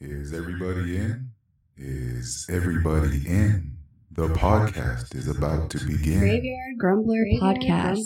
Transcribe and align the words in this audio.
Is 0.00 0.32
everybody 0.32 0.96
in? 0.96 1.30
Is 1.76 2.46
everybody 2.48 3.26
in? 3.26 3.72
The 4.12 4.28
podcast 4.28 5.16
is 5.16 5.26
about 5.26 5.70
to 5.70 5.84
begin. 5.84 6.20
Graveyard 6.20 6.78
Grumbler 6.78 7.24
Podcast. 7.40 8.04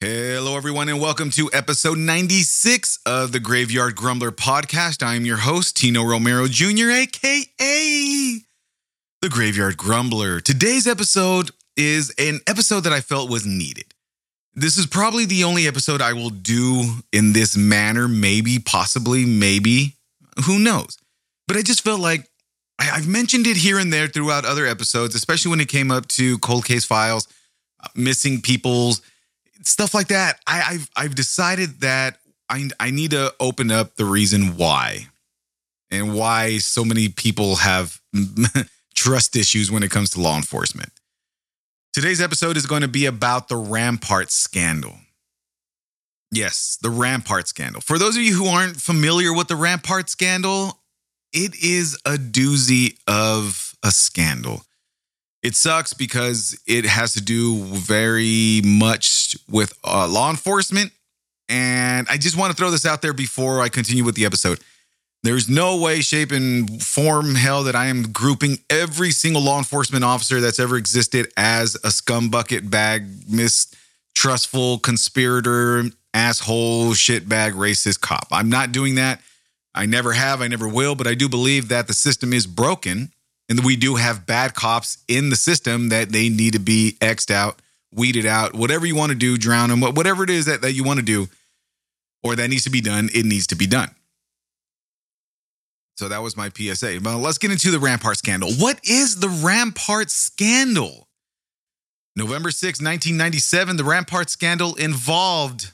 Hello, 0.00 0.56
everyone, 0.56 0.88
and 0.88 1.00
welcome 1.00 1.32
to 1.32 1.50
episode 1.52 1.98
96 1.98 3.00
of 3.04 3.32
the 3.32 3.40
Graveyard 3.40 3.96
Grumbler 3.96 4.30
podcast. 4.30 5.04
I 5.04 5.16
am 5.16 5.24
your 5.24 5.38
host, 5.38 5.76
Tino 5.76 6.04
Romero 6.04 6.46
Jr., 6.46 6.90
aka 6.90 8.38
the 9.20 9.28
Graveyard 9.28 9.76
Grumbler. 9.76 10.38
Today's 10.38 10.86
episode 10.86 11.50
is 11.76 12.14
an 12.16 12.38
episode 12.46 12.84
that 12.84 12.92
I 12.92 13.00
felt 13.00 13.28
was 13.28 13.44
needed. 13.44 13.92
This 14.54 14.76
is 14.76 14.86
probably 14.86 15.26
the 15.26 15.44
only 15.44 15.66
episode 15.66 16.00
I 16.00 16.12
will 16.12 16.30
do 16.30 16.82
in 17.12 17.32
this 17.32 17.56
manner, 17.56 18.08
maybe, 18.08 18.58
possibly, 18.58 19.24
maybe, 19.24 19.96
who 20.44 20.58
knows. 20.58 20.98
But 21.46 21.56
I 21.56 21.62
just 21.62 21.82
felt 21.82 22.00
like 22.00 22.28
I've 22.78 23.06
mentioned 23.06 23.46
it 23.46 23.56
here 23.56 23.78
and 23.78 23.92
there 23.92 24.08
throughout 24.08 24.44
other 24.44 24.66
episodes, 24.66 25.14
especially 25.14 25.50
when 25.50 25.60
it 25.60 25.68
came 25.68 25.90
up 25.90 26.08
to 26.08 26.38
cold 26.38 26.64
case 26.64 26.84
files, 26.84 27.28
uh, 27.82 27.88
missing 27.94 28.40
people's 28.40 29.02
stuff 29.62 29.94
like 29.94 30.08
that. 30.08 30.40
I, 30.46 30.62
I've 30.70 30.90
I've 30.96 31.14
decided 31.14 31.80
that 31.80 32.18
I 32.48 32.68
I 32.78 32.90
need 32.90 33.10
to 33.12 33.34
open 33.38 33.70
up 33.70 33.96
the 33.96 34.04
reason 34.04 34.56
why, 34.56 35.08
and 35.90 36.14
why 36.14 36.58
so 36.58 36.84
many 36.84 37.08
people 37.08 37.56
have 37.56 38.00
trust 38.94 39.36
issues 39.36 39.70
when 39.70 39.82
it 39.82 39.90
comes 39.90 40.10
to 40.10 40.20
law 40.20 40.36
enforcement. 40.36 40.90
Today's 41.92 42.20
episode 42.20 42.56
is 42.56 42.66
going 42.66 42.82
to 42.82 42.88
be 42.88 43.06
about 43.06 43.48
the 43.48 43.56
Rampart 43.56 44.30
scandal. 44.30 44.94
Yes, 46.30 46.78
the 46.80 46.88
Rampart 46.88 47.48
scandal. 47.48 47.80
For 47.80 47.98
those 47.98 48.16
of 48.16 48.22
you 48.22 48.32
who 48.32 48.46
aren't 48.46 48.76
familiar 48.76 49.34
with 49.34 49.48
the 49.48 49.56
Rampart 49.56 50.08
scandal, 50.08 50.78
it 51.32 51.60
is 51.60 51.98
a 52.04 52.12
doozy 52.12 52.96
of 53.08 53.74
a 53.82 53.90
scandal. 53.90 54.62
It 55.42 55.56
sucks 55.56 55.92
because 55.92 56.56
it 56.64 56.84
has 56.84 57.14
to 57.14 57.20
do 57.20 57.60
very 57.64 58.62
much 58.64 59.36
with 59.48 59.76
uh, 59.82 60.06
law 60.06 60.30
enforcement. 60.30 60.92
And 61.48 62.06
I 62.08 62.18
just 62.18 62.36
want 62.36 62.52
to 62.52 62.56
throw 62.56 62.70
this 62.70 62.86
out 62.86 63.02
there 63.02 63.12
before 63.12 63.62
I 63.62 63.68
continue 63.68 64.04
with 64.04 64.14
the 64.14 64.26
episode. 64.26 64.60
There's 65.22 65.50
no 65.50 65.76
way, 65.78 66.00
shape, 66.00 66.32
and 66.32 66.82
form 66.82 67.34
hell 67.34 67.64
that 67.64 67.76
I 67.76 67.86
am 67.86 68.10
grouping 68.10 68.58
every 68.70 69.10
single 69.10 69.42
law 69.42 69.58
enforcement 69.58 70.02
officer 70.02 70.40
that's 70.40 70.58
ever 70.58 70.76
existed 70.76 71.30
as 71.36 71.74
a 71.76 71.88
scumbucket 71.88 72.70
bag, 72.70 73.06
mistrustful 73.28 74.78
conspirator, 74.78 75.84
asshole, 76.14 76.92
shitbag, 76.92 77.52
racist 77.52 78.00
cop. 78.00 78.28
I'm 78.30 78.48
not 78.48 78.72
doing 78.72 78.94
that. 78.94 79.20
I 79.74 79.84
never 79.84 80.12
have, 80.12 80.40
I 80.40 80.48
never 80.48 80.66
will, 80.66 80.94
but 80.94 81.06
I 81.06 81.14
do 81.14 81.28
believe 81.28 81.68
that 81.68 81.86
the 81.86 81.92
system 81.92 82.32
is 82.32 82.46
broken 82.46 83.12
and 83.48 83.58
that 83.58 83.64
we 83.64 83.76
do 83.76 83.96
have 83.96 84.26
bad 84.26 84.54
cops 84.54 84.98
in 85.06 85.28
the 85.28 85.36
system 85.36 85.90
that 85.90 86.10
they 86.10 86.30
need 86.30 86.54
to 86.54 86.58
be 86.58 86.96
xed 87.00 87.30
out, 87.30 87.60
weeded 87.92 88.24
out, 88.24 88.54
whatever 88.54 88.86
you 88.86 88.96
want 88.96 89.10
to 89.10 89.18
do, 89.18 89.36
drown 89.36 89.68
them, 89.68 89.80
whatever 89.80 90.24
it 90.24 90.30
is 90.30 90.46
that, 90.46 90.62
that 90.62 90.72
you 90.72 90.82
want 90.82 90.98
to 90.98 91.04
do 91.04 91.28
or 92.22 92.36
that 92.36 92.48
needs 92.48 92.64
to 92.64 92.70
be 92.70 92.80
done, 92.80 93.10
it 93.14 93.26
needs 93.26 93.46
to 93.48 93.54
be 93.54 93.66
done. 93.66 93.90
So 96.00 96.08
that 96.08 96.22
was 96.22 96.34
my 96.34 96.48
PSA. 96.48 97.00
But 97.02 97.18
let's 97.18 97.36
get 97.36 97.50
into 97.50 97.70
the 97.70 97.78
Rampart 97.78 98.16
scandal. 98.16 98.50
What 98.54 98.80
is 98.84 99.20
the 99.20 99.28
Rampart 99.28 100.10
scandal? 100.10 101.08
November 102.16 102.50
6, 102.50 102.80
1997, 102.80 103.76
the 103.76 103.84
Rampart 103.84 104.30
scandal 104.30 104.74
involved 104.76 105.72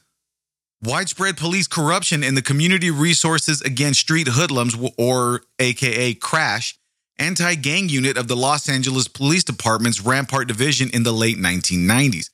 widespread 0.82 1.36
police 1.36 1.68
corruption 1.68 2.24
in 2.24 2.34
the 2.34 2.42
Community 2.42 2.90
Resources 2.90 3.62
Against 3.62 4.00
Street 4.00 4.26
Hoodlums, 4.26 4.76
or 4.98 5.42
AKA 5.60 6.14
CRASH, 6.14 6.76
anti 7.20 7.54
gang 7.54 7.88
unit 7.88 8.16
of 8.16 8.26
the 8.26 8.34
Los 8.34 8.68
Angeles 8.68 9.06
Police 9.06 9.44
Department's 9.44 10.00
Rampart 10.00 10.48
Division 10.48 10.90
in 10.92 11.04
the 11.04 11.12
late 11.12 11.36
1990s. 11.36 12.30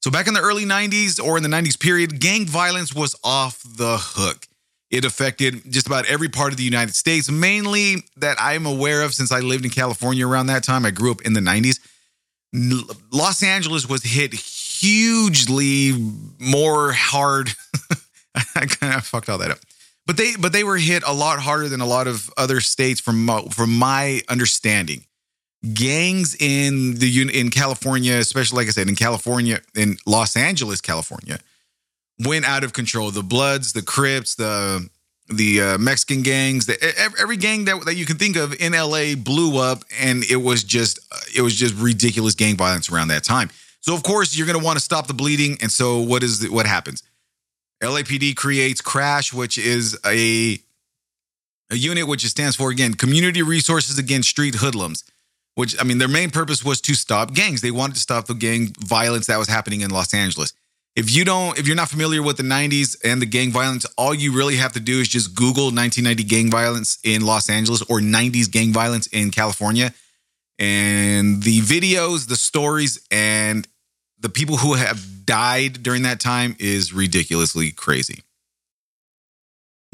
So, 0.00 0.12
back 0.12 0.28
in 0.28 0.34
the 0.34 0.40
early 0.40 0.64
90s 0.64 1.20
or 1.20 1.36
in 1.36 1.42
the 1.42 1.48
90s 1.48 1.78
period, 1.80 2.20
gang 2.20 2.46
violence 2.46 2.94
was 2.94 3.16
off 3.24 3.60
the 3.64 3.98
hook. 3.98 4.46
It 4.92 5.06
affected 5.06 5.72
just 5.72 5.86
about 5.86 6.04
every 6.04 6.28
part 6.28 6.52
of 6.52 6.58
the 6.58 6.64
United 6.64 6.94
States, 6.94 7.30
mainly 7.30 8.04
that 8.18 8.36
I'm 8.38 8.66
aware 8.66 9.00
of 9.00 9.14
since 9.14 9.32
I 9.32 9.40
lived 9.40 9.64
in 9.64 9.70
California 9.70 10.28
around 10.28 10.46
that 10.46 10.62
time. 10.62 10.84
I 10.84 10.90
grew 10.90 11.10
up 11.10 11.22
in 11.22 11.32
the 11.32 11.40
90s. 11.40 11.80
Los 13.10 13.42
Angeles 13.42 13.88
was 13.88 14.02
hit 14.02 14.34
hugely 14.34 15.92
more 16.38 16.92
hard. 16.92 17.48
I 18.54 18.66
kind 18.66 18.94
of 18.94 19.06
fucked 19.06 19.30
all 19.30 19.38
that 19.38 19.50
up. 19.50 19.58
But 20.04 20.18
they 20.18 20.36
but 20.36 20.52
they 20.52 20.62
were 20.62 20.76
hit 20.76 21.02
a 21.06 21.14
lot 21.14 21.38
harder 21.38 21.70
than 21.70 21.80
a 21.80 21.86
lot 21.86 22.06
of 22.06 22.30
other 22.36 22.60
states 22.60 23.00
from 23.00 23.48
from 23.50 23.72
my 23.78 24.20
understanding. 24.28 25.06
Gangs 25.72 26.36
in 26.38 26.98
the 26.98 27.30
in 27.32 27.50
California, 27.50 28.14
especially 28.14 28.56
like 28.56 28.68
I 28.68 28.72
said 28.72 28.88
in 28.88 28.96
California 28.96 29.60
in 29.74 29.96
Los 30.06 30.36
Angeles, 30.36 30.82
California, 30.82 31.38
went 32.26 32.44
out 32.44 32.64
of 32.64 32.72
control. 32.72 33.10
The 33.10 33.22
Bloods, 33.22 33.72
the 33.72 33.82
Crips, 33.82 34.34
the 34.34 34.88
the 35.28 35.60
uh, 35.60 35.78
Mexican 35.78 36.22
gangs, 36.22 36.66
the, 36.66 36.76
every, 37.18 37.36
gang 37.36 37.64
that, 37.64 37.84
that 37.86 37.94
you 37.94 38.04
can 38.04 38.18
think 38.18 38.36
of 38.36 38.54
in 38.60 38.72
LA 38.72 39.14
blew 39.16 39.56
up, 39.58 39.84
and 39.98 40.24
it 40.24 40.36
was 40.36 40.62
just 40.64 40.98
it 41.34 41.42
was 41.42 41.54
just 41.54 41.74
ridiculous 41.76 42.34
gang 42.34 42.56
violence 42.56 42.90
around 42.90 43.08
that 43.08 43.24
time. 43.24 43.50
So 43.80 43.94
of 43.94 44.02
course 44.02 44.36
you're 44.36 44.46
going 44.46 44.58
to 44.58 44.64
want 44.64 44.78
to 44.78 44.84
stop 44.84 45.06
the 45.06 45.14
bleeding, 45.14 45.58
and 45.60 45.70
so 45.70 46.00
what 46.00 46.22
is 46.22 46.40
the, 46.40 46.48
what 46.50 46.66
happens? 46.66 47.02
LAPD 47.82 48.36
creates 48.36 48.80
Crash, 48.80 49.32
which 49.32 49.58
is 49.58 49.98
a 50.06 50.58
a 51.70 51.76
unit 51.76 52.06
which 52.06 52.24
stands 52.26 52.56
for 52.56 52.70
again 52.70 52.94
Community 52.94 53.42
Resources 53.42 53.98
Against 53.98 54.28
Street 54.28 54.56
Hoodlums. 54.56 55.04
Which 55.54 55.78
I 55.78 55.84
mean, 55.84 55.98
their 55.98 56.08
main 56.08 56.30
purpose 56.30 56.64
was 56.64 56.80
to 56.82 56.94
stop 56.94 57.34
gangs. 57.34 57.60
They 57.60 57.70
wanted 57.70 57.94
to 57.94 58.00
stop 58.00 58.26
the 58.26 58.34
gang 58.34 58.74
violence 58.80 59.26
that 59.26 59.38
was 59.38 59.48
happening 59.48 59.82
in 59.82 59.90
Los 59.90 60.14
Angeles. 60.14 60.54
If 60.94 61.14
you 61.14 61.24
don't, 61.24 61.58
if 61.58 61.66
you're 61.66 61.76
not 61.76 61.88
familiar 61.88 62.22
with 62.22 62.36
the 62.36 62.42
90s 62.42 62.98
and 63.02 63.22
the 63.22 63.26
gang 63.26 63.50
violence, 63.50 63.86
all 63.96 64.12
you 64.12 64.36
really 64.36 64.56
have 64.56 64.74
to 64.74 64.80
do 64.80 65.00
is 65.00 65.08
just 65.08 65.34
Google 65.34 65.64
1990 65.64 66.24
gang 66.24 66.50
violence 66.50 66.98
in 67.02 67.24
Los 67.24 67.48
Angeles 67.48 67.80
or 67.82 68.00
90s 68.00 68.50
gang 68.50 68.72
violence 68.74 69.06
in 69.06 69.30
California. 69.30 69.94
And 70.58 71.42
the 71.42 71.60
videos, 71.60 72.28
the 72.28 72.36
stories, 72.36 73.00
and 73.10 73.66
the 74.20 74.28
people 74.28 74.58
who 74.58 74.74
have 74.74 75.24
died 75.24 75.82
during 75.82 76.02
that 76.02 76.20
time 76.20 76.56
is 76.58 76.92
ridiculously 76.92 77.70
crazy. 77.70 78.22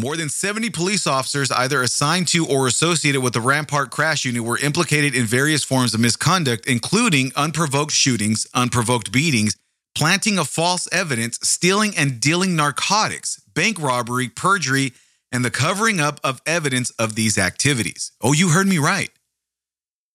More 0.00 0.16
than 0.16 0.28
70 0.28 0.70
police 0.70 1.06
officers, 1.06 1.50
either 1.52 1.80
assigned 1.82 2.28
to 2.28 2.46
or 2.46 2.66
associated 2.66 3.20
with 3.20 3.34
the 3.34 3.40
Rampart 3.40 3.90
Crash 3.90 4.24
Unit, 4.24 4.42
were 4.42 4.58
implicated 4.58 5.14
in 5.14 5.26
various 5.26 5.62
forms 5.62 5.94
of 5.94 6.00
misconduct, 6.00 6.66
including 6.66 7.32
unprovoked 7.36 7.92
shootings, 7.92 8.46
unprovoked 8.52 9.10
beatings, 9.10 9.56
planting 9.98 10.38
of 10.38 10.48
false 10.48 10.88
evidence, 10.92 11.40
stealing 11.42 11.92
and 11.96 12.20
dealing 12.20 12.54
narcotics, 12.54 13.40
bank 13.52 13.80
robbery, 13.80 14.28
perjury, 14.28 14.92
and 15.32 15.44
the 15.44 15.50
covering 15.50 15.98
up 15.98 16.20
of 16.22 16.40
evidence 16.46 16.90
of 16.90 17.16
these 17.16 17.36
activities. 17.36 18.12
Oh, 18.20 18.32
you 18.32 18.50
heard 18.50 18.68
me 18.68 18.78
right. 18.78 19.10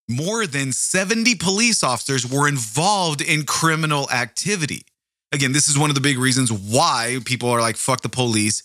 More 0.10 0.48
than 0.48 0.72
70 0.72 1.36
police 1.36 1.84
officers 1.84 2.26
were 2.26 2.48
involved 2.48 3.22
in 3.22 3.44
criminal 3.44 4.10
activity. 4.10 4.86
Again, 5.34 5.52
this 5.52 5.68
is 5.68 5.78
one 5.78 5.90
of 5.90 5.96
the 5.96 6.02
big 6.02 6.18
reasons 6.18 6.50
why 6.50 7.18
people 7.26 7.50
are 7.50 7.60
like, 7.60 7.76
fuck 7.76 8.02
the 8.02 8.10
police. 8.10 8.64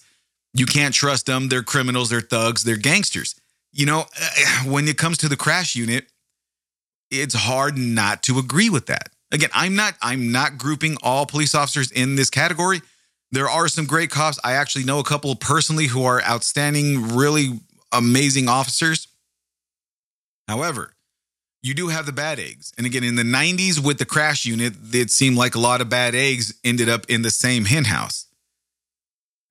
You 0.54 0.66
can't 0.66 0.94
trust 0.94 1.26
them. 1.26 1.48
They're 1.48 1.64
criminals, 1.64 2.10
they're 2.10 2.20
thugs, 2.20 2.62
they're 2.62 2.76
gangsters. 2.76 3.34
You 3.72 3.86
know, 3.86 4.04
eh, 4.20 4.70
when 4.70 4.86
it 4.86 4.98
comes 4.98 5.18
to 5.18 5.28
the 5.28 5.36
crash 5.36 5.74
unit, 5.74 6.06
it's 7.10 7.34
hard 7.34 7.76
not 7.76 8.22
to 8.24 8.38
agree 8.38 8.70
with 8.70 8.86
that. 8.86 9.10
Again, 9.30 9.50
I'm 9.52 9.76
not 9.76 9.94
I'm 10.00 10.32
not 10.32 10.58
grouping 10.58 10.96
all 11.02 11.26
police 11.26 11.54
officers 11.54 11.90
in 11.90 12.16
this 12.16 12.30
category. 12.30 12.80
There 13.30 13.48
are 13.48 13.68
some 13.68 13.84
great 13.84 14.10
cops. 14.10 14.38
I 14.42 14.52
actually 14.52 14.84
know 14.84 15.00
a 15.00 15.04
couple 15.04 15.34
personally 15.36 15.86
who 15.86 16.04
are 16.04 16.22
outstanding, 16.22 17.14
really 17.14 17.60
amazing 17.92 18.48
officers. 18.48 19.08
However, 20.46 20.94
you 21.62 21.74
do 21.74 21.88
have 21.88 22.06
the 22.06 22.12
bad 22.12 22.38
eggs. 22.38 22.72
And 22.78 22.86
again, 22.86 23.04
in 23.04 23.16
the 23.16 23.22
90s 23.22 23.84
with 23.84 23.98
the 23.98 24.06
crash 24.06 24.46
unit, 24.46 24.74
it 24.92 25.10
seemed 25.10 25.36
like 25.36 25.54
a 25.54 25.58
lot 25.58 25.80
of 25.80 25.90
bad 25.90 26.14
eggs 26.14 26.54
ended 26.64 26.88
up 26.88 27.04
in 27.10 27.22
the 27.22 27.30
same 27.30 27.66
hen 27.66 27.84
house. 27.84 28.26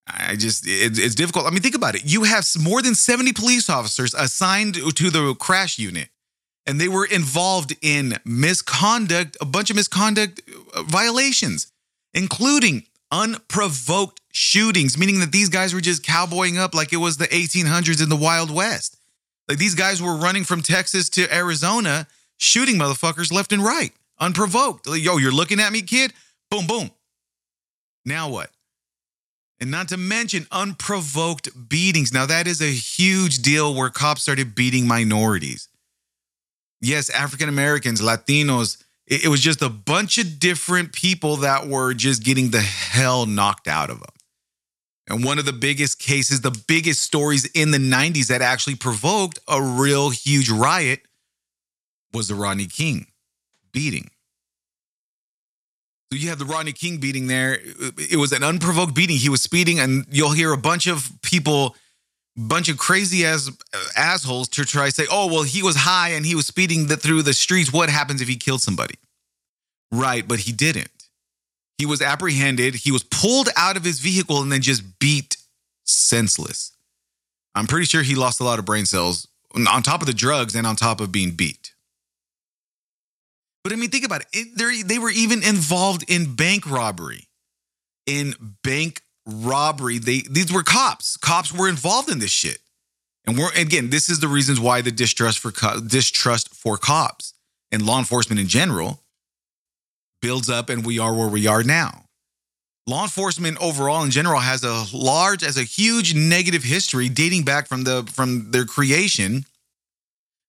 I 0.07 0.37
just, 0.37 0.65
it, 0.65 0.97
it's 0.97 1.15
difficult. 1.15 1.45
I 1.45 1.49
mean, 1.49 1.61
think 1.61 1.75
about 1.75 1.95
it. 1.95 2.01
You 2.05 2.23
have 2.23 2.47
more 2.59 2.81
than 2.81 2.95
70 2.95 3.33
police 3.33 3.69
officers 3.69 4.13
assigned 4.13 4.75
to 4.75 5.09
the 5.09 5.35
crash 5.35 5.77
unit, 5.77 6.09
and 6.67 6.79
they 6.81 6.89
were 6.89 7.05
involved 7.05 7.75
in 7.81 8.19
misconduct, 8.25 9.37
a 9.39 9.45
bunch 9.45 9.69
of 9.69 9.77
misconduct 9.77 10.41
uh, 10.75 10.83
violations, 10.83 11.71
including 12.13 12.83
unprovoked 13.09 14.19
shootings, 14.33 14.97
meaning 14.97 15.21
that 15.21 15.31
these 15.31 15.47
guys 15.47 15.73
were 15.73 15.79
just 15.79 16.03
cowboying 16.03 16.57
up 16.57 16.75
like 16.75 16.91
it 16.91 16.97
was 16.97 17.15
the 17.17 17.27
1800s 17.27 18.03
in 18.03 18.09
the 18.09 18.17
Wild 18.17 18.51
West. 18.53 18.97
Like 19.47 19.57
these 19.57 19.75
guys 19.75 20.01
were 20.01 20.17
running 20.17 20.43
from 20.43 20.61
Texas 20.61 21.09
to 21.11 21.33
Arizona, 21.33 22.05
shooting 22.35 22.75
motherfuckers 22.75 23.31
left 23.31 23.53
and 23.53 23.63
right, 23.63 23.93
unprovoked. 24.19 24.85
Like, 24.87 25.01
Yo, 25.01 25.17
you're 25.17 25.31
looking 25.31 25.61
at 25.61 25.71
me, 25.71 25.81
kid? 25.81 26.11
Boom, 26.51 26.67
boom. 26.67 26.91
Now 28.05 28.29
what? 28.29 28.51
And 29.59 29.71
not 29.71 29.87
to 29.87 29.97
mention 29.97 30.47
unprovoked 30.51 31.69
beatings. 31.69 32.13
Now, 32.13 32.25
that 32.25 32.45
is 32.45 32.61
a 32.61 32.65
huge 32.65 33.39
deal 33.39 33.73
where 33.73 33.89
cops 33.89 34.21
started 34.21 34.53
beating 34.53 34.85
minorities. 34.85 35.67
Yes, 36.81 37.09
African 37.09 37.49
Americans, 37.49 38.01
Latinos, 38.01 38.83
it, 39.07 39.25
it 39.25 39.27
was 39.27 39.41
just 39.41 39.61
a 39.61 39.69
bunch 39.69 40.17
of 40.17 40.39
different 40.39 40.93
people 40.93 41.37
that 41.37 41.67
were 41.67 41.93
just 41.93 42.23
getting 42.23 42.51
the 42.51 42.61
hell 42.61 43.25
knocked 43.25 43.67
out 43.67 43.89
of 43.89 43.99
them. 43.99 44.09
And 45.09 45.23
one 45.23 45.39
of 45.39 45.45
the 45.45 45.53
biggest 45.53 45.99
cases, 45.99 46.41
the 46.41 46.63
biggest 46.67 47.01
stories 47.01 47.45
in 47.45 47.71
the 47.71 47.77
90s 47.77 48.27
that 48.27 48.41
actually 48.41 48.75
provoked 48.75 49.39
a 49.47 49.61
real 49.61 50.09
huge 50.09 50.49
riot 50.49 51.01
was 52.13 52.27
the 52.27 52.35
Rodney 52.35 52.65
King 52.65 53.07
beating. 53.71 54.09
So 56.11 56.17
you 56.17 56.29
have 56.29 56.39
the 56.39 56.45
Rodney 56.45 56.71
King 56.71 56.97
beating 56.97 57.27
there. 57.27 57.59
It 57.97 58.17
was 58.17 58.31
an 58.31 58.43
unprovoked 58.43 58.93
beating. 58.93 59.17
He 59.17 59.29
was 59.29 59.41
speeding, 59.41 59.79
and 59.79 60.05
you'll 60.09 60.31
hear 60.31 60.53
a 60.53 60.57
bunch 60.57 60.87
of 60.87 61.09
people, 61.21 61.75
bunch 62.37 62.69
of 62.69 62.77
crazy 62.77 63.25
ass 63.25 63.49
uh, 63.49 63.77
assholes 63.95 64.47
to 64.49 64.63
try 64.63 64.85
to 64.85 64.91
say, 64.91 65.05
"Oh, 65.11 65.27
well, 65.27 65.43
he 65.43 65.63
was 65.63 65.75
high 65.75 66.09
and 66.09 66.25
he 66.25 66.35
was 66.35 66.47
speeding 66.47 66.87
the, 66.87 66.97
through 66.97 67.23
the 67.23 67.33
streets. 67.33 67.73
What 67.73 67.89
happens 67.89 68.21
if 68.21 68.27
he 68.27 68.35
killed 68.35 68.61
somebody?" 68.61 68.95
Right, 69.91 70.27
but 70.27 70.39
he 70.39 70.51
didn't. 70.51 70.91
He 71.77 71.85
was 71.85 72.01
apprehended. 72.01 72.75
He 72.75 72.91
was 72.91 73.03
pulled 73.03 73.49
out 73.55 73.77
of 73.77 73.83
his 73.83 73.99
vehicle 73.99 74.41
and 74.41 74.51
then 74.51 74.61
just 74.61 74.99
beat 74.99 75.37
senseless. 75.85 76.73
I'm 77.55 77.67
pretty 77.67 77.85
sure 77.85 78.03
he 78.03 78.15
lost 78.15 78.39
a 78.39 78.43
lot 78.43 78.59
of 78.59 78.65
brain 78.65 78.85
cells 78.85 79.27
on 79.55 79.83
top 79.83 80.01
of 80.01 80.07
the 80.07 80.13
drugs 80.13 80.55
and 80.55 80.67
on 80.67 80.75
top 80.75 81.01
of 81.01 81.11
being 81.11 81.31
beat. 81.31 81.73
But 83.63 83.73
I 83.73 83.75
mean, 83.75 83.89
think 83.89 84.05
about 84.05 84.21
it. 84.21 84.27
it 84.33 84.87
they 84.87 84.99
were 84.99 85.09
even 85.09 85.43
involved 85.43 86.09
in 86.09 86.35
bank 86.35 86.69
robbery. 86.69 87.27
In 88.05 88.33
bank 88.63 89.01
robbery, 89.27 89.99
they 89.99 90.23
these 90.29 90.51
were 90.51 90.63
cops. 90.63 91.17
Cops 91.17 91.53
were 91.53 91.69
involved 91.69 92.09
in 92.09 92.19
this 92.19 92.31
shit. 92.31 92.59
And 93.25 93.37
we're 93.37 93.51
again, 93.53 93.89
this 93.89 94.09
is 94.09 94.19
the 94.19 94.27
reasons 94.27 94.59
why 94.59 94.81
the 94.81 94.91
distrust 94.91 95.39
for 95.39 95.51
distrust 95.81 96.55
for 96.55 96.77
cops 96.77 97.33
and 97.71 97.85
law 97.85 97.99
enforcement 97.99 98.39
in 98.39 98.47
general 98.47 99.03
builds 100.21 100.49
up, 100.49 100.69
and 100.69 100.85
we 100.85 100.97
are 100.97 101.13
where 101.13 101.27
we 101.27 101.45
are 101.45 101.63
now. 101.63 102.05
Law 102.87 103.03
enforcement 103.03 103.57
overall, 103.59 104.03
in 104.03 104.11
general, 104.11 104.39
has 104.39 104.63
a 104.63 104.85
large, 104.95 105.43
as 105.43 105.57
a 105.57 105.63
huge 105.63 106.15
negative 106.15 106.63
history 106.63 107.09
dating 107.09 107.43
back 107.43 107.67
from 107.67 107.83
the 107.83 108.09
from 108.11 108.51
their 108.51 108.65
creation 108.65 109.45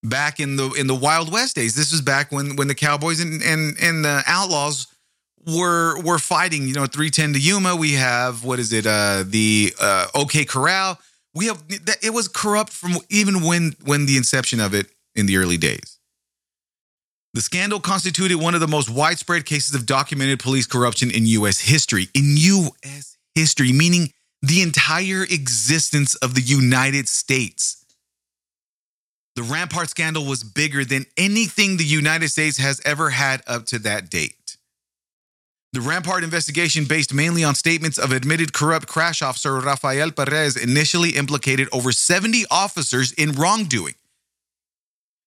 back 0.04 0.38
in 0.38 0.54
the 0.54 0.70
in 0.72 0.86
the 0.86 0.94
Wild 0.94 1.32
West 1.32 1.56
days. 1.56 1.74
This 1.74 1.90
was 1.90 2.00
back 2.00 2.30
when 2.30 2.54
when 2.54 2.68
the 2.68 2.76
Cowboys 2.76 3.18
and 3.18 3.42
and, 3.42 3.76
and 3.80 4.04
the 4.04 4.22
Outlaws 4.26 4.86
were 5.46 6.00
were 6.02 6.18
fighting. 6.18 6.66
You 6.66 6.74
know, 6.74 6.86
three 6.86 7.10
ten 7.10 7.32
to 7.32 7.38
Yuma. 7.38 7.76
We 7.76 7.92
have 7.92 8.44
what 8.44 8.58
is 8.58 8.72
it? 8.72 8.86
Uh, 8.86 9.24
the 9.26 9.74
uh, 9.80 10.06
OK 10.14 10.44
Corral. 10.44 10.98
We 11.34 11.46
have 11.46 11.62
it 12.02 12.12
was 12.12 12.28
corrupt 12.28 12.72
from 12.72 12.96
even 13.08 13.42
when 13.42 13.74
when 13.84 14.06
the 14.06 14.16
inception 14.16 14.60
of 14.60 14.74
it 14.74 14.86
in 15.14 15.26
the 15.26 15.36
early 15.36 15.56
days. 15.56 15.98
The 17.34 17.42
scandal 17.42 17.78
constituted 17.78 18.36
one 18.36 18.54
of 18.54 18.60
the 18.60 18.68
most 18.68 18.88
widespread 18.88 19.44
cases 19.44 19.74
of 19.74 19.86
documented 19.86 20.40
police 20.40 20.66
corruption 20.66 21.10
in 21.10 21.26
U.S. 21.26 21.60
history. 21.60 22.08
In 22.14 22.36
U.S. 22.36 23.16
history, 23.34 23.72
meaning 23.72 24.12
the 24.42 24.62
entire 24.62 25.24
existence 25.24 26.14
of 26.16 26.34
the 26.34 26.40
United 26.40 27.08
States. 27.08 27.84
The 29.36 29.42
Rampart 29.42 29.90
scandal 29.90 30.24
was 30.24 30.42
bigger 30.42 30.84
than 30.84 31.06
anything 31.16 31.76
the 31.76 31.84
United 31.84 32.28
States 32.30 32.58
has 32.58 32.80
ever 32.84 33.10
had 33.10 33.42
up 33.46 33.66
to 33.66 33.78
that 33.80 34.10
date. 34.10 34.34
The 35.72 35.80
Rampart 35.80 36.24
investigation, 36.24 36.86
based 36.86 37.12
mainly 37.12 37.44
on 37.44 37.54
statements 37.54 37.98
of 37.98 38.10
admitted 38.12 38.52
corrupt 38.54 38.86
crash 38.86 39.20
officer 39.20 39.54
Rafael 39.54 40.10
Perez, 40.10 40.56
initially 40.56 41.10
implicated 41.10 41.68
over 41.72 41.92
70 41.92 42.44
officers 42.50 43.12
in 43.12 43.32
wrongdoing. 43.32 43.94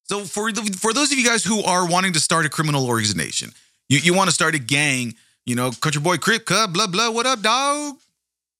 So, 0.06 0.26
for, 0.26 0.52
the, 0.52 0.64
for 0.78 0.94
those 0.94 1.12
of 1.12 1.20
you 1.20 1.26
guys 1.26 1.44
who 1.44 1.62
are 1.64 1.88
wanting 1.88 2.14
to 2.14 2.20
start 2.20 2.46
a 2.46 2.50
criminal 2.50 2.88
organization, 2.88 3.52
you, 3.88 4.00
you 4.00 4.14
want 4.14 4.30
to 4.30 4.34
start 4.34 4.56
a 4.56 4.60
gang, 4.60 5.14
you 5.46 5.56
know, 5.56 5.72
Country 5.72 6.02
Boy 6.02 6.18
Crip 6.18 6.46
Cub, 6.46 6.74
blah, 6.74 6.88
blah, 6.88 7.12
what 7.12 7.26
up, 7.26 7.42
dog? 7.42 7.98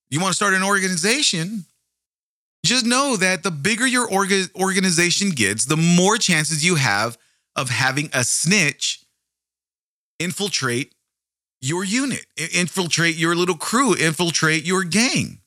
You 0.10 0.20
want 0.20 0.32
to 0.32 0.36
start 0.36 0.54
an 0.54 0.64
organization? 0.64 1.66
just 2.64 2.86
know 2.86 3.18
that 3.18 3.44
the 3.44 3.52
bigger 3.52 3.88
your 3.88 4.08
orga- 4.08 4.54
organization 4.56 5.32
gets, 5.32 5.66
the 5.66 5.78
more 5.78 6.18
chances 6.18 6.64
you 6.64 6.76
have 6.76 7.18
of 7.56 7.70
having 7.70 8.10
a 8.14 8.24
snitch 8.24 9.04
infiltrate 10.20 10.94
your 11.62 11.84
unit, 11.84 12.26
infiltrate 12.54 13.16
your 13.16 13.36
little 13.36 13.58
crew, 13.58 13.96
infiltrate 13.96 14.66
your 14.66 14.84
gang. 14.84 15.40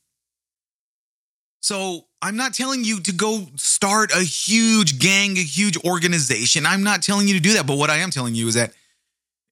So, 1.61 2.07
I'm 2.25 2.37
not 2.37 2.55
telling 2.55 2.85
you 2.85 3.01
to 3.01 3.13
go 3.13 3.47
start 3.57 4.11
a 4.11 4.23
huge 4.25 4.99
gang, 4.99 5.37
a 5.37 5.43
huge 5.43 5.77
organization. 5.85 6.65
I'm 6.65 6.83
not 6.83 7.03
telling 7.03 7.29
you 7.29 7.35
to 7.35 7.41
do 7.41 7.53
that. 7.53 7.67
But 7.67 7.77
what 7.77 7.91
I 7.91 7.97
am 7.97 8.11
telling 8.11 8.35
you 8.35 8.49
is 8.49 8.55
that 8.55 8.73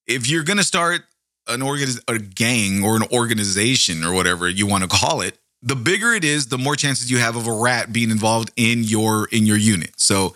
if 0.06 0.26
you're 0.26 0.42
going 0.42 0.56
to 0.56 0.64
start 0.64 1.02
an 1.48 1.60
organ, 1.60 1.88
a 2.08 2.18
gang 2.18 2.82
or 2.82 2.96
an 2.96 3.02
organization 3.12 4.02
or 4.02 4.14
whatever 4.14 4.48
you 4.48 4.66
want 4.66 4.84
to 4.84 4.88
call 4.88 5.20
it, 5.20 5.38
the 5.60 5.76
bigger 5.76 6.14
it 6.14 6.24
is, 6.24 6.46
the 6.46 6.56
more 6.56 6.74
chances 6.74 7.10
you 7.10 7.18
have 7.18 7.36
of 7.36 7.46
a 7.46 7.52
rat 7.52 7.92
being 7.92 8.10
involved 8.10 8.50
in 8.56 8.84
your 8.84 9.28
in 9.30 9.44
your 9.44 9.58
unit. 9.58 9.92
So 10.00 10.34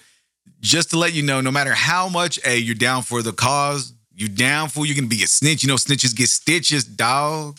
just 0.60 0.90
to 0.90 0.98
let 0.98 1.14
you 1.14 1.22
know, 1.22 1.40
no 1.40 1.50
matter 1.50 1.72
how 1.72 2.10
much 2.10 2.38
a 2.44 2.58
you're 2.58 2.74
down 2.74 3.02
for 3.02 3.22
the 3.22 3.32
cause, 3.32 3.94
you 4.16 4.28
down 4.28 4.70
for 4.70 4.86
you're 4.86 4.96
gonna 4.96 5.06
be 5.06 5.22
a 5.22 5.28
snitch. 5.28 5.62
You 5.62 5.68
know, 5.68 5.76
snitches 5.76 6.16
get 6.16 6.30
stitches, 6.30 6.84
dog. 6.84 7.58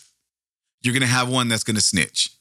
You're 0.81 0.93
gonna 0.93 1.05
have 1.05 1.29
one 1.29 1.47
that's 1.47 1.63
gonna 1.63 1.81
snitch. 1.81 2.31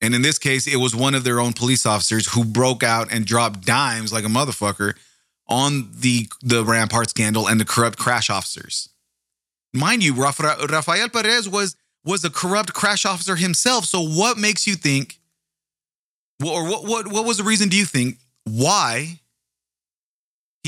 And 0.00 0.14
in 0.14 0.22
this 0.22 0.38
case, 0.38 0.68
it 0.68 0.76
was 0.76 0.94
one 0.94 1.16
of 1.16 1.24
their 1.24 1.40
own 1.40 1.52
police 1.52 1.84
officers 1.84 2.32
who 2.32 2.44
broke 2.44 2.84
out 2.84 3.12
and 3.12 3.26
dropped 3.26 3.66
dimes 3.66 4.12
like 4.12 4.24
a 4.24 4.28
motherfucker 4.28 4.94
on 5.48 5.90
the 5.92 6.28
the 6.40 6.64
Rampart 6.64 7.10
scandal 7.10 7.48
and 7.48 7.60
the 7.60 7.64
corrupt 7.64 7.98
crash 7.98 8.30
officers. 8.30 8.90
Mind 9.74 10.04
you, 10.04 10.14
Rafael 10.14 11.08
Perez 11.08 11.48
was 11.48 11.74
was 12.04 12.24
a 12.24 12.30
corrupt 12.30 12.72
crash 12.72 13.04
officer 13.04 13.34
himself. 13.34 13.84
So 13.84 14.00
what 14.00 14.38
makes 14.38 14.66
you 14.68 14.76
think, 14.76 15.18
or 16.44 16.64
what 16.68 16.84
what 16.84 17.08
what 17.08 17.26
was 17.26 17.38
the 17.38 17.44
reason? 17.44 17.68
Do 17.68 17.76
you 17.76 17.84
think 17.84 18.18
why 18.44 19.18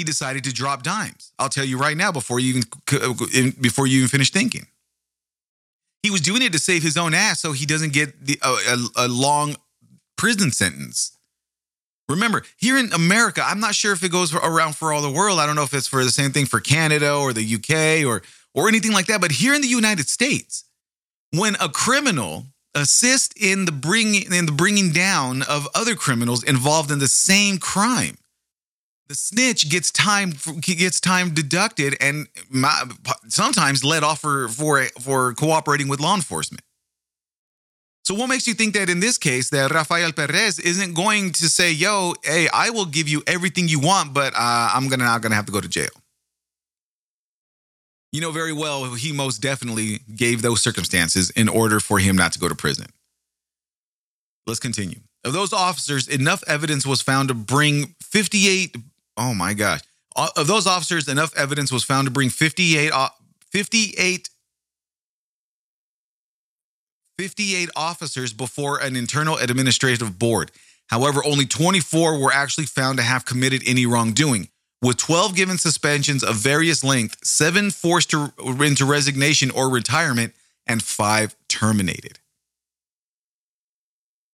he 0.00 0.04
decided 0.04 0.44
to 0.44 0.52
drop 0.52 0.82
dimes? 0.82 1.32
I'll 1.38 1.50
tell 1.50 1.64
you 1.64 1.76
right 1.76 1.96
now 1.96 2.10
before 2.10 2.40
you 2.40 2.48
even 2.54 2.62
uh, 2.92 3.12
before 3.60 3.86
you 3.86 3.98
even 3.98 4.08
finish 4.08 4.30
thinking. 4.30 4.66
He 6.02 6.10
was 6.10 6.22
doing 6.22 6.40
it 6.40 6.52
to 6.52 6.58
save 6.58 6.82
his 6.82 6.96
own 6.96 7.12
ass, 7.12 7.40
so 7.40 7.52
he 7.52 7.66
doesn't 7.66 7.92
get 7.92 8.24
the, 8.24 8.38
a, 8.42 9.04
a 9.04 9.08
long 9.08 9.56
prison 10.16 10.50
sentence. 10.50 11.18
Remember, 12.08 12.42
here 12.56 12.78
in 12.78 12.90
America, 12.94 13.42
I'm 13.44 13.60
not 13.60 13.74
sure 13.74 13.92
if 13.92 14.02
it 14.02 14.10
goes 14.10 14.34
around 14.34 14.74
for 14.74 14.90
all 14.90 15.02
the 15.02 15.10
world. 15.10 15.38
I 15.38 15.44
don't 15.44 15.54
know 15.54 15.62
if 15.64 15.74
it's 15.74 15.86
for 15.86 16.02
the 16.02 16.10
same 16.10 16.32
thing 16.32 16.46
for 16.46 16.58
Canada 16.58 17.14
or 17.14 17.34
the 17.34 17.54
UK 17.56 18.06
or 18.06 18.22
or 18.54 18.68
anything 18.68 18.92
like 18.92 19.06
that. 19.06 19.20
But 19.20 19.32
here 19.32 19.52
in 19.52 19.60
the 19.60 19.68
United 19.68 20.08
States, 20.08 20.64
when 21.32 21.56
a 21.60 21.68
criminal 21.68 22.46
assists 22.74 23.34
in 23.36 23.66
the 23.66 23.72
bringing 23.72 24.32
in 24.32 24.46
the 24.46 24.52
bringing 24.52 24.92
down 24.92 25.42
of 25.42 25.68
other 25.74 25.94
criminals 25.94 26.42
involved 26.42 26.90
in 26.90 26.98
the 26.98 27.08
same 27.08 27.58
crime 27.58 28.16
the 29.10 29.16
snitch 29.16 29.68
gets 29.68 29.90
time 29.90 30.32
gets 30.60 31.00
time 31.00 31.34
deducted 31.34 31.96
and 32.00 32.28
sometimes 33.26 33.84
let 33.84 34.04
off 34.04 34.20
for 34.20 34.46
for 34.46 34.84
for 35.00 35.34
cooperating 35.34 35.88
with 35.88 35.98
law 35.98 36.14
enforcement 36.14 36.62
so 38.04 38.14
what 38.14 38.28
makes 38.28 38.46
you 38.46 38.54
think 38.54 38.72
that 38.74 38.88
in 38.88 39.00
this 39.00 39.18
case 39.18 39.50
that 39.50 39.72
Rafael 39.72 40.12
Perez 40.12 40.60
isn't 40.60 40.94
going 40.94 41.32
to 41.32 41.48
say 41.48 41.72
yo 41.72 42.14
hey 42.22 42.48
I 42.52 42.70
will 42.70 42.86
give 42.86 43.08
you 43.08 43.20
everything 43.26 43.66
you 43.66 43.80
want 43.80 44.14
but 44.14 44.32
uh, 44.34 44.70
I'm 44.74 44.88
gonna 44.88 45.04
not 45.04 45.22
gonna 45.22 45.34
have 45.34 45.46
to 45.46 45.52
go 45.52 45.60
to 45.60 45.68
jail 45.68 45.96
you 48.12 48.20
know 48.20 48.30
very 48.30 48.52
well 48.52 48.94
he 48.94 49.12
most 49.12 49.38
definitely 49.38 50.02
gave 50.14 50.40
those 50.40 50.62
circumstances 50.62 51.30
in 51.30 51.48
order 51.48 51.80
for 51.80 51.98
him 51.98 52.14
not 52.14 52.32
to 52.34 52.38
go 52.38 52.48
to 52.48 52.54
prison. 52.54 52.86
Let's 54.46 54.60
continue. 54.60 55.00
Of 55.22 55.34
those 55.34 55.52
officers, 55.52 56.08
enough 56.08 56.42
evidence 56.46 56.86
was 56.86 57.02
found 57.02 57.28
to 57.28 57.34
bring 57.34 57.94
58. 58.00 58.74
Oh 59.20 59.34
my 59.34 59.52
gosh. 59.52 59.80
Of 60.16 60.46
those 60.46 60.66
officers, 60.66 61.06
enough 61.08 61.36
evidence 61.36 61.70
was 61.70 61.84
found 61.84 62.06
to 62.06 62.10
bring 62.10 62.30
58, 62.30 62.90
58, 63.52 64.30
58 67.18 67.68
officers 67.76 68.32
before 68.32 68.78
an 68.78 68.96
internal 68.96 69.36
administrative 69.36 70.18
board. 70.18 70.50
However, 70.88 71.20
only 71.24 71.44
24 71.44 72.18
were 72.18 72.32
actually 72.32 72.64
found 72.64 72.96
to 72.96 73.04
have 73.04 73.26
committed 73.26 73.62
any 73.66 73.84
wrongdoing 73.84 74.48
with 74.82 74.96
12 74.96 75.36
given 75.36 75.58
suspensions 75.58 76.24
of 76.24 76.36
various 76.36 76.82
length, 76.82 77.18
seven 77.22 77.70
forced 77.70 78.10
to, 78.10 78.32
into 78.38 78.86
resignation 78.86 79.50
or 79.50 79.68
retirement, 79.68 80.32
and 80.66 80.82
five 80.82 81.36
terminated. 81.46 82.18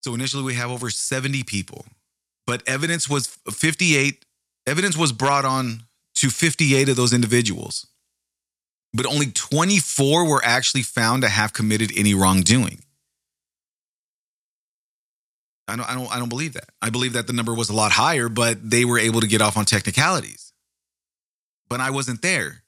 So 0.05 0.15
initially 0.15 0.45
we 0.45 0.55
have 0.55 0.71
over 0.71 0.91
70 0.91 1.43
people, 1.43 1.85
but 2.47 2.63
evidence 2.69 3.11
was 3.11 3.27
58, 3.51 4.25
evidence 4.67 4.97
was 4.97 5.13
brought 5.13 5.45
on 5.45 5.83
to 6.17 6.31
58 6.31 6.89
of 6.89 6.97
those 6.97 7.13
individuals. 7.13 7.87
But 8.93 9.07
only 9.07 9.27
24 9.27 10.27
were 10.27 10.41
actually 10.45 10.83
found 10.83 11.23
to 11.23 11.29
have 11.29 11.53
committed 11.53 11.91
any 11.97 12.15
wrongdoing. 12.15 12.81
I 15.69 15.77
don't, 15.77 15.91
I 15.91 15.95
don't, 15.95 16.13
I 16.15 16.19
don't 16.19 16.29
believe 16.29 16.55
that. 16.55 16.71
I 16.81 16.91
believe 16.91 17.13
that 17.15 17.27
the 17.27 17.33
number 17.33 17.53
was 17.53 17.69
a 17.69 17.75
lot 17.75 17.93
higher, 17.93 18.29
but 18.29 18.71
they 18.71 18.85
were 18.85 18.99
able 18.99 19.21
to 19.21 19.27
get 19.27 19.43
off 19.43 19.57
on 19.57 19.65
technicalities. 19.65 20.53
But 21.69 21.81
I 21.81 21.91
wasn't 21.91 22.23
there. 22.23 22.63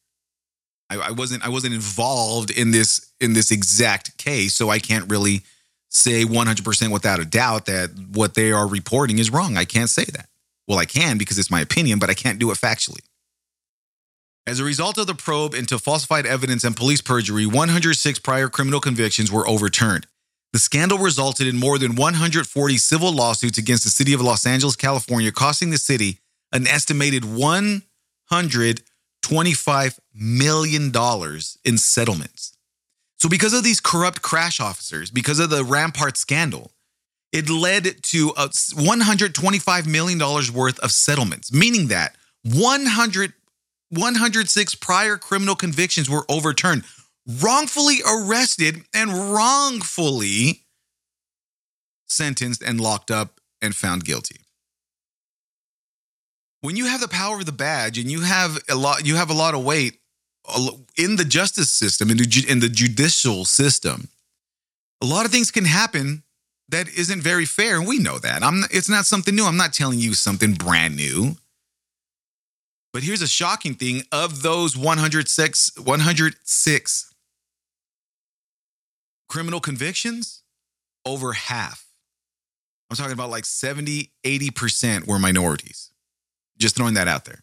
I, 0.90 0.96
I 0.96 1.10
wasn't, 1.12 1.44
I 1.44 1.48
wasn't 1.48 1.74
involved 1.74 2.50
in 2.50 2.72
this 2.72 3.12
in 3.20 3.34
this 3.34 3.50
exact 3.50 4.18
case, 4.18 4.54
so 4.54 4.68
I 4.70 4.78
can't 4.78 5.10
really 5.10 5.42
say 5.90 6.24
100% 6.24 6.92
without 6.92 7.20
a 7.20 7.24
doubt 7.24 7.66
that 7.66 7.90
what 8.12 8.34
they 8.34 8.52
are 8.52 8.66
reporting 8.66 9.18
is 9.18 9.30
wrong. 9.30 9.56
I 9.56 9.64
can't 9.64 9.90
say 9.90 10.04
that. 10.04 10.28
Well, 10.68 10.78
I 10.78 10.84
can 10.84 11.18
because 11.18 11.38
it's 11.38 11.50
my 11.50 11.62
opinion, 11.62 11.98
but 11.98 12.10
I 12.10 12.14
can't 12.14 12.38
do 12.38 12.50
it 12.50 12.58
factually. 12.58 13.00
As 14.46 14.60
a 14.60 14.64
result 14.64 14.98
of 14.98 15.06
the 15.06 15.14
probe 15.14 15.54
into 15.54 15.78
falsified 15.78 16.26
evidence 16.26 16.64
and 16.64 16.76
police 16.76 17.00
perjury, 17.00 17.46
106 17.46 18.18
prior 18.20 18.48
criminal 18.48 18.80
convictions 18.80 19.32
were 19.32 19.48
overturned. 19.48 20.06
The 20.52 20.58
scandal 20.58 20.98
resulted 20.98 21.46
in 21.46 21.58
more 21.58 21.78
than 21.78 21.96
140 21.96 22.76
civil 22.78 23.12
lawsuits 23.12 23.58
against 23.58 23.84
the 23.84 23.90
city 23.90 24.14
of 24.14 24.22
Los 24.22 24.46
Angeles, 24.46 24.76
California, 24.76 25.32
costing 25.32 25.70
the 25.70 25.78
city 25.78 26.20
an 26.52 26.66
estimated 26.66 27.24
$125 27.24 29.98
million 30.14 30.92
in 31.64 31.78
settlements. 31.78 32.56
So, 33.18 33.28
because 33.28 33.52
of 33.52 33.64
these 33.64 33.80
corrupt 33.80 34.22
crash 34.22 34.60
officers, 34.60 35.10
because 35.10 35.38
of 35.38 35.50
the 35.50 35.64
Rampart 35.64 36.16
scandal, 36.16 36.72
it 37.32 37.50
led 37.50 38.02
to 38.04 38.30
a 38.36 38.48
$125 38.48 39.86
million 39.86 40.18
worth 40.54 40.78
of 40.80 40.90
settlements, 40.92 41.52
meaning 41.52 41.88
that 41.88 42.16
100, 42.44 43.32
106 43.90 44.74
prior 44.76 45.16
criminal 45.16 45.54
convictions 45.54 46.08
were 46.08 46.24
overturned, 46.28 46.84
wrongfully 47.40 47.98
arrested, 48.08 48.82
and 48.94 49.32
wrongfully 49.32 50.64
sentenced 52.06 52.62
and 52.62 52.80
locked 52.80 53.10
up 53.10 53.40
and 53.60 53.74
found 53.74 54.04
guilty. 54.04 54.40
When 56.60 56.76
you 56.76 56.86
have 56.86 57.00
the 57.00 57.08
power 57.08 57.36
of 57.36 57.46
the 57.46 57.52
badge 57.52 57.98
and 57.98 58.10
you 58.10 58.22
have 58.22 58.58
a 58.68 58.74
lot, 58.74 59.06
you 59.06 59.16
have 59.16 59.30
a 59.30 59.34
lot 59.34 59.54
of 59.54 59.64
weight 59.64 59.98
in 60.96 61.16
the 61.16 61.24
justice 61.24 61.70
system, 61.70 62.10
in 62.10 62.16
the, 62.16 62.46
in 62.48 62.60
the 62.60 62.68
judicial 62.68 63.44
system, 63.44 64.08
a 65.02 65.06
lot 65.06 65.26
of 65.26 65.30
things 65.30 65.50
can 65.50 65.66
happen 65.66 66.22
that 66.68 66.88
isn't 66.88 67.22
very 67.22 67.44
fair, 67.44 67.78
and 67.78 67.86
we 67.86 67.98
know 67.98 68.18
that. 68.18 68.42
I'm. 68.42 68.64
It's 68.70 68.88
not 68.88 69.06
something 69.06 69.34
new. 69.34 69.46
I'm 69.46 69.56
not 69.56 69.72
telling 69.72 69.98
you 69.98 70.14
something 70.14 70.54
brand 70.54 70.96
new. 70.96 71.36
But 72.92 73.02
here's 73.02 73.22
a 73.22 73.28
shocking 73.28 73.74
thing: 73.74 74.02
of 74.12 74.42
those 74.42 74.76
106, 74.76 75.78
106 75.78 77.14
criminal 79.28 79.60
convictions, 79.60 80.42
over 81.04 81.32
half. 81.32 81.86
I'm 82.90 82.96
talking 82.96 83.12
about 83.12 83.30
like 83.30 83.44
70, 83.44 84.10
80% 84.24 85.06
were 85.06 85.18
minorities. 85.18 85.90
Just 86.58 86.76
throwing 86.76 86.94
that 86.94 87.08
out 87.08 87.26
there. 87.26 87.42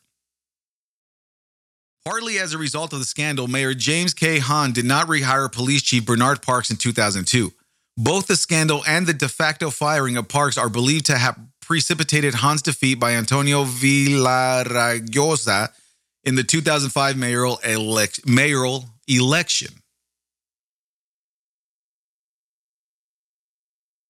Partly 2.04 2.38
as 2.38 2.54
a 2.54 2.58
result 2.58 2.94
of 2.94 3.00
the 3.00 3.06
scandal, 3.06 3.48
Mayor 3.48 3.74
James 3.74 4.14
K. 4.14 4.40
Hahn 4.40 4.72
did 4.72 4.86
not 4.86 5.08
rehire 5.08 5.52
Police 5.52 5.82
Chief 5.82 6.06
Bernard 6.06 6.42
Parks 6.42 6.70
in 6.70 6.78
2002. 6.78 7.52
Both 7.98 8.28
the 8.28 8.36
scandal 8.36 8.84
and 8.86 9.08
the 9.08 9.14
de 9.14 9.30
facto 9.30 9.70
firing 9.70 10.18
of 10.18 10.28
Parks 10.28 10.58
are 10.58 10.70
believed 10.70 11.06
to 11.06 11.18
have 11.18 11.40
precipitated 11.62 12.36
Hahn's 12.36 12.62
defeat 12.62 13.00
by 13.00 13.14
Antonio 13.14 13.64
Villaraigosa 13.64 15.70
in 16.24 16.36
the 16.36 16.44
2005 16.44 17.18
mayoral, 17.18 17.58
elec- 17.64 18.28
mayoral 18.28 18.90
election. 19.08 19.74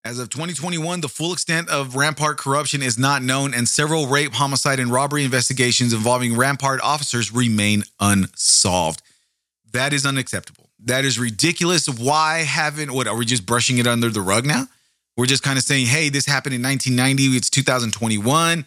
As 0.04 0.20
of 0.20 0.30
2021, 0.30 1.02
the 1.02 1.10
full 1.10 1.34
extent 1.34 1.70
of 1.70 1.96
Rampart 1.96 2.38
corruption 2.38 2.84
is 2.84 2.98
not 2.98 3.24
known, 3.24 3.56
and 3.56 3.68
several 3.68 4.06
rape, 4.06 4.34
homicide, 4.34 4.80
and 4.80 4.92
robbery 4.92 5.24
investigations 5.24 5.94
involving 5.94 6.38
Rampart 6.38 6.80
officers 6.82 7.34
remain 7.34 7.84
unsolved. 8.00 9.02
That 9.72 9.94
is 9.94 10.06
unacceptable. 10.06 10.65
That 10.86 11.04
is 11.04 11.20
ridiculous. 11.20 11.90
Why 11.90 12.40
haven't, 12.40 12.94
what, 12.94 13.08
are 13.08 13.16
we 13.16 13.26
just 13.26 13.46
brushing 13.46 13.80
it 13.80 13.88
under 13.88 14.10
the 14.10 14.22
rug 14.22 14.46
now? 14.46 14.68
We're 15.18 15.26
just 15.26 15.44
kind 15.44 15.58
of 15.58 15.64
saying, 15.64 15.88
hey, 15.88 16.10
this 16.10 16.26
happened 16.26 16.56
in 16.56 16.62
1990. 16.62 17.38
It's 17.38 17.50
2021. 17.50 18.66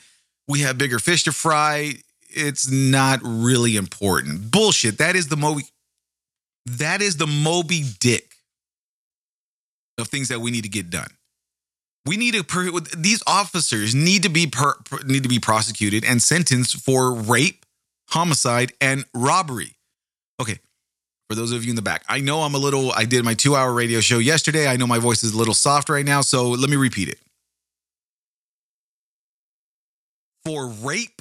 We 0.49 0.61
have 0.61 0.79
bigger 0.79 0.99
fish 0.99 1.25
to 1.25 1.33
fry. 1.33 1.95
It's 2.31 2.71
not 2.71 3.21
really 3.23 3.77
important. 3.77 4.51
Bullshit. 4.51 4.99
That 4.99 5.15
is 5.15 5.29
the 5.29 5.37
Moby, 5.37 5.63
that 6.67 7.01
is 7.01 7.17
the 7.17 7.27
Moby 7.27 7.85
Dick 8.01 8.35
of 9.99 10.09
things 10.09 10.29
that 10.29 10.41
we 10.41 10.51
need 10.51 10.63
to 10.63 10.71
get 10.71 10.91
done. 10.91 11.09
We 12.07 12.17
need 12.17 12.35
to 12.35 12.81
these 12.97 13.23
officers 13.27 13.95
need 13.95 14.23
to 14.23 14.31
be 14.31 14.47
per, 14.47 14.75
need 15.05 15.25
to 15.25 15.29
be 15.29 15.39
prosecuted 15.39 16.05
and 16.05 16.23
sentenced 16.23 16.77
for 16.77 17.13
rape, 17.13 17.67
homicide, 18.09 18.73
and 18.81 19.05
robbery. 19.13 19.77
Okay, 20.41 20.59
for 21.29 21.35
those 21.35 21.53
of 21.53 21.65
you 21.65 21.71
in 21.71 21.77
the 21.77 21.83
back, 21.83 22.05
I 22.09 22.21
know 22.21 22.43
I'm 22.43 22.55
a 22.55 22.59
little. 22.59 22.93
I 22.93 23.05
did 23.05 23.25
my 23.25 23.35
two 23.35 23.55
hour 23.55 23.73
radio 23.73 24.01
show 24.01 24.19
yesterday. 24.19 24.67
I 24.67 24.77
know 24.77 24.87
my 24.87 24.99
voice 24.99 25.23
is 25.23 25.33
a 25.33 25.37
little 25.37 25.55
soft 25.55 25.89
right 25.89 26.05
now, 26.05 26.21
so 26.21 26.51
let 26.51 26.71
me 26.71 26.77
repeat 26.77 27.09
it. 27.09 27.19
For 30.45 30.69
rape, 30.69 31.21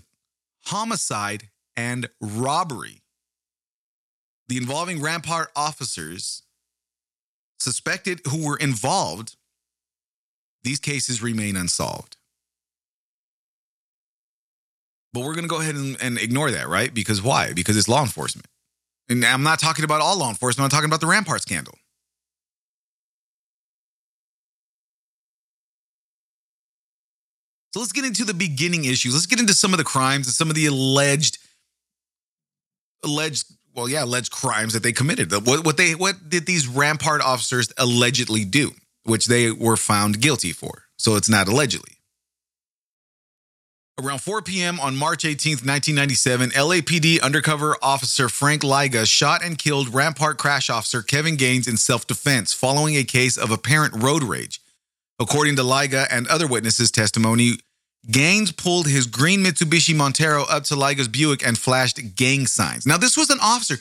homicide, 0.65 1.49
and 1.75 2.09
robbery, 2.21 3.01
the 4.47 4.57
involving 4.57 5.01
Rampart 5.01 5.51
officers 5.55 6.43
suspected 7.59 8.21
who 8.27 8.45
were 8.45 8.57
involved 8.57 9.35
these 10.67 10.79
cases 10.79 11.21
remain 11.21 11.55
unsolved. 11.55 12.17
But 15.13 15.21
we're 15.21 15.33
going 15.33 15.45
to 15.45 15.49
go 15.49 15.61
ahead 15.61 15.75
and, 15.75 15.95
and, 16.01 16.17
ignore 16.19 16.51
that, 16.51 16.67
right? 16.67 16.93
Because 16.93 17.21
why? 17.21 17.53
Because 17.53 17.77
it's 17.77 17.87
law 17.87 18.01
enforcement. 18.01 18.47
And 19.09 19.23
I'm 19.25 19.43
not 19.43 19.59
talking 19.59 19.85
about 19.85 20.01
all 20.01 20.17
law 20.19 20.29
enforcement, 20.29 20.65
I'm 20.65 20.69
talking 20.69 20.89
about 20.89 21.01
the 21.01 21.07
Rampart 21.07 21.41
scandal. 21.41 21.77
So 27.73 27.81
let's 27.81 27.91
get 27.91 28.05
into 28.05 28.25
the 28.25 28.33
beginning 28.33 28.85
issues. 28.85 29.13
Let's 29.13 29.25
get 29.27 29.39
into 29.39 29.53
some 29.53 29.73
of 29.73 29.77
the 29.77 29.83
crimes 29.83 30.25
and 30.25 30.33
some 30.33 30.49
of 30.49 30.55
the 30.55 30.65
alleged, 30.65 31.37
alleged, 33.03 33.45
well, 33.75 33.87
yeah, 33.87 34.03
alleged 34.03 34.31
crimes 34.31 34.73
that 34.73 34.81
they 34.81 34.91
committed. 34.91 35.31
What, 35.31 35.63
what 35.63 35.77
they, 35.77 35.93
what 35.93 36.29
did 36.29 36.45
these 36.45 36.67
Rampart 36.67 37.21
officers 37.21 37.71
allegedly 37.77 38.45
do? 38.45 38.71
which 39.07 39.27
they 39.27 39.51
were 39.51 39.77
found 39.77 40.21
guilty 40.21 40.51
for. 40.51 40.83
So 40.97 41.15
it's 41.15 41.29
not 41.29 41.47
allegedly. 41.47 41.96
Around 43.99 44.21
4 44.21 44.43
p.m. 44.43 44.79
on 44.79 44.95
March 44.95 45.25
18, 45.25 45.53
1997, 45.53 46.51
LAPD 46.51 47.19
undercover 47.19 47.75
officer 47.81 48.29
Frank 48.29 48.63
Liga 48.63 49.07
shot 49.07 49.43
and 49.43 49.57
killed 49.57 49.91
Rampart 49.91 50.37
crash 50.37 50.69
officer 50.69 51.01
Kevin 51.01 51.35
Gaines 51.35 51.67
in 51.67 51.77
self 51.77 52.05
defense 52.05 52.53
following 52.53 52.95
a 52.95 53.03
case 53.03 53.37
of 53.37 53.49
apparent 53.49 54.03
road 54.03 54.21
rage. 54.21 54.61
According 55.19 55.55
to 55.55 55.63
Liga 55.63 56.05
and 56.11 56.27
other 56.27 56.45
witnesses' 56.45 56.91
testimony, 56.91 57.53
Gaines 58.11 58.51
pulled 58.51 58.87
his 58.87 59.07
green 59.07 59.43
Mitsubishi 59.43 59.95
Montero 59.95 60.43
up 60.43 60.65
to 60.65 60.75
Liga's 60.75 61.07
Buick 61.07 61.43
and 61.43 61.57
flashed 61.57 62.15
gang 62.15 62.45
signs. 62.45 62.85
Now, 62.85 62.97
this 62.97 63.17
was 63.17 63.31
an 63.31 63.39
officer, 63.41 63.77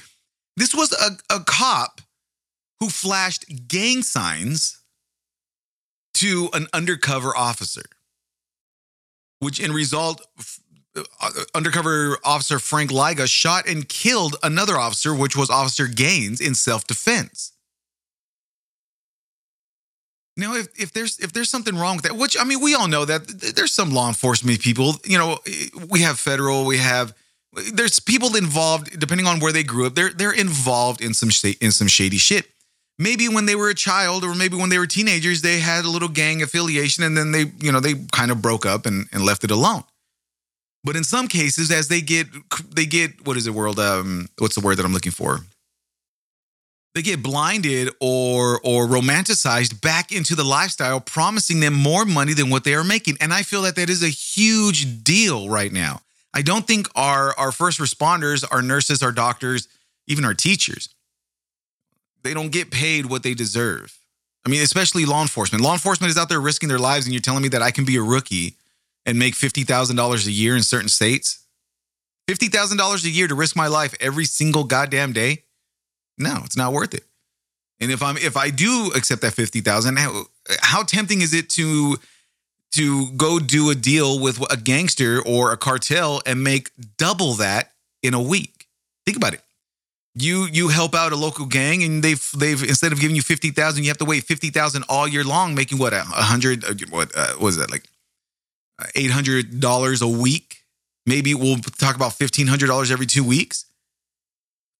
this 0.56 0.75
was 0.75 0.92
a, 0.92 1.35
a 1.35 1.40
cop 1.40 2.00
who 2.80 2.88
flashed 2.88 3.68
gang 3.68 4.02
signs 4.02 4.80
to 6.14 6.49
an 6.54 6.68
undercover 6.73 7.37
officer, 7.37 7.85
which 9.40 9.61
in 9.61 9.73
result, 9.73 10.26
uh, 10.97 11.31
undercover 11.55 12.19
officer 12.25 12.59
Frank 12.59 12.90
Liga 12.90 13.26
shot 13.26 13.69
and 13.69 13.88
killed 13.88 14.37
another 14.43 14.76
officer, 14.76 15.14
which 15.14 15.37
was 15.37 15.50
Officer 15.50 15.87
Gaines, 15.87 16.40
in 16.40 16.55
self 16.55 16.87
defense. 16.87 17.52
Now, 20.38 20.55
if, 20.55 20.69
if 20.78 20.93
there's 20.93 21.19
if 21.19 21.33
there's 21.33 21.50
something 21.50 21.76
wrong 21.76 21.97
with 21.97 22.05
that, 22.05 22.16
which 22.16 22.37
I 22.38 22.45
mean, 22.45 22.61
we 22.61 22.75
all 22.75 22.88
know 22.88 23.05
that 23.05 23.26
there's 23.26 23.73
some 23.73 23.90
law 23.90 24.09
enforcement 24.09 24.61
people. 24.61 24.95
You 25.05 25.19
know, 25.19 25.38
we 25.88 26.02
have 26.02 26.19
federal, 26.19 26.66
we 26.66 26.78
have 26.78 27.14
there's 27.73 28.00
people 28.00 28.37
involved 28.37 28.99
depending 28.99 29.26
on 29.26 29.40
where 29.40 29.52
they 29.52 29.62
grew 29.62 29.87
up. 29.87 29.95
They're 29.95 30.11
they're 30.11 30.33
involved 30.33 31.00
in 31.00 31.14
some 31.14 31.31
in 31.61 31.73
some 31.73 31.88
shady 31.88 32.19
shit 32.19 32.47
maybe 32.99 33.29
when 33.29 33.47
they 33.47 33.55
were 33.55 33.71
a 33.71 33.75
child 33.75 34.25
or 34.25 34.35
maybe 34.35 34.57
when 34.57 34.71
they 34.71 34.79
were 34.79 34.87
teenagers 34.87 35.43
they 35.43 35.61
had 35.61 35.85
a 35.85 35.91
little 35.91 36.09
gang 36.09 36.43
affiliation 36.43 37.05
and 37.05 37.17
then 37.17 37.33
they 37.33 37.45
you 37.61 37.73
know 37.73 37.81
they 37.81 37.95
kind 38.12 38.31
of 38.31 38.41
broke 38.43 38.67
up 38.67 38.87
and, 38.87 39.07
and 39.12 39.25
left 39.25 39.45
it 39.45 39.50
alone. 39.50 39.85
But 40.85 40.97
in 40.97 41.05
some 41.05 41.26
cases 41.29 41.71
as 41.71 41.88
they 41.88 42.00
get 42.00 42.26
they 42.71 42.87
get 42.87 43.26
what 43.26 43.37
is 43.37 43.45
the 43.45 43.53
world 43.53 43.79
um 43.79 44.29
what's 44.38 44.55
the 44.55 44.61
word 44.61 44.76
that 44.76 44.87
i'm 44.87 44.93
looking 44.93 45.12
for? 45.12 45.41
They 46.95 47.03
get 47.03 47.23
blinded 47.23 47.91
or 48.00 48.61
or 48.62 48.87
romanticized 48.87 49.81
back 49.81 50.12
into 50.12 50.35
the 50.35 50.45
lifestyle 50.45 51.00
promising 51.00 51.61
them 51.61 51.75
more 51.75 52.07
money 52.07 52.33
than 52.33 52.49
what 52.49 52.65
they 52.65 52.75
are 52.75 52.85
making. 52.85 53.19
And 53.21 53.33
i 53.35 53.43
feel 53.43 53.62
that 53.62 53.76
that 53.76 53.91
is 53.91 54.03
a 54.03 54.09
huge 54.09 55.05
deal 55.05 55.49
right 55.49 55.73
now. 55.73 56.00
I 56.33 56.43
don't 56.43 56.67
think 56.67 56.88
our 56.95 57.37
our 57.38 57.53
first 57.53 57.81
responders 57.81 58.45
our 58.50 58.62
nurses 58.62 59.03
our 59.03 59.12
doctors 59.12 59.69
even 60.07 60.25
our 60.25 60.35
teachers 60.35 60.88
they 62.26 62.35
don't 62.35 62.52
get 62.52 62.71
paid 62.71 63.06
what 63.06 63.23
they 63.23 63.35
deserve. 63.35 63.97
I 64.45 64.49
mean, 64.49 64.62
especially 64.62 65.04
law 65.04 65.23
enforcement. 65.23 65.62
Law 65.62 65.73
enforcement 65.73 66.11
is 66.11 66.18
out 66.18 66.28
there 66.28 66.40
risking 66.40 66.68
their 66.68 66.78
lives, 66.78 67.06
and 67.06 67.14
you're 67.14 67.21
telling 67.21 67.42
me 67.42 67.49
that 67.49 67.62
I 67.62 67.71
can 67.71 67.85
be 67.85 67.97
a 67.97 68.02
rookie 68.02 68.54
and 69.04 69.18
make 69.18 69.35
$50,000 69.35 70.26
a 70.26 70.30
year 70.30 70.56
in 70.56 70.62
certain 70.62 70.88
states? 70.88 71.45
$50,000 72.28 73.04
a 73.04 73.11
year 73.11 73.28
to 73.28 73.35
risk 73.35 73.56
my 73.56 73.68
life 73.68 73.95
every 74.00 74.25
single 74.25 74.64
goddamn 74.64 75.12
day? 75.12 75.45
No, 76.18 76.40
it's 76.45 76.56
not 76.56 76.73
worth 76.73 76.95
it. 76.95 77.04
And 77.80 77.90
if 77.92 78.02
I'm 78.02 78.16
if 78.16 78.37
I 78.37 78.50
do 78.50 78.90
accept 78.97 79.23
that 79.23 79.35
50,000, 79.35 79.99
how, 79.99 80.25
how 80.61 80.83
tempting 80.83 81.21
is 81.21 81.35
it 81.35 81.50
to 81.50 81.97
to 82.73 83.11
go 83.12 83.38
do 83.38 83.71
a 83.71 83.75
deal 83.75 84.18
with 84.18 84.40
a 84.50 84.56
gangster 84.56 85.21
or 85.25 85.52
a 85.52 85.56
cartel 85.56 86.23
and 86.25 86.42
make 86.42 86.71
double 86.97 87.35
that 87.35 87.73
in 88.02 88.14
a 88.14 88.21
week? 88.21 88.66
Think 89.04 89.18
about 89.18 89.35
it. 89.35 89.42
You 90.18 90.46
you 90.50 90.68
help 90.68 90.94
out 90.94 91.12
a 91.12 91.16
local 91.16 91.44
gang 91.44 91.82
and 91.85 92.02
they've 92.02 92.30
they've 92.37 92.62
instead 92.62 92.90
of 92.90 93.00
giving 93.00 93.16
you 93.16 93.23
50,000, 93.23 93.85
you 93.85 93.90
have 93.90 93.99
to 93.99 94.06
wait 94.06 94.25
50,000 94.25 94.85
all 94.88 95.06
year 95.06 95.23
long 95.25 95.54
making 95.54 95.78
what 95.78 95.92
a 95.92 95.99
100 95.99 96.64
uh, 96.64 96.75
what 96.88 97.12
uh, 97.14 97.35
was 97.38 97.58
that 97.58 97.70
like 97.70 97.85
$800 98.94 100.02
a 100.02 100.08
week? 100.08 100.62
Maybe 101.04 101.35
we'll 101.35 101.58
talk 101.58 101.96
about 101.96 102.12
$1,500 102.12 102.90
every 102.90 103.06
2 103.06 103.23
weeks 103.23 103.66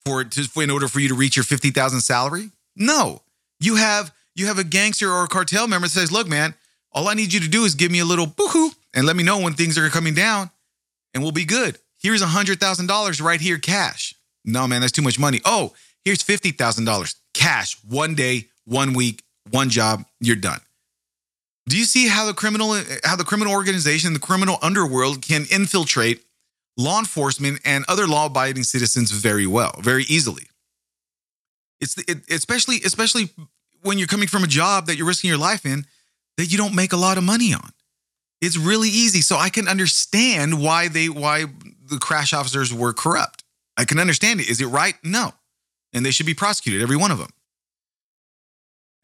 for 0.07 0.25
to, 0.25 0.61
in 0.61 0.71
order 0.71 0.89
for 0.89 1.01
you 1.01 1.09
to 1.09 1.15
reach 1.15 1.37
your 1.37 1.45
50,000 1.45 2.01
salary? 2.01 2.51
No. 2.75 3.23
You 3.61 3.77
have 3.77 4.13
you 4.35 4.47
have 4.47 4.59
a 4.59 4.65
gangster 4.65 5.11
or 5.11 5.25
a 5.25 5.29
cartel 5.29 5.67
member 5.67 5.87
that 5.87 5.93
says, 5.93 6.13
"Look, 6.13 6.29
man, 6.29 6.55
all 6.93 7.09
I 7.09 7.15
need 7.15 7.33
you 7.33 7.41
to 7.41 7.49
do 7.49 7.65
is 7.65 7.75
give 7.75 7.93
me 7.93 7.99
a 7.99 8.05
little 8.05 8.27
boohoo 8.27 8.71
and 8.95 9.05
let 9.05 9.17
me 9.17 9.23
know 9.23 9.39
when 9.39 9.55
things 9.55 9.77
are 9.77 9.89
coming 9.91 10.15
down, 10.15 10.51
and 11.13 11.23
we'll 11.23 11.33
be 11.33 11.45
good. 11.45 11.79
Here's 12.01 12.23
a 12.23 12.27
hundred 12.27 12.59
thousand 12.59 12.87
dollars 12.87 13.21
right 13.21 13.41
here, 13.41 13.59
cash. 13.59 14.15
No, 14.47 14.67
man, 14.67 14.81
that's 14.81 14.93
too 14.93 15.03
much 15.03 15.19
money. 15.19 15.41
Oh, 15.45 15.75
here's 16.05 16.23
fifty 16.23 16.53
thousand 16.53 16.85
dollars, 16.85 17.17
cash, 17.35 17.77
one 17.85 18.15
day, 18.15 18.47
one 18.65 18.95
week, 18.95 19.25
one 19.51 19.69
job, 19.69 20.05
you're 20.21 20.37
done. 20.37 20.61
Do 21.69 21.77
you 21.77 21.85
see 21.85 22.07
how 22.07 22.27
the 22.27 22.33
criminal 22.33 22.81
how 23.05 23.17
the 23.17 23.25
criminal 23.25 23.53
organization, 23.53 24.13
the 24.13 24.21
criminal 24.21 24.57
underworld 24.63 25.21
can 25.21 25.47
infiltrate 25.51 26.23
law 26.77 27.01
enforcement 27.01 27.61
and 27.65 27.85
other 27.89 28.07
law-abiding 28.07 28.63
citizens 28.63 29.11
very 29.11 29.47
well, 29.47 29.75
very 29.83 30.05
easily? 30.05 30.45
It's 31.81 31.99
it, 31.99 32.31
especially 32.31 32.77
especially 32.85 33.31
when 33.83 33.99
you're 33.99 34.07
coming 34.07 34.29
from 34.29 34.45
a 34.45 34.47
job 34.47 34.87
that 34.87 34.97
you're 34.97 35.07
risking 35.07 35.29
your 35.29 35.39
life 35.39 35.67
in 35.67 35.87
that 36.37 36.47
you 36.47 36.59
don't 36.59 36.75
make 36.75 36.93
a 36.93 36.97
lot 36.97 37.19
of 37.19 37.25
money 37.25 37.53
on. 37.53 37.71
It's 38.41 38.57
really 38.57 38.89
easy. 38.89 39.21
So 39.21 39.37
I 39.37 39.49
can 39.49 39.67
understand 39.67 40.63
why 40.63 40.87
they 40.89 41.09
why 41.09 41.47
the 41.91 41.99
crash 41.99 42.33
officers 42.33 42.73
were 42.73 42.93
corrupt. 42.93 43.43
I 43.77 43.85
can 43.85 43.99
understand 43.99 44.41
it. 44.41 44.49
Is 44.49 44.61
it 44.61 44.67
right? 44.67 44.95
No. 45.03 45.35
And 45.93 46.05
they 46.05 46.11
should 46.11 46.27
be 46.27 46.35
prosecuted, 46.35 46.83
every 46.83 46.97
one 46.97 47.11
of 47.11 47.19
them. 47.19 47.31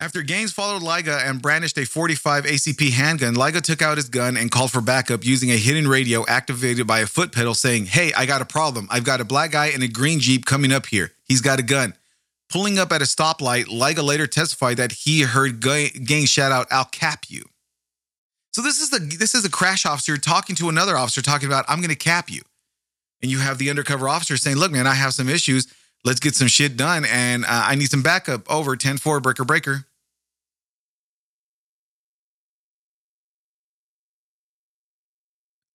After 0.03 0.23
Gaines 0.23 0.53
followed 0.53 0.83
Liga 0.83 1.21
and 1.25 1.41
brandished 1.41 1.79
a 1.79 1.85
45 1.87 2.45
ACP 2.45 2.91
handgun, 2.91 3.35
Liga 3.35 3.61
took 3.61 3.81
out 3.81 3.99
his 3.99 4.09
gun 4.09 4.37
and 4.37 4.51
called 4.51 4.73
for 4.73 4.81
backup 4.81 5.25
using 5.25 5.53
a 5.53 5.57
hidden 5.57 5.87
radio 5.87 6.27
activated 6.27 6.89
by 6.89 6.99
a 6.99 7.07
foot 7.07 7.31
pedal 7.31 7.55
saying, 7.55 7.87
Hey, 7.87 8.13
I 8.13 8.27
got 8.27 8.43
a 8.43 8.45
problem. 8.45 8.89
I've 8.91 9.05
got 9.05 9.21
a 9.21 9.25
black 9.25 9.53
guy 9.53 9.67
in 9.67 9.81
a 9.81 9.87
green 9.87 10.19
Jeep 10.19 10.45
coming 10.45 10.73
up 10.73 10.87
here. 10.87 11.13
He's 11.25 11.41
got 11.41 11.61
a 11.61 11.63
gun. 11.63 11.95
Pulling 12.51 12.81
up 12.81 12.91
at 12.91 13.01
a 13.01 13.05
stoplight, 13.05 13.69
Liga 13.71 14.03
later 14.03 14.27
testified 14.27 14.77
that 14.79 14.91
he 14.91 15.23
heard 15.23 15.61
Gaines 15.61 16.29
shout 16.29 16.51
out, 16.51 16.67
"I'll 16.73 16.85
cap 16.85 17.27
you." 17.29 17.45
So 18.53 18.61
this 18.61 18.81
is 18.81 18.91
the 18.91 18.99
this 18.99 19.37
is 19.37 19.45
a 19.45 19.51
crash 19.51 19.87
officer 19.87 20.19
talking 20.19 20.57
to 20.57 20.69
another 20.69 20.97
officer 20.97 21.23
talking 21.23 21.47
about, 21.47 21.65
"I'm 21.69 21.79
going 21.79 21.91
to 21.91 21.95
cap 21.95 22.29
you," 22.29 22.43
and 23.23 23.31
you 23.31 23.39
have 23.39 23.59
the 23.59 23.71
undercover 23.71 24.09
officer 24.09 24.37
saying, 24.37 24.57
"Look, 24.57 24.73
man, 24.73 24.87
I 24.87 24.95
have 24.95 25.15
some 25.15 25.29
issues. 25.29 25.67
Let's 26.05 26.21
get 26.21 26.35
some 26.35 26.49
shit 26.49 26.77
done, 26.77 27.05
and 27.05 27.45
uh, 27.45 27.49
I 27.51 27.75
need 27.75 27.91
some 27.91 28.03
backup." 28.03 28.51
Over 28.51 28.77
10-4, 28.77 29.23
breaker 29.23 29.45
breaker. 29.45 29.87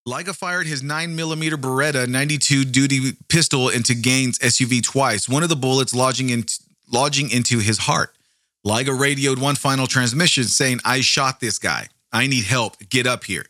Liga 0.08 0.32
fired 0.32 0.66
his 0.66 0.82
9mm 0.82 1.60
Beretta 1.60 2.08
92 2.08 2.64
duty 2.64 3.12
pistol 3.28 3.68
into 3.68 3.94
Gaines' 3.94 4.38
SUV 4.38 4.82
twice, 4.82 5.28
one 5.28 5.42
of 5.42 5.50
the 5.50 5.56
bullets 5.56 5.94
lodging 5.94 6.30
in, 6.30 6.46
lodging 6.90 7.30
into 7.30 7.58
his 7.58 7.76
heart. 7.76 8.16
Liga 8.64 8.94
radioed 8.94 9.38
one 9.38 9.54
final 9.54 9.86
transmission 9.86 10.44
saying, 10.44 10.80
I 10.82 11.02
shot 11.02 11.40
this 11.40 11.58
guy. 11.58 11.88
I 12.10 12.26
need 12.26 12.44
help. 12.44 12.76
Get 12.88 13.06
up 13.06 13.24
here. 13.24 13.44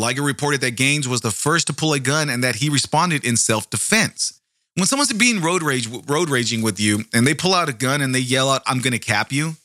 Liga 0.00 0.22
reported 0.22 0.60
that 0.62 0.72
Gaines 0.72 1.06
was 1.06 1.20
the 1.20 1.30
first 1.30 1.66
to 1.68 1.72
pull 1.72 1.92
a 1.92 2.00
gun 2.00 2.28
and 2.28 2.42
that 2.42 2.56
he 2.56 2.68
responded 2.68 3.24
in 3.24 3.36
self 3.36 3.70
defense. 3.70 4.40
When 4.74 4.86
someone's 4.86 5.12
being 5.12 5.40
road 5.40 5.62
rage, 5.62 5.88
road 6.08 6.30
raging 6.30 6.62
with 6.62 6.80
you 6.80 7.04
and 7.12 7.26
they 7.26 7.34
pull 7.34 7.54
out 7.54 7.68
a 7.68 7.72
gun 7.72 8.00
and 8.00 8.14
they 8.14 8.20
yell 8.20 8.50
out, 8.50 8.62
I'm 8.66 8.80
going 8.80 8.92
to 8.92 8.98
cap 8.98 9.30
you. 9.30 9.56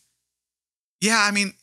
Yeah, 1.00 1.19
I 1.21 1.32
mean, 1.32 1.54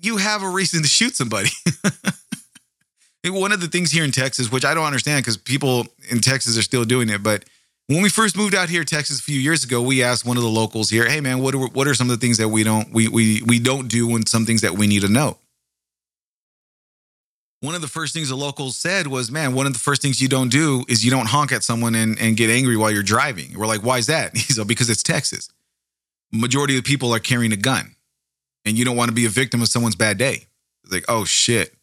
you 0.00 0.18
have 0.18 0.42
a 0.42 0.48
reason 0.48 0.82
to 0.82 0.88
shoot 0.88 1.16
somebody. 1.16 1.50
One 3.26 3.52
of 3.52 3.60
the 3.60 3.68
things 3.68 3.90
here 3.90 4.04
in 4.04 4.10
Texas, 4.10 4.50
which 4.50 4.64
I 4.64 4.74
don't 4.74 4.86
understand 4.86 5.22
because 5.22 5.36
people 5.36 5.86
in 6.10 6.20
Texas 6.20 6.56
are 6.56 6.62
still 6.62 6.84
doing 6.84 7.10
it, 7.10 7.22
but 7.22 7.44
when 7.88 8.02
we 8.02 8.10
first 8.10 8.36
moved 8.36 8.54
out 8.54 8.68
here, 8.68 8.84
Texas, 8.84 9.18
a 9.18 9.22
few 9.22 9.38
years 9.38 9.64
ago, 9.64 9.80
we 9.80 10.02
asked 10.02 10.24
one 10.24 10.36
of 10.36 10.42
the 10.42 10.48
locals 10.48 10.90
here, 10.90 11.08
"Hey, 11.08 11.20
man, 11.20 11.38
what 11.40 11.54
are 11.54 11.68
what 11.68 11.88
are 11.88 11.94
some 11.94 12.10
of 12.10 12.18
the 12.18 12.24
things 12.24 12.36
that 12.36 12.48
we 12.48 12.62
don't 12.62 12.92
we 12.92 13.08
we 13.08 13.42
we 13.46 13.58
don't 13.58 13.88
do, 13.88 14.14
and 14.14 14.28
some 14.28 14.44
things 14.44 14.60
that 14.60 14.76
we 14.76 14.86
need 14.86 15.00
to 15.00 15.08
know?" 15.08 15.38
One 17.60 17.74
of 17.74 17.80
the 17.80 17.88
first 17.88 18.14
things 18.14 18.28
the 18.28 18.36
locals 18.36 18.78
said 18.78 19.08
was, 19.08 19.32
"Man, 19.32 19.52
one 19.52 19.66
of 19.66 19.72
the 19.72 19.80
first 19.80 20.00
things 20.00 20.20
you 20.20 20.28
don't 20.28 20.48
do 20.48 20.84
is 20.88 21.04
you 21.04 21.10
don't 21.10 21.26
honk 21.26 21.50
at 21.50 21.64
someone 21.64 21.94
and, 21.96 22.18
and 22.20 22.36
get 22.36 22.50
angry 22.50 22.76
while 22.76 22.90
you're 22.90 23.02
driving." 23.02 23.58
We're 23.58 23.66
like, 23.66 23.82
"Why 23.82 23.98
is 23.98 24.06
that?" 24.06 24.36
He's 24.36 24.58
like, 24.58 24.68
"Because 24.68 24.88
it's 24.88 25.02
Texas. 25.02 25.48
Majority 26.30 26.76
of 26.76 26.84
the 26.84 26.88
people 26.88 27.12
are 27.12 27.18
carrying 27.18 27.52
a 27.52 27.56
gun, 27.56 27.96
and 28.64 28.78
you 28.78 28.84
don't 28.84 28.96
want 28.96 29.08
to 29.08 29.14
be 29.14 29.26
a 29.26 29.30
victim 29.30 29.60
of 29.60 29.68
someone's 29.68 29.96
bad 29.96 30.18
day." 30.18 30.46
It's 30.84 30.92
like, 30.92 31.04
"Oh 31.08 31.24
shit." 31.24 31.74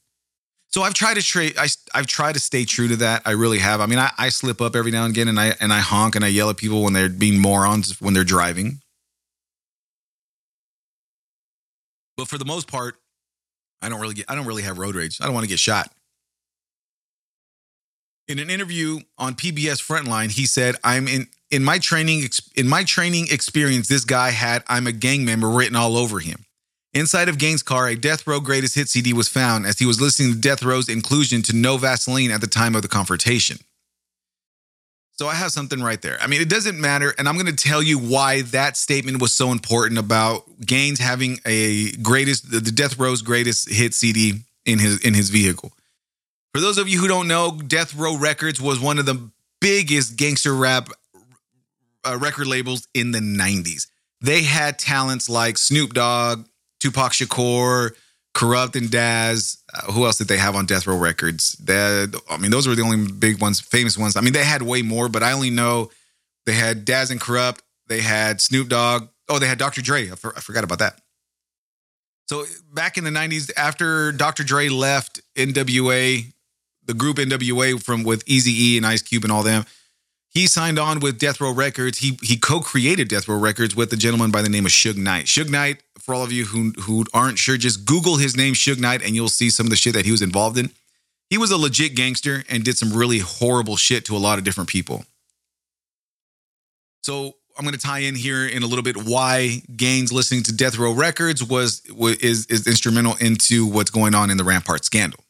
So 0.70 0.82
I've 0.82 0.94
tried 0.94 1.14
to 1.14 1.22
trade. 1.22 1.56
I, 1.58 1.68
I've 1.94 2.08
tried 2.08 2.34
to 2.34 2.40
stay 2.40 2.66
true 2.66 2.90
to 2.90 2.98
that. 2.98 3.22
I 3.26 3.32
really 3.32 3.60
have. 3.60 3.80
I 3.82 3.86
mean, 3.86 4.00
I, 4.00 4.12
I 4.18 4.30
slip 4.30 4.62
up 4.62 4.76
every 4.76 4.92
now 4.92 5.06
and 5.06 5.14
again, 5.14 5.28
and 5.28 5.40
I 5.40 5.56
and 5.60 5.74
I 5.74 5.80
honk 5.80 6.16
and 6.16 6.26
I 6.26 6.30
yell 6.30 6.50
at 6.50 6.58
people 6.58 6.84
when 6.84 6.94
they're 6.94 7.10
being 7.10 7.40
morons 7.40 8.00
when 8.00 8.14
they're 8.14 8.24
driving. 8.24 8.80
But 12.18 12.30
for 12.30 12.38
the 12.38 12.46
most 12.46 12.68
part, 12.68 12.96
I 13.86 13.90
don't 13.90 14.02
really 14.02 14.16
get. 14.16 14.26
I 14.28 14.36
don't 14.36 14.48
really 14.48 14.64
have 14.64 14.78
road 14.78 14.96
rage. 14.96 15.20
I 15.22 15.26
don't 15.26 15.34
want 15.34 15.44
to 15.44 15.50
get 15.50 15.60
shot. 15.60 15.92
In 18.28 18.40
an 18.40 18.50
interview 18.50 19.02
on 19.20 19.36
PBS 19.36 19.80
Frontline, 19.86 20.32
he 20.32 20.48
said, 20.48 20.76
"I'm 20.84 21.08
in 21.08 21.28
in 21.52 21.64
my 21.64 21.78
training 21.78 22.28
in 22.56 22.68
my 22.68 22.84
training 22.84 23.28
experience. 23.30 23.88
This 23.88 24.04
guy 24.04 24.32
had 24.32 24.64
I'm 24.68 24.88
a 24.88 24.92
gang 24.92 25.24
member 25.24 25.50
written 25.50 25.76
all 25.76 25.98
over 25.98 26.20
him. 26.20 26.46
Inside 26.94 27.30
of 27.30 27.38
Gaines' 27.38 27.62
car, 27.62 27.88
a 27.88 27.96
Death 27.96 28.26
Row 28.26 28.40
Greatest 28.40 28.76
Hit 28.76 28.88
CD 28.90 29.12
was 29.14 29.28
found 29.28 29.66
as 29.66 29.78
he 29.78 29.86
was 29.86 30.00
listening 30.00 30.32
to 30.32 30.40
Death 30.40 30.64
Row's 30.64 30.88
inclusion 30.88 31.42
to 31.44 31.56
No 31.56 31.78
Vaseline 31.78 32.32
at 32.32 32.42
the 32.42 32.48
time 32.48 32.74
of 32.74 32.82
the 32.82 32.88
confrontation. 32.88 33.60
So 35.18 35.28
I 35.28 35.34
have 35.36 35.52
something 35.52 35.82
right 35.82 36.02
there. 36.02 36.18
I 36.20 36.28
mean, 36.28 36.42
it 36.42 36.50
doesn't 36.50 36.80
matter. 36.80 37.14
And 37.18 37.30
I'm 37.30 37.36
going 37.36 37.46
to 37.46 37.56
tell 37.56 37.82
you 37.82 37.98
why 37.98 38.42
that 38.44 38.76
statement 38.76 39.22
was 39.22 39.32
so 39.32 39.52
important 39.54 39.98
about 39.98 40.44
Gaines 40.60 41.00
having 41.00 41.40
a 41.46 41.92
greatest, 41.94 42.52
the 42.52 42.60
Death 42.60 43.00
Row's 43.00 43.22
greatest 43.22 43.70
hit 43.70 43.94
CD 43.94 44.42
in 44.66 44.80
his, 44.80 45.00
in 45.06 45.14
his 45.14 45.30
vehicle. 45.30 45.72
For 46.54 46.60
those 46.60 46.78
of 46.78 46.90
you 46.90 47.00
who 47.00 47.08
don't 47.08 47.30
know, 47.30 47.52
Death 47.52 47.96
Row 47.96 48.18
Records 48.18 48.60
was 48.60 48.80
one 48.80 49.00
of 49.00 49.06
the 49.06 49.30
biggest 49.62 50.18
gangster 50.18 50.54
rap 50.54 50.90
uh, 52.04 52.18
record 52.18 52.48
labels 52.48 52.88
in 52.94 53.12
the 53.12 53.20
90s. 53.20 53.88
They 54.22 54.44
had 54.44 54.78
talents 54.78 55.30
like 55.30 55.58
Snoop 55.58 55.94
Dogg, 55.94 56.46
Tupac 56.80 57.14
Shakur, 57.14 57.92
Kurupt 58.36 58.76
and 58.76 58.92
Daz. 58.92 59.58
Uh, 59.74 59.92
who 59.94 60.06
else 60.06 60.18
did 60.18 60.28
they 60.28 60.38
have 60.38 60.56
on 60.56 60.66
Death 60.66 60.86
Row 60.86 60.98
Records? 60.98 61.54
That 61.64 62.22
I 62.30 62.38
mean, 62.38 62.52
those 62.52 62.68
were 62.68 62.76
the 62.76 62.84
only 62.84 63.12
big 63.12 63.42
ones, 63.42 63.60
famous 63.62 63.98
ones. 63.98 64.16
I 64.16 64.22
mean, 64.22 64.34
they 64.34 64.44
had 64.44 64.62
way 64.62 64.82
more, 64.82 65.10
but 65.10 65.24
I 65.24 65.32
only 65.32 65.50
know 65.50 65.90
they 66.46 66.54
had 66.54 66.86
Daz 66.86 67.10
and 67.10 67.20
Kurupt. 67.20 67.60
They 67.88 68.02
had 68.02 68.42
Snoop 68.42 68.70
Dogg. 68.70 69.08
Oh, 69.30 69.40
they 69.40 69.48
had 69.48 69.58
Dr. 69.58 69.82
Dre. 69.82 70.12
I, 70.12 70.16
for, 70.16 70.36
I 70.36 70.42
forgot 70.42 70.64
about 70.64 70.80
that. 70.80 71.00
So 72.28 72.46
back 72.74 72.98
in 72.98 73.06
the 73.06 73.10
'90s, 73.10 73.52
after 73.56 74.12
Dr. 74.12 74.44
Dre 74.44 74.68
left 74.68 75.22
NWA, 75.36 76.26
the 76.86 76.94
group 76.94 77.18
NWA 77.18 77.82
from 77.82 78.04
with 78.04 78.24
Easy 78.28 78.74
E 78.74 78.78
and 78.78 78.86
Ice 78.86 79.02
Cube 79.02 79.24
and 79.24 79.32
all 79.32 79.44
them, 79.44 79.66
he 80.36 80.48
signed 80.48 80.78
on 80.78 81.00
with 81.00 81.18
Death 81.18 81.40
Row 81.40 81.54
Records. 81.54 82.00
He 82.00 82.20
he 82.22 82.36
co-created 82.36 83.08
Death 83.08 83.28
Row 83.28 83.40
Records 83.40 83.76
with 83.76 83.92
a 83.94 83.96
gentleman 83.96 84.32
by 84.32 84.42
the 84.42 84.50
name 84.50 84.66
of 84.66 84.72
Suge 84.72 84.98
Knight. 84.98 85.26
Suge 85.26 85.50
Knight, 85.50 85.82
for 85.98 86.14
all 86.14 86.24
of 86.24 86.32
you 86.32 86.46
who 86.46 86.72
who 86.82 87.06
aren't 87.14 87.40
sure, 87.40 87.58
just 87.58 87.86
Google 87.86 88.18
his 88.18 88.36
name, 88.36 88.54
Suge 88.54 88.80
Knight, 88.80 89.02
and 89.02 89.16
you'll 89.16 89.30
see 89.30 89.50
some 89.50 89.66
of 89.66 89.70
the 89.70 89.78
shit 89.78 89.94
that 89.94 90.06
he 90.06 90.12
was 90.12 90.22
involved 90.22 90.58
in. 90.58 90.70
He 91.30 91.38
was 91.38 91.52
a 91.52 91.58
legit 91.58 91.96
gangster 91.96 92.44
and 92.50 92.64
did 92.64 92.78
some 92.78 92.94
really 92.94 93.20
horrible 93.20 93.78
shit 93.78 94.06
to 94.06 94.16
a 94.16 94.20
lot 94.20 94.38
of 94.38 94.44
different 94.44 94.70
people. 94.70 95.06
So 97.02 97.36
I'm 97.58 97.64
going 97.64 97.74
to 97.74 97.80
tie 97.80 98.00
in 98.00 98.16
here 98.16 98.46
in 98.46 98.62
a 98.62 98.68
little 98.68 98.84
bit 98.84 98.98
why 98.98 99.62
Gaines 99.76 100.12
listening 100.12 100.44
to 100.44 100.54
Death 100.54 100.78
Row 100.78 100.92
Records 100.92 101.44
was, 101.44 101.82
was 101.96 102.18
is 102.18 102.46
is 102.48 102.68
instrumental 102.68 103.16
into 103.22 103.66
what's 103.66 103.90
going 103.90 104.14
on 104.14 104.30
in 104.30 104.36
the 104.36 104.44
Rampart 104.44 104.84
scandal. 104.84 105.22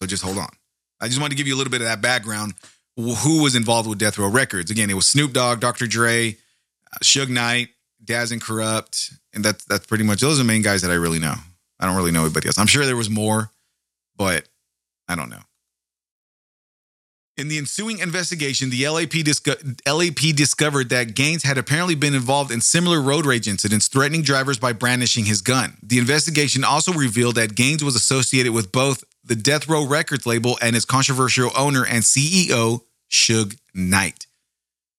So 0.00 0.06
just 0.06 0.22
hold 0.22 0.38
on. 0.38 0.48
I 0.98 1.08
just 1.08 1.20
want 1.20 1.30
to 1.30 1.36
give 1.36 1.46
you 1.46 1.54
a 1.54 1.58
little 1.58 1.70
bit 1.70 1.82
of 1.82 1.88
that 1.88 2.00
background 2.00 2.54
who 2.96 3.42
was 3.42 3.54
involved 3.54 3.88
with 3.88 3.98
Death 3.98 4.18
Row 4.18 4.28
Records. 4.28 4.70
Again, 4.70 4.90
it 4.90 4.94
was 4.94 5.06
Snoop 5.06 5.32
Dogg, 5.32 5.60
Dr. 5.60 5.86
Dre, 5.86 6.36
uh, 6.92 6.98
Suge 7.02 7.28
Knight, 7.28 7.68
Daz 8.04 8.32
and 8.32 8.42
Kurupt, 8.42 9.14
and 9.32 9.44
that's 9.44 9.64
that's 9.64 9.86
pretty 9.86 10.04
much 10.04 10.20
those 10.20 10.38
are 10.38 10.42
the 10.42 10.48
main 10.48 10.62
guys 10.62 10.82
that 10.82 10.90
I 10.90 10.94
really 10.94 11.18
know. 11.18 11.34
I 11.80 11.86
don't 11.86 11.96
really 11.96 12.10
know 12.12 12.22
anybody 12.22 12.46
else. 12.48 12.58
I'm 12.58 12.66
sure 12.66 12.84
there 12.84 12.96
was 12.96 13.10
more, 13.10 13.50
but 14.16 14.48
I 15.08 15.14
don't 15.14 15.30
know. 15.30 15.40
In 17.38 17.48
the 17.48 17.56
ensuing 17.56 17.98
investigation, 17.98 18.68
the 18.68 18.86
LAP, 18.86 19.24
disco- 19.24 19.56
LAP 19.86 20.36
discovered 20.36 20.90
that 20.90 21.14
Gaines 21.14 21.42
had 21.42 21.56
apparently 21.56 21.94
been 21.94 22.14
involved 22.14 22.52
in 22.52 22.60
similar 22.60 23.00
road 23.00 23.24
rage 23.24 23.48
incidents, 23.48 23.88
threatening 23.88 24.22
drivers 24.22 24.58
by 24.58 24.72
brandishing 24.74 25.24
his 25.24 25.40
gun. 25.40 25.78
The 25.82 25.98
investigation 25.98 26.62
also 26.62 26.92
revealed 26.92 27.36
that 27.36 27.54
Gaines 27.54 27.82
was 27.82 27.96
associated 27.96 28.52
with 28.52 28.70
both 28.70 29.02
the 29.24 29.36
Death 29.36 29.68
Row 29.68 29.86
Records 29.86 30.26
label 30.26 30.58
and 30.60 30.74
its 30.74 30.84
controversial 30.84 31.50
owner 31.56 31.84
and 31.84 32.02
CEO, 32.02 32.80
Suge 33.10 33.58
Knight. 33.74 34.26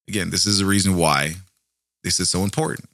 Again, 0.08 0.30
this 0.30 0.46
is 0.46 0.60
the 0.60 0.66
reason 0.66 0.96
why 0.96 1.36
this 2.04 2.20
is 2.20 2.30
so 2.30 2.44
important. 2.44 2.90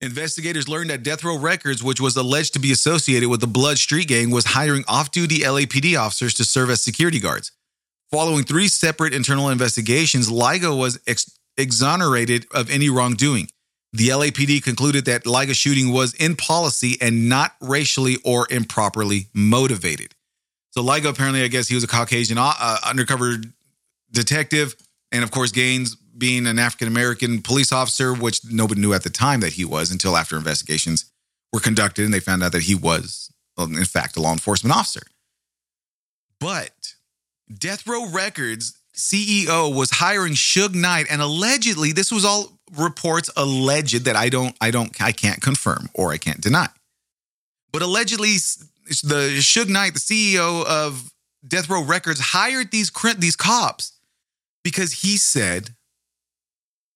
Investigators 0.00 0.68
learned 0.68 0.90
that 0.90 1.02
Death 1.02 1.24
Row 1.24 1.36
Records, 1.36 1.82
which 1.82 2.00
was 2.00 2.16
alleged 2.16 2.52
to 2.52 2.60
be 2.60 2.70
associated 2.70 3.28
with 3.28 3.40
the 3.40 3.48
Blood 3.48 3.78
Street 3.78 4.06
Gang, 4.06 4.30
was 4.30 4.44
hiring 4.44 4.84
off 4.86 5.10
duty 5.10 5.40
LAPD 5.40 5.98
officers 5.98 6.34
to 6.34 6.44
serve 6.44 6.70
as 6.70 6.80
security 6.80 7.18
guards. 7.18 7.50
Following 8.12 8.44
three 8.44 8.68
separate 8.68 9.12
internal 9.12 9.48
investigations, 9.48 10.30
Liga 10.30 10.74
was 10.74 11.00
ex- 11.06 11.36
exonerated 11.56 12.46
of 12.54 12.70
any 12.70 12.88
wrongdoing. 12.88 13.48
The 13.92 14.08
LAPD 14.08 14.62
concluded 14.62 15.06
that 15.06 15.26
Liga 15.26 15.54
shooting 15.54 15.92
was 15.92 16.14
in 16.14 16.36
policy 16.36 16.98
and 17.00 17.28
not 17.28 17.54
racially 17.60 18.18
or 18.24 18.46
improperly 18.50 19.28
motivated. 19.32 20.14
So 20.70 20.82
Liga 20.82 21.08
apparently, 21.08 21.42
I 21.42 21.48
guess 21.48 21.68
he 21.68 21.74
was 21.74 21.84
a 21.84 21.88
Caucasian 21.88 22.36
uh, 22.38 22.52
uh 22.58 22.78
undercover 22.84 23.36
detective, 24.10 24.76
and 25.10 25.24
of 25.24 25.30
course 25.30 25.52
Gaines 25.52 25.96
being 25.96 26.46
an 26.46 26.58
African 26.58 26.88
American 26.88 27.40
police 27.40 27.72
officer, 27.72 28.12
which 28.12 28.40
nobody 28.44 28.80
knew 28.80 28.92
at 28.92 29.04
the 29.04 29.10
time 29.10 29.40
that 29.40 29.54
he 29.54 29.64
was 29.64 29.90
until 29.90 30.16
after 30.16 30.36
investigations 30.36 31.10
were 31.52 31.60
conducted 31.60 32.04
and 32.04 32.12
they 32.12 32.20
found 32.20 32.42
out 32.42 32.52
that 32.52 32.62
he 32.62 32.74
was, 32.74 33.32
in 33.58 33.84
fact, 33.84 34.16
a 34.16 34.20
law 34.20 34.32
enforcement 34.32 34.76
officer. 34.76 35.02
But 36.40 36.94
Death 37.56 37.86
Row 37.86 38.08
Records 38.10 38.78
CEO 38.94 39.74
was 39.74 39.90
hiring 39.90 40.34
Suge 40.34 40.74
Knight, 40.74 41.06
and 41.08 41.22
allegedly, 41.22 41.92
this 41.92 42.10
was 42.10 42.24
all 42.24 42.57
reports 42.76 43.30
alleged 43.36 44.04
that 44.04 44.16
I 44.16 44.28
don't, 44.28 44.56
I 44.60 44.70
don't, 44.70 45.00
I 45.00 45.12
can't 45.12 45.40
confirm 45.40 45.88
or 45.94 46.12
I 46.12 46.18
can't 46.18 46.40
deny. 46.40 46.68
But 47.72 47.82
allegedly, 47.82 48.34
the 48.86 49.38
Suge 49.40 49.68
Knight, 49.68 49.94
the 49.94 50.00
CEO 50.00 50.64
of 50.66 51.12
Death 51.46 51.68
Row 51.68 51.82
Records, 51.82 52.20
hired 52.20 52.70
these 52.70 52.90
these 53.18 53.36
cops 53.36 53.92
because 54.64 54.92
he 54.92 55.16
said 55.16 55.70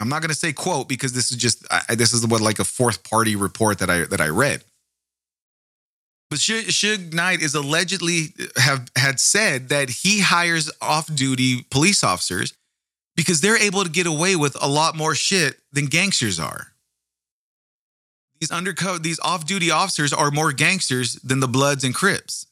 I'm 0.02 0.08
not 0.08 0.20
going 0.20 0.30
to 0.30 0.35
say 0.35 0.52
quote 0.52 0.88
because 0.88 1.12
this 1.12 1.30
is 1.30 1.37
just 1.37 1.64
I, 1.70 1.94
this 1.94 2.12
is 2.12 2.26
what 2.26 2.40
like 2.40 2.58
a 2.58 2.64
fourth 2.64 3.08
party 3.08 3.37
report 3.37 3.78
that 3.78 3.88
I 3.88 4.04
that 4.06 4.20
I 4.20 4.28
read. 4.28 4.64
But 6.28 6.40
Suge 6.40 7.12
Knight 7.12 7.40
is 7.40 7.54
allegedly 7.54 8.35
uh, 8.40 8.61
have 8.61 8.90
had 8.96 9.20
said 9.20 9.68
that 9.68 9.90
he 9.90 10.20
hires 10.20 10.72
off-duty 10.80 11.66
police 11.70 12.02
officers 12.02 12.52
because 13.16 13.40
they're 13.40 13.59
able 13.59 13.85
to 13.85 13.90
get 13.90 14.07
away 14.07 14.37
with 14.37 14.57
a 14.61 14.68
lot 14.68 14.96
more 14.96 15.14
shit 15.14 15.57
than 15.72 15.87
gangsters 15.87 16.40
are. 16.40 16.68
These 18.40 18.51
undercover, 18.51 18.98
these 18.98 19.20
off-duty 19.20 19.70
officers 19.70 20.12
are 20.12 20.31
more 20.31 20.53
gangsters 20.53 21.14
than 21.14 21.40
the 21.40 21.48
Bloods 21.48 21.85
and 21.85 21.94
Crips. 21.94 22.46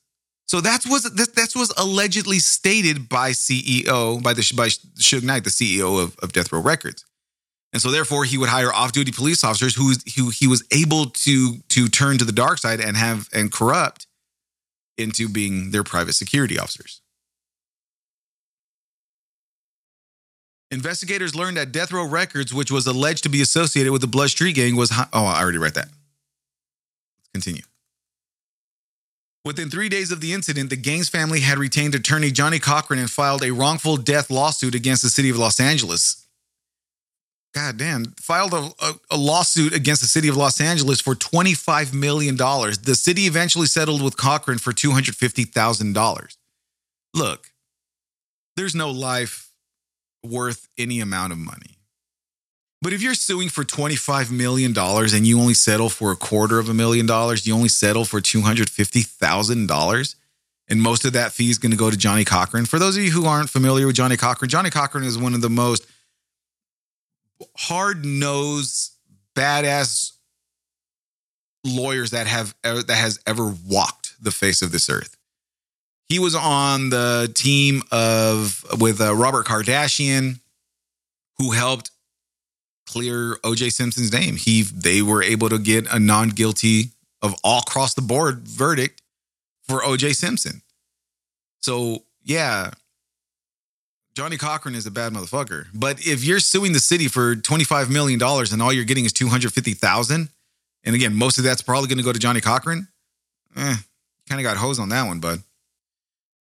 So 0.46 0.60
that's 0.60 0.88
was 0.88 1.04
that, 1.04 1.34
that 1.34 1.52
was 1.54 1.72
allegedly 1.76 2.40
stated 2.40 3.08
by 3.08 3.30
CEO 3.30 4.22
by 4.22 4.32
the 4.32 4.52
by 4.56 4.66
Suge 4.66 5.22
Knight, 5.22 5.44
the 5.44 5.50
CEO 5.50 6.02
of, 6.02 6.16
of 6.18 6.32
Death 6.32 6.52
Row 6.52 6.60
Records. 6.60 7.04
And 7.72 7.80
so 7.80 7.90
therefore 7.90 8.24
he 8.24 8.36
would 8.36 8.48
hire 8.48 8.72
off-duty 8.72 9.12
police 9.12 9.44
officers 9.44 9.76
who, 9.76 9.92
who 10.16 10.30
he 10.30 10.48
was 10.48 10.64
able 10.72 11.06
to 11.06 11.58
to 11.68 11.88
turn 11.88 12.18
to 12.18 12.24
the 12.24 12.32
dark 12.32 12.58
side 12.58 12.80
and 12.80 12.96
have 12.96 13.28
and 13.32 13.52
corrupt 13.52 14.08
into 14.98 15.28
being 15.28 15.70
their 15.70 15.84
private 15.84 16.14
security 16.14 16.58
officers. 16.58 17.00
Investigators 20.70 21.34
learned 21.34 21.56
that 21.56 21.72
Death 21.72 21.92
Row 21.92 22.06
Records, 22.06 22.54
which 22.54 22.70
was 22.70 22.86
alleged 22.86 23.24
to 23.24 23.28
be 23.28 23.42
associated 23.42 23.92
with 23.92 24.00
the 24.00 24.06
Blood 24.06 24.30
Street 24.30 24.54
Gang, 24.54 24.76
was 24.76 24.92
oh, 24.92 25.08
I 25.12 25.40
already 25.40 25.58
read 25.58 25.74
that. 25.74 25.88
Let's 27.18 27.28
continue. 27.32 27.62
Within 29.44 29.70
three 29.70 29.88
days 29.88 30.12
of 30.12 30.20
the 30.20 30.32
incident, 30.32 30.70
the 30.70 30.76
Gaines' 30.76 31.08
family 31.08 31.40
had 31.40 31.58
retained 31.58 31.94
attorney 31.94 32.30
Johnnie 32.30 32.58
Cochran 32.58 33.00
and 33.00 33.10
filed 33.10 33.42
a 33.42 33.52
wrongful 33.52 33.96
death 33.96 34.30
lawsuit 34.30 34.74
against 34.74 35.02
the 35.02 35.08
city 35.08 35.30
of 35.30 35.38
Los 35.38 35.58
Angeles, 35.58 36.20
God 37.52 37.78
damn, 37.78 38.04
filed 38.12 38.54
a, 38.54 38.70
a, 38.80 38.94
a, 39.10 39.16
lawsuit 39.16 39.74
against 39.74 40.02
the 40.02 40.08
city 40.08 40.28
of 40.28 40.36
Los 40.36 40.60
Angeles 40.60 41.00
for 41.00 41.16
$25 41.16 41.92
million. 41.92 42.36
The 42.36 42.94
city 42.94 43.22
eventually 43.22 43.66
settled 43.66 44.02
with 44.02 44.16
Cochran 44.16 44.58
for 44.58 44.72
$250,000. 44.72 46.36
Look, 47.12 47.50
there's 48.56 48.76
no 48.76 48.90
life 48.90 49.49
worth 50.24 50.68
any 50.78 51.00
amount 51.00 51.32
of 51.32 51.38
money. 51.38 51.78
But 52.82 52.92
if 52.94 53.02
you're 53.02 53.14
suing 53.14 53.50
for 53.50 53.62
$25 53.62 54.30
million 54.30 54.74
and 54.76 55.26
you 55.26 55.38
only 55.38 55.54
settle 55.54 55.90
for 55.90 56.12
a 56.12 56.16
quarter 56.16 56.58
of 56.58 56.68
a 56.68 56.74
million 56.74 57.04
dollars, 57.04 57.46
you 57.46 57.54
only 57.54 57.68
settle 57.68 58.06
for 58.06 58.20
$250,000, 58.20 60.14
and 60.68 60.80
most 60.82 61.04
of 61.04 61.12
that 61.12 61.32
fee 61.32 61.50
is 61.50 61.58
going 61.58 61.72
to 61.72 61.76
go 61.76 61.90
to 61.90 61.96
Johnnie 61.96 62.24
Cochran. 62.24 62.64
For 62.64 62.78
those 62.78 62.96
of 62.96 63.02
you 63.02 63.10
who 63.10 63.26
aren't 63.26 63.50
familiar 63.50 63.86
with 63.86 63.96
Johnnie 63.96 64.16
Cochran, 64.16 64.48
Johnnie 64.48 64.70
Cochran 64.70 65.04
is 65.04 65.18
one 65.18 65.34
of 65.34 65.42
the 65.42 65.50
most 65.50 65.86
hard 67.56 68.04
nosed, 68.04 68.92
badass 69.34 70.12
lawyers 71.64 72.10
that 72.12 72.26
have 72.26 72.54
that 72.62 72.88
has 72.88 73.18
ever 73.26 73.54
walked 73.66 74.14
the 74.22 74.30
face 74.30 74.62
of 74.62 74.72
this 74.72 74.88
earth. 74.88 75.16
He 76.10 76.18
was 76.18 76.34
on 76.34 76.90
the 76.90 77.30
team 77.32 77.82
of 77.92 78.66
with 78.80 79.00
uh, 79.00 79.14
Robert 79.14 79.46
Kardashian, 79.46 80.40
who 81.38 81.52
helped 81.52 81.92
clear 82.84 83.38
O.J. 83.44 83.70
Simpson's 83.70 84.12
name. 84.12 84.34
He 84.34 84.62
they 84.62 85.02
were 85.02 85.22
able 85.22 85.48
to 85.50 85.58
get 85.58 85.86
a 85.86 86.00
non 86.00 86.30
guilty 86.30 86.90
of 87.22 87.36
all 87.44 87.60
across 87.60 87.94
the 87.94 88.02
board 88.02 88.40
verdict 88.40 89.02
for 89.68 89.84
O.J. 89.84 90.14
Simpson. 90.14 90.62
So 91.60 92.02
yeah, 92.24 92.72
Johnnie 94.16 94.36
Cochran 94.36 94.74
is 94.74 94.86
a 94.86 94.90
bad 94.90 95.12
motherfucker. 95.12 95.66
But 95.72 96.04
if 96.04 96.24
you're 96.24 96.40
suing 96.40 96.72
the 96.72 96.80
city 96.80 97.06
for 97.06 97.36
$25 97.36 97.88
million 97.88 98.20
and 98.20 98.60
all 98.60 98.72
you're 98.72 98.84
getting 98.84 99.04
is 99.04 99.12
250000 99.12 100.28
and 100.82 100.94
again, 100.96 101.14
most 101.14 101.38
of 101.38 101.44
that's 101.44 101.62
probably 101.62 101.86
going 101.86 101.98
to 101.98 102.04
go 102.04 102.12
to 102.12 102.18
Johnnie 102.18 102.40
Cochran, 102.40 102.88
eh, 103.54 103.76
kind 104.28 104.40
of 104.40 104.42
got 104.42 104.56
hosed 104.56 104.80
on 104.80 104.88
that 104.88 105.06
one, 105.06 105.20
bud. 105.20 105.44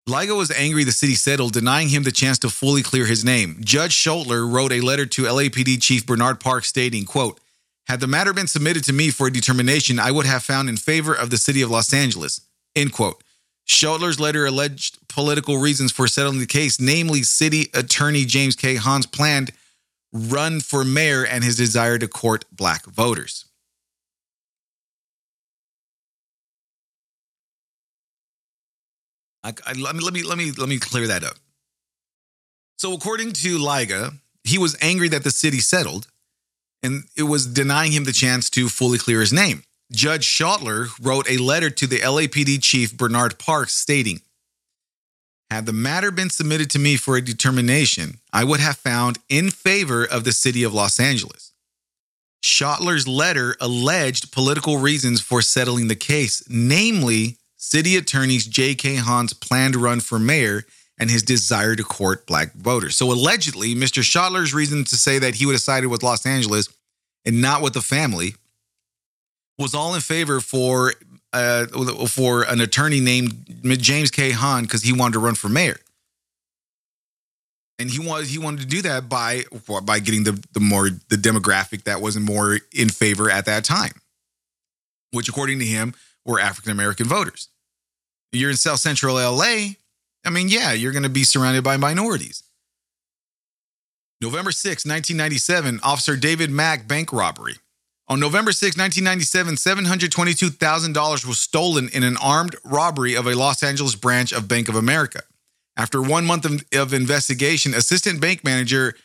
Liga 0.09 0.33
was 0.33 0.51
angry 0.51 0.85
the 0.85 0.93
city 0.93 1.15
settled, 1.15 1.51
denying 1.51 1.89
him 1.89 2.03
the 2.03 2.13
chance 2.13 2.39
to 2.39 2.49
fully 2.49 2.81
clear 2.81 3.05
his 3.05 3.25
name. 3.25 3.57
Judge 3.59 3.93
Schoettler 3.93 4.49
wrote 4.49 4.71
a 4.71 4.79
letter 4.79 5.05
to 5.05 5.23
LAPD 5.23 5.81
Chief 5.81 6.05
Bernard 6.05 6.39
Park 6.39 6.63
stating, 6.63 7.03
quote, 7.03 7.41
had 7.87 7.99
the 7.99 8.07
matter 8.07 8.31
been 8.31 8.47
submitted 8.47 8.85
to 8.85 8.93
me 8.93 9.09
for 9.09 9.27
a 9.27 9.31
determination, 9.31 9.99
I 9.99 10.11
would 10.11 10.25
have 10.25 10.43
found 10.43 10.69
in 10.69 10.77
favor 10.77 11.13
of 11.13 11.29
the 11.29 11.37
city 11.37 11.61
of 11.61 11.71
Los 11.71 11.93
Angeles, 11.93 12.39
end 12.73 12.93
quote. 12.93 13.21
Schoettler's 13.67 14.17
letter 14.17 14.45
alleged 14.45 14.97
political 15.09 15.57
reasons 15.57 15.91
for 15.91 16.07
settling 16.07 16.39
the 16.39 16.45
case, 16.45 16.79
namely 16.79 17.21
City 17.23 17.69
Attorney 17.73 18.23
James 18.23 18.55
K. 18.55 18.75
Hahn's 18.75 19.05
planned 19.05 19.51
run 20.13 20.61
for 20.61 20.85
mayor 20.85 21.25
and 21.25 21.43
his 21.43 21.57
desire 21.57 21.97
to 21.97 22.07
court 22.07 22.45
black 22.49 22.85
voters. 22.85 23.46
I, 29.43 29.53
I, 29.65 29.73
let, 29.73 29.95
me, 29.95 30.01
let 30.01 30.13
me 30.13 30.23
let 30.23 30.37
me 30.37 30.51
let 30.51 30.69
me 30.69 30.79
clear 30.79 31.07
that 31.07 31.23
up. 31.23 31.37
So, 32.77 32.93
according 32.93 33.33
to 33.33 33.57
Liga, 33.57 34.11
he 34.43 34.57
was 34.57 34.77
angry 34.81 35.09
that 35.09 35.23
the 35.23 35.31
city 35.31 35.59
settled, 35.59 36.07
and 36.83 37.03
it 37.15 37.23
was 37.23 37.45
denying 37.45 37.91
him 37.91 38.03
the 38.03 38.11
chance 38.11 38.49
to 38.51 38.69
fully 38.69 38.97
clear 38.97 39.19
his 39.19 39.33
name. 39.33 39.63
Judge 39.91 40.25
Schoettler 40.25 40.89
wrote 41.01 41.29
a 41.29 41.37
letter 41.37 41.69
to 41.69 41.87
the 41.87 41.99
LAPD 41.99 42.61
chief 42.61 42.95
Bernard 42.95 43.39
Parks 43.39 43.73
stating, 43.73 44.21
had 45.49 45.65
the 45.65 45.73
matter 45.73 46.11
been 46.11 46.29
submitted 46.29 46.69
to 46.71 46.79
me 46.79 46.97
for 46.97 47.15
a 47.15 47.21
determination, 47.21 48.19
I 48.33 48.43
would 48.43 48.59
have 48.59 48.77
found 48.77 49.19
in 49.29 49.49
favor 49.49 50.03
of 50.03 50.25
the 50.25 50.33
city 50.33 50.63
of 50.63 50.73
Los 50.73 50.99
Angeles. 50.99 51.53
Schoettler's 52.43 53.07
letter 53.07 53.55
alleged 53.61 54.31
political 54.31 54.77
reasons 54.77 55.21
for 55.21 55.41
settling 55.41 55.87
the 55.87 55.95
case, 55.95 56.43
namely 56.49 57.37
city 57.57 57.97
attorney 57.97 58.37
J.K. 58.37 58.95
Hahn's 58.95 59.33
planned 59.33 59.75
run 59.75 59.99
for 59.99 60.19
mayor 60.19 60.65
and 60.99 61.11
his 61.11 61.23
desire 61.23 61.75
to 61.75 61.83
court 61.83 62.25
black 62.25 62.53
voters. 62.53 62.95
So 62.95 63.11
allegedly, 63.11 63.75
Mr. 63.75 64.03
Schoettler's 64.03 64.53
reason 64.53 64.83
to 64.85 64.95
say 64.95 65.19
that 65.19 65.35
he 65.35 65.45
would 65.45 65.53
have 65.53 65.61
sided 65.61 65.89
with 65.89 66.03
Los 66.03 66.25
Angeles 66.25 66.69
and 67.25 67.41
not 67.41 67.61
with 67.61 67.73
the 67.73 67.81
family 67.81 68.35
was 69.59 69.75
all 69.75 69.93
in 69.95 70.01
favor 70.01 70.39
for 70.39 70.93
uh, 71.33 71.65
for 72.07 72.43
an 72.43 72.61
attorney 72.61 72.99
named 72.99 73.61
James 73.79 74.11
K. 74.11 74.31
Hahn 74.31 74.63
because 74.63 74.81
he 74.83 74.93
wanted 74.93 75.13
to 75.13 75.19
run 75.19 75.35
for 75.35 75.49
mayor. 75.49 75.77
and 77.79 77.89
he 77.89 77.99
wanted 77.99 78.27
he 78.27 78.37
wanted 78.39 78.61
to 78.61 78.67
do 78.67 78.81
that 78.83 79.09
by 79.09 79.43
by 79.83 79.99
getting 79.99 80.23
the 80.23 80.41
the 80.53 80.59
more 80.59 80.89
the 81.09 81.15
demographic 81.15 81.83
that 81.83 82.01
wasn't 82.01 82.25
more 82.25 82.59
in 82.73 82.89
favor 82.89 83.29
at 83.29 83.45
that 83.45 83.63
time, 83.63 83.93
which 85.11 85.29
according 85.29 85.59
to 85.59 85.65
him 85.65 85.93
were 86.27 86.39
African 86.39 86.71
American 86.71 87.07
voters. 87.07 87.49
You're 88.31 88.51
in 88.51 88.57
South 88.57 88.79
Central 88.79 89.15
LA. 89.15 89.69
I 90.25 90.29
mean, 90.29 90.49
yeah, 90.49 90.73
you're 90.73 90.91
going 90.91 91.03
to 91.03 91.09
be 91.09 91.23
surrounded 91.23 91.63
by 91.63 91.77
minorities. 91.77 92.43
November 94.19 94.51
6, 94.51 94.85
1997, 94.85 95.79
Officer 95.83 96.17
David 96.17 96.51
Mack 96.51 96.87
bank 96.87 97.13
robbery. 97.13 97.55
On 98.09 98.19
November 98.19 98.51
6, 98.51 98.77
1997, 98.77 99.55
$722,000 99.55 101.25
was 101.25 101.39
stolen 101.39 101.89
in 101.89 102.03
an 102.03 102.17
armed 102.17 102.55
robbery 102.63 103.15
of 103.15 103.27
a 103.27 103.35
Los 103.35 103.63
Angeles 103.63 103.95
branch 103.95 104.31
of 104.31 104.47
Bank 104.47 104.69
of 104.69 104.75
America. 104.75 105.23
After 105.75 106.01
one 106.01 106.25
month 106.25 106.45
of, 106.45 106.63
of 106.73 106.93
investigation, 106.93 107.73
assistant 107.73 108.19
bank 108.19 108.43
manager 108.43 108.95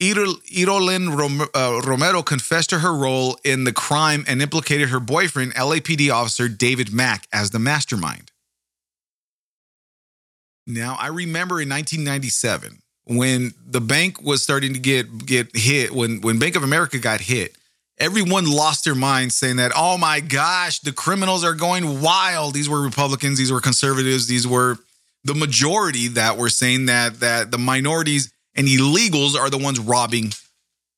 Rom- 0.00 1.48
uh, 1.54 1.80
Romero 1.84 2.22
confessed 2.22 2.70
to 2.70 2.80
her 2.80 2.94
role 2.94 3.38
in 3.44 3.64
the 3.64 3.72
crime 3.72 4.24
and 4.26 4.42
implicated 4.42 4.88
her 4.90 5.00
boyfriend, 5.00 5.54
LAPD 5.54 6.12
officer 6.12 6.48
David 6.48 6.92
Mack, 6.92 7.26
as 7.32 7.50
the 7.50 7.58
mastermind. 7.58 8.30
Now, 10.66 10.96
I 10.98 11.08
remember 11.08 11.60
in 11.60 11.68
1997 11.68 12.80
when 13.04 13.52
the 13.66 13.80
bank 13.80 14.22
was 14.22 14.42
starting 14.42 14.72
to 14.72 14.80
get 14.80 15.26
get 15.26 15.54
hit, 15.54 15.92
when 15.92 16.20
when 16.22 16.38
Bank 16.38 16.56
of 16.56 16.62
America 16.62 16.98
got 16.98 17.20
hit, 17.20 17.54
everyone 17.98 18.50
lost 18.50 18.84
their 18.84 18.94
minds 18.94 19.36
saying 19.36 19.56
that, 19.56 19.72
"Oh 19.76 19.98
my 19.98 20.20
gosh, 20.20 20.80
the 20.80 20.92
criminals 20.92 21.44
are 21.44 21.54
going 21.54 22.00
wild." 22.00 22.54
These 22.54 22.68
were 22.68 22.80
Republicans, 22.80 23.36
these 23.36 23.52
were 23.52 23.60
conservatives, 23.60 24.26
these 24.26 24.46
were 24.46 24.78
the 25.22 25.34
majority 25.34 26.08
that 26.08 26.38
were 26.38 26.50
saying 26.50 26.86
that 26.86 27.20
that 27.20 27.50
the 27.50 27.58
minorities 27.58 28.32
and 28.56 28.66
illegals 28.66 29.34
are 29.34 29.50
the 29.50 29.58
ones 29.58 29.78
robbing 29.80 30.32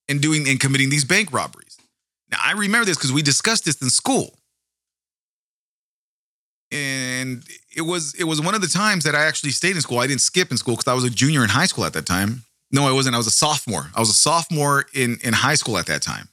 and 0.08 0.20
doing 0.20 0.48
and 0.48 0.60
committing 0.60 0.90
these 0.90 1.04
bank 1.04 1.32
robberies. 1.32 1.76
Now, 2.30 2.38
I 2.42 2.52
remember 2.52 2.84
this 2.84 2.96
because 2.96 3.12
we 3.12 3.22
discussed 3.22 3.64
this 3.64 3.80
in 3.80 3.90
school. 3.90 4.38
And 6.72 7.44
it 7.74 7.82
was 7.82 8.14
it 8.14 8.24
was 8.24 8.40
one 8.40 8.54
of 8.54 8.60
the 8.60 8.66
times 8.66 9.04
that 9.04 9.14
I 9.14 9.24
actually 9.24 9.50
stayed 9.50 9.76
in 9.76 9.82
school. 9.82 9.98
I 9.98 10.06
didn't 10.06 10.20
skip 10.20 10.50
in 10.50 10.56
school 10.56 10.74
because 10.74 10.90
I 10.90 10.94
was 10.94 11.04
a 11.04 11.10
junior 11.10 11.44
in 11.44 11.50
high 11.50 11.66
school 11.66 11.84
at 11.84 11.92
that 11.92 12.06
time. 12.06 12.44
No, 12.72 12.86
I 12.86 12.92
wasn't. 12.92 13.14
I 13.14 13.18
was 13.18 13.28
a 13.28 13.32
sophomore. 13.32 13.90
I 13.94 14.00
was 14.00 14.10
a 14.10 14.14
sophomore 14.14 14.86
in 14.92 15.18
in 15.22 15.32
high 15.32 15.54
school 15.54 15.78
at 15.78 15.86
that 15.86 16.02
time. 16.02 16.28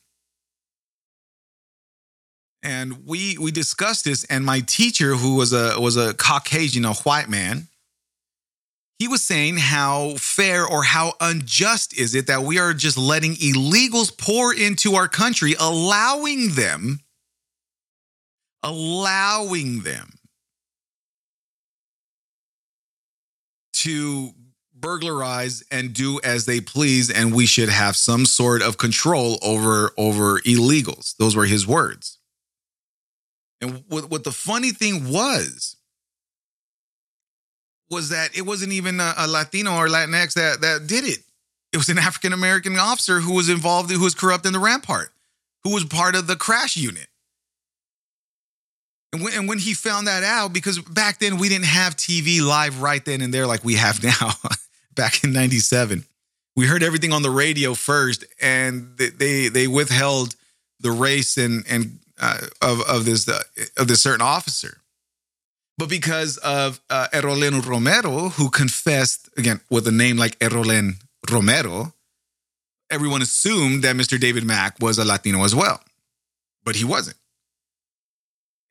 And 2.63 3.05
we 3.05 3.37
we 3.37 3.51
discussed 3.51 4.05
this, 4.05 4.23
and 4.25 4.43
my 4.43 4.61
teacher, 4.61 5.15
who 5.15 5.35
was 5.35 5.53
a 5.53 5.79
was 5.79 5.97
a 5.97 6.15
Caucasian, 6.15 6.85
a 6.85 6.93
white 6.93 7.29
man, 7.29 7.67
he 9.03 9.09
was 9.09 9.21
saying 9.21 9.57
how 9.57 10.13
fair 10.15 10.65
or 10.65 10.81
how 10.81 11.11
unjust 11.19 11.93
is 11.99 12.15
it 12.15 12.27
that 12.27 12.43
we 12.43 12.57
are 12.57 12.73
just 12.73 12.97
letting 12.97 13.33
illegals 13.33 14.17
pour 14.17 14.53
into 14.53 14.95
our 14.95 15.09
country, 15.09 15.55
allowing 15.59 16.51
them, 16.51 17.01
allowing 18.63 19.81
them 19.81 20.13
to 23.73 24.31
burglarize 24.73 25.65
and 25.69 25.91
do 25.91 26.21
as 26.23 26.45
they 26.45 26.61
please 26.61 27.09
and 27.09 27.35
we 27.35 27.45
should 27.45 27.67
have 27.67 27.97
some 27.97 28.25
sort 28.25 28.61
of 28.61 28.77
control 28.77 29.37
over 29.41 29.91
over 29.97 30.39
illegals. 30.45 31.17
Those 31.17 31.35
were 31.35 31.45
his 31.45 31.67
words. 31.67 32.19
And 33.59 33.83
what, 33.89 34.09
what 34.09 34.23
the 34.23 34.31
funny 34.31 34.71
thing 34.71 35.11
was 35.11 35.72
was 37.93 38.09
that 38.09 38.35
it 38.37 38.41
wasn't 38.41 38.71
even 38.71 38.99
a, 38.99 39.13
a 39.17 39.27
latino 39.27 39.75
or 39.75 39.87
latinx 39.87 40.33
that 40.33 40.61
that 40.61 40.87
did 40.87 41.05
it 41.05 41.19
it 41.71 41.77
was 41.77 41.89
an 41.89 41.97
african 41.97 42.33
american 42.33 42.77
officer 42.77 43.19
who 43.19 43.33
was 43.33 43.49
involved 43.49 43.91
who 43.91 44.03
was 44.03 44.15
corrupt 44.15 44.45
in 44.45 44.53
the 44.53 44.59
rampart 44.59 45.11
who 45.63 45.73
was 45.73 45.85
part 45.85 46.15
of 46.15 46.27
the 46.27 46.35
crash 46.35 46.75
unit 46.75 47.07
and 49.13 49.21
when, 49.21 49.33
and 49.33 49.47
when 49.47 49.59
he 49.59 49.75
found 49.75 50.07
that 50.07 50.23
out, 50.23 50.51
because 50.53 50.79
back 50.79 51.19
then 51.19 51.37
we 51.37 51.47
didn't 51.47 51.67
have 51.67 51.95
TV 51.95 52.41
live 52.41 52.81
right 52.81 53.05
then 53.05 53.21
and 53.21 53.31
there 53.31 53.45
like 53.45 53.63
we 53.63 53.75
have 53.75 54.03
now, 54.21 54.31
back 54.95 55.23
in 55.23 55.31
97. 55.31 56.03
We 56.55 56.65
heard 56.65 56.83
everything 56.83 57.13
on 57.13 57.21
the 57.21 57.29
radio 57.29 57.73
first, 57.75 58.25
and 58.41 58.97
they 58.97 59.47
they, 59.47 59.67
withheld 59.67 60.35
the 60.79 60.91
race 60.91 61.37
and 61.37 61.63
and 61.67 61.99
uh, 62.21 62.37
of 62.61 62.81
of 62.81 63.05
this 63.05 63.27
uh, 63.27 63.41
of 63.77 63.87
this 63.87 64.01
certain 64.01 64.21
officer. 64.21 64.77
But 65.77 65.89
because 65.89 66.37
of 66.37 66.79
uh, 66.89 67.07
Errolyn 67.13 67.65
Romero, 67.65 68.29
who 68.29 68.49
confessed 68.49 69.29
again 69.37 69.61
with 69.69 69.87
a 69.87 69.91
name 69.91 70.17
like 70.17 70.37
Errolyn 70.39 70.95
Romero, 71.31 71.93
everyone 72.91 73.21
assumed 73.21 73.83
that 73.83 73.95
Mr. 73.95 74.19
David 74.19 74.43
Mack 74.43 74.79
was 74.79 74.99
a 74.99 75.05
Latino 75.05 75.43
as 75.43 75.55
well, 75.55 75.81
but 76.63 76.75
he 76.75 76.83
wasn't. 76.83 77.17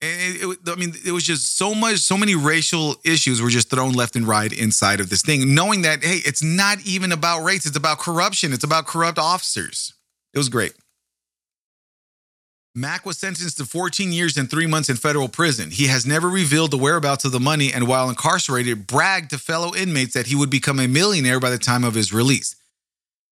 And 0.00 0.36
it, 0.36 0.42
it, 0.42 0.58
I 0.66 0.74
mean, 0.74 0.94
it 1.04 1.12
was 1.12 1.24
just 1.24 1.56
so 1.56 1.74
much, 1.74 1.98
so 1.98 2.16
many 2.16 2.34
racial 2.34 2.96
issues 3.04 3.40
were 3.40 3.50
just 3.50 3.70
thrown 3.70 3.92
left 3.92 4.16
and 4.16 4.26
right 4.26 4.52
inside 4.52 5.00
of 5.00 5.10
this 5.10 5.22
thing, 5.22 5.54
knowing 5.54 5.82
that, 5.82 6.04
hey, 6.04 6.20
it's 6.24 6.42
not 6.42 6.80
even 6.84 7.12
about 7.12 7.44
race, 7.44 7.66
it's 7.66 7.76
about 7.76 7.98
corruption, 7.98 8.52
it's 8.52 8.64
about 8.64 8.86
corrupt 8.86 9.18
officers. 9.18 9.94
It 10.34 10.38
was 10.38 10.48
great. 10.48 10.72
Mack 12.74 13.04
was 13.04 13.18
sentenced 13.18 13.58
to 13.58 13.66
14 13.66 14.12
years 14.12 14.38
and 14.38 14.50
three 14.50 14.66
months 14.66 14.88
in 14.88 14.96
federal 14.96 15.28
prison. 15.28 15.70
He 15.70 15.88
has 15.88 16.06
never 16.06 16.28
revealed 16.28 16.70
the 16.70 16.78
whereabouts 16.78 17.24
of 17.24 17.32
the 17.32 17.40
money, 17.40 17.70
and 17.72 17.86
while 17.86 18.08
incarcerated, 18.08 18.86
bragged 18.86 19.30
to 19.30 19.38
fellow 19.38 19.74
inmates 19.74 20.14
that 20.14 20.26
he 20.26 20.34
would 20.36 20.48
become 20.48 20.80
a 20.80 20.88
millionaire 20.88 21.38
by 21.38 21.50
the 21.50 21.58
time 21.58 21.84
of 21.84 21.94
his 21.94 22.12
release. 22.12 22.56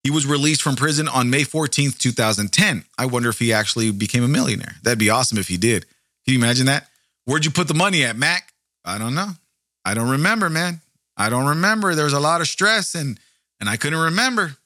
He 0.02 0.10
was 0.10 0.26
released 0.26 0.62
from 0.62 0.76
prison 0.76 1.08
on 1.08 1.30
May 1.30 1.42
14th, 1.42 1.98
2010. 1.98 2.84
I 2.98 3.06
wonder 3.06 3.30
if 3.30 3.38
he 3.38 3.52
actually 3.52 3.90
became 3.92 4.22
a 4.22 4.28
millionaire. 4.28 4.76
That'd 4.82 4.98
be 4.98 5.10
awesome 5.10 5.38
if 5.38 5.48
he 5.48 5.56
did. 5.56 5.86
Can 6.24 6.34
you 6.34 6.38
imagine 6.38 6.66
that? 6.66 6.88
Where'd 7.24 7.44
you 7.44 7.50
put 7.50 7.68
the 7.68 7.74
money 7.74 8.04
at, 8.04 8.16
Mack? 8.16 8.52
I 8.84 8.98
don't 8.98 9.14
know. 9.14 9.30
I 9.84 9.94
don't 9.94 10.10
remember, 10.10 10.50
man. 10.50 10.80
I 11.16 11.28
don't 11.28 11.46
remember. 11.46 11.94
There 11.94 12.04
was 12.04 12.14
a 12.14 12.20
lot 12.20 12.40
of 12.40 12.48
stress 12.48 12.94
and 12.94 13.18
and 13.60 13.68
I 13.68 13.76
couldn't 13.76 13.98
remember. 13.98 14.56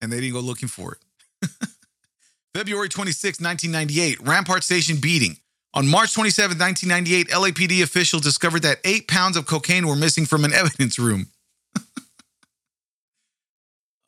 And 0.00 0.12
they 0.12 0.20
didn't 0.20 0.34
go 0.34 0.40
looking 0.40 0.68
for 0.68 0.96
it. 1.42 1.48
February 2.54 2.88
26, 2.88 3.40
1998, 3.40 4.26
Rampart 4.26 4.64
Station 4.64 4.96
beating. 5.00 5.36
On 5.72 5.86
March 5.86 6.14
27, 6.14 6.58
1998, 6.58 7.28
LAPD 7.28 7.82
officials 7.82 8.22
discovered 8.22 8.62
that 8.62 8.78
eight 8.84 9.06
pounds 9.06 9.36
of 9.36 9.46
cocaine 9.46 9.86
were 9.86 9.94
missing 9.94 10.26
from 10.26 10.44
an 10.44 10.52
evidence 10.54 10.98
room. 10.98 11.28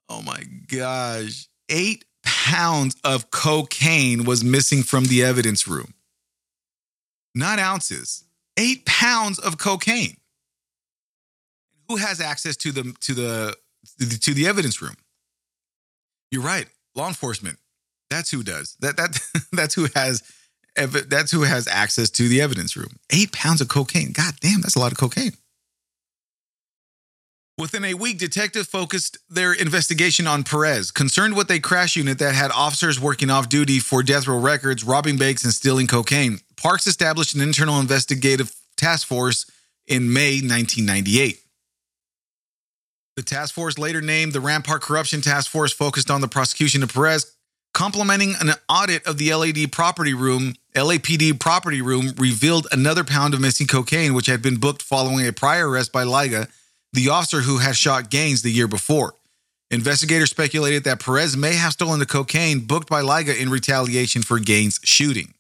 oh 0.09 0.23
my 0.23 0.43
gosh. 0.67 1.47
Eight 1.69 2.05
pounds 2.25 2.97
of 3.05 3.31
cocaine 3.31 4.25
was 4.25 4.43
missing 4.43 4.83
from 4.83 5.05
the 5.05 5.23
evidence 5.23 5.69
room. 5.69 5.95
Not 7.35 7.59
ounces, 7.61 8.25
eight 8.57 8.85
pounds 8.85 9.39
of 9.39 9.57
cocaine. 9.57 10.17
Who 11.89 11.97
has 11.97 12.21
access 12.21 12.57
to 12.59 12.73
the 12.73 12.95
to 13.01 13.15
the 13.15 13.57
to 14.21 14.35
the 14.35 14.47
evidence 14.47 14.83
room? 14.83 14.97
You're 16.31 16.43
right, 16.43 16.67
law 16.95 17.09
enforcement. 17.09 17.59
That's 18.13 18.31
who 18.31 18.43
does 18.43 18.77
that. 18.81 18.99
That 18.99 19.19
that's 19.53 19.75
who 19.75 19.89
has 19.95 20.23
that's 20.77 21.33
who 21.33 21.43
has 21.43 21.67
access 21.67 22.11
to 22.11 22.29
the 22.29 22.43
evidence 22.43 22.77
room. 22.77 22.97
Eight 23.11 23.33
pounds 23.33 23.63
of 23.63 23.69
cocaine. 23.69 24.13
God 24.13 24.35
damn, 24.41 24.61
that's 24.61 24.77
a 24.77 24.79
lot 24.79 24.93
of 24.93 24.99
cocaine. 24.99 25.33
Within 27.59 27.85
a 27.85 27.95
week, 27.95 28.19
detectives 28.19 28.67
focused 28.67 29.19
their 29.29 29.53
investigation 29.53 30.27
on 30.27 30.43
Perez, 30.43 30.91
concerned 30.91 31.37
with 31.37 31.51
a 31.51 31.61
crash 31.61 31.97
unit 31.97 32.19
that 32.19 32.35
had 32.35 32.51
officers 32.51 32.99
working 33.01 33.31
off 33.31 33.49
duty 33.49 33.79
for 33.79 34.03
death 34.03 34.27
row 34.27 34.39
records, 34.39 34.85
robbing 34.85 35.17
banks, 35.17 35.45
and 35.45 35.53
stealing 35.53 35.87
cocaine. 35.87 36.41
Parks 36.57 36.87
established 36.87 37.35
an 37.35 37.41
internal 37.41 37.79
investigative 37.79 38.55
task 38.77 39.07
force 39.07 39.51
in 39.87 40.13
May 40.13 40.41
1998. 40.41 41.39
The 43.17 43.23
task 43.23 43.55
force, 43.55 43.79
later 43.79 44.01
named 44.01 44.33
the 44.33 44.41
Rampart 44.41 44.81
Corruption 44.81 45.21
Task 45.21 45.51
Force, 45.51 45.73
focused 45.73 46.11
on 46.11 46.23
the 46.23 46.29
prosecution 46.29 46.83
of 46.83 46.93
Perez, 46.93 47.31
complementing 47.73 48.35
an 48.41 48.51
audit 48.69 49.07
of 49.07 49.19
the 49.19 49.35
LAD 49.35 49.73
property 49.73 50.15
room. 50.15 50.55
LAPD 50.75 51.39
property 51.39 51.83
room 51.83 52.13
revealed 52.17 52.67
another 52.73 53.05
pound 53.05 53.35
of 53.35 53.41
missing 53.41 53.67
cocaine, 53.67 54.15
which 54.15 54.27
had 54.27 54.43
been 54.43 54.57
booked 54.57 54.83
following 54.83 55.27
a 55.27 55.33
prior 55.33 55.69
arrest 55.69 55.93
by 55.93 56.03
Liga 56.03 56.49
the 56.93 57.09
officer 57.09 57.41
who 57.41 57.59
had 57.59 57.77
shot 57.77 58.11
Gaines 58.11 58.43
the 58.43 58.51
year 58.51 58.69
before. 58.69 59.15
Investigators 59.71 60.31
speculated 60.31 60.85
that 60.85 61.01
Perez 61.01 61.37
may 61.37 61.55
have 61.55 61.73
stolen 61.73 61.99
the 61.99 62.07
cocaine 62.07 62.61
booked 62.61 62.89
by 62.89 63.01
Liga 63.01 63.41
in 63.41 63.49
retaliation 63.49 64.23
for 64.23 64.39
Gaines' 64.39 64.79
shooting. 64.85 65.33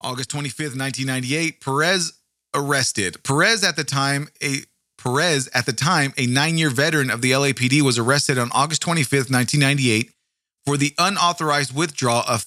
August 0.00 0.30
25th, 0.30 0.76
1998, 0.76 1.60
Perez 1.60 2.14
arrested. 2.54 3.22
Perez 3.22 3.62
at 3.64 3.76
the 3.76 3.84
time, 3.84 4.28
a 4.42 4.58
Perez 5.04 5.50
at 5.52 5.66
the 5.66 5.72
time, 5.72 6.14
a 6.16 6.26
9-year 6.26 6.70
veteran 6.70 7.10
of 7.10 7.20
the 7.20 7.32
LAPD 7.32 7.82
was 7.82 7.98
arrested 7.98 8.38
on 8.38 8.50
August 8.52 8.82
25th, 8.82 9.30
1998 9.30 10.10
for 10.64 10.78
the 10.78 10.94
unauthorized 10.98 11.74
withdrawal 11.74 12.22
of 12.26 12.46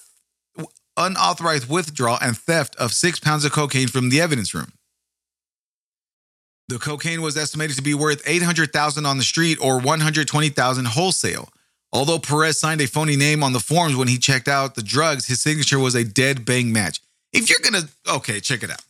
unauthorized 0.98 1.70
withdrawal 1.70 2.18
and 2.20 2.36
theft 2.36 2.76
of 2.78 2.92
6 2.92 3.20
pounds 3.20 3.46
of 3.46 3.52
cocaine 3.52 3.88
from 3.88 4.10
the 4.10 4.20
evidence 4.20 4.56
room. 4.56 4.74
The 6.68 6.80
cocaine 6.80 7.22
was 7.22 7.38
estimated 7.38 7.76
to 7.76 7.84
be 7.84 7.94
worth 7.94 8.24
800,000 8.26 9.06
on 9.06 9.18
the 9.18 9.24
street 9.24 9.60
or 9.62 9.80
120,000 9.80 10.88
wholesale. 10.88 11.50
Although 11.94 12.20
Perez 12.20 12.60
signed 12.60 12.82
a 12.82 12.88
phony 12.88 13.16
name 13.16 13.44
on 13.44 13.54
the 13.54 13.60
forms 13.60 13.96
when 13.96 14.08
he 14.08 14.18
checked 14.18 14.48
out 14.48 14.74
the 14.74 14.82
drugs, 14.82 15.28
his 15.28 15.42
signature 15.42 15.80
was 15.80 15.94
a 15.94 16.04
dead 16.04 16.44
bang 16.44 16.74
match. 16.74 17.00
If 17.32 17.50
you're 17.50 17.60
gonna, 17.64 17.88
okay, 18.18 18.40
check 18.40 18.64
it 18.64 18.72
out. 18.72 18.82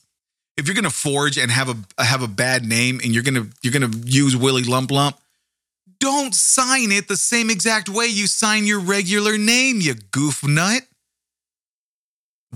If 0.58 0.67
you're 0.67 0.76
gonna 0.76 0.89
forge 0.89 1.38
and 1.38 1.52
have 1.52 1.70
a 1.70 2.04
have 2.04 2.24
a 2.24 2.28
bad 2.28 2.65
name 2.65 3.00
and 3.04 3.13
you're 3.13 3.24
gonna 3.24 3.48
you're 3.62 3.74
gonna 3.74 3.91
use 4.04 4.36
Willie 4.36 4.63
Lump 4.63 4.91
Lump, 4.91 5.17
don't 6.00 6.34
sign 6.34 6.91
it 6.91 7.08
the 7.08 7.17
same 7.17 7.50
exact 7.50 7.89
way 7.89 8.08
you 8.08 8.28
sign 8.28 8.65
your 8.65 8.80
regular 8.80 9.38
name, 9.38 9.80
you 9.82 9.93
goof 10.12 10.43
nut. 10.43 10.82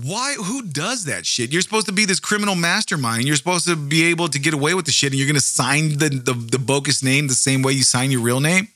Why? 0.02 0.34
Who 0.34 0.62
does 0.62 1.04
that 1.04 1.26
shit? 1.26 1.52
You're 1.52 1.62
supposed 1.62 1.86
to 1.86 1.92
be 1.92 2.06
this 2.06 2.18
criminal 2.18 2.54
mastermind. 2.54 3.24
You're 3.24 3.36
supposed 3.36 3.66
to 3.66 3.76
be 3.76 4.04
able 4.04 4.28
to 4.28 4.38
get 4.38 4.54
away 4.54 4.74
with 4.74 4.86
the 4.86 4.92
shit, 4.92 5.12
and 5.12 5.18
you're 5.18 5.28
gonna 5.28 5.40
sign 5.40 5.98
the 5.98 6.08
the, 6.08 6.32
the 6.32 6.58
bogus 6.58 7.02
name 7.02 7.28
the 7.28 7.34
same 7.34 7.62
way 7.62 7.72
you 7.72 7.84
sign 7.84 8.10
your 8.10 8.22
real 8.22 8.40
name. 8.40 8.68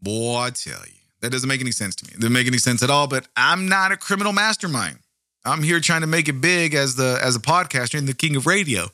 Boy, 0.00 0.38
I 0.38 0.50
tell 0.50 0.80
you, 0.86 0.98
that 1.20 1.30
doesn't 1.30 1.48
make 1.48 1.60
any 1.60 1.70
sense 1.70 1.94
to 1.96 2.04
me. 2.06 2.12
It 2.14 2.20
doesn't 2.20 2.32
make 2.32 2.48
any 2.48 2.58
sense 2.58 2.82
at 2.82 2.90
all. 2.90 3.06
But 3.06 3.28
I'm 3.36 3.68
not 3.68 3.92
a 3.92 3.96
criminal 3.96 4.32
mastermind. 4.32 4.98
I'm 5.44 5.62
here 5.62 5.80
trying 5.80 6.02
to 6.02 6.06
make 6.06 6.28
it 6.28 6.40
big 6.40 6.74
as 6.74 6.94
the 6.94 7.18
as 7.22 7.36
a 7.36 7.40
podcaster 7.40 7.98
and 7.98 8.06
the 8.06 8.14
king 8.14 8.36
of 8.36 8.46
radio. 8.46 8.90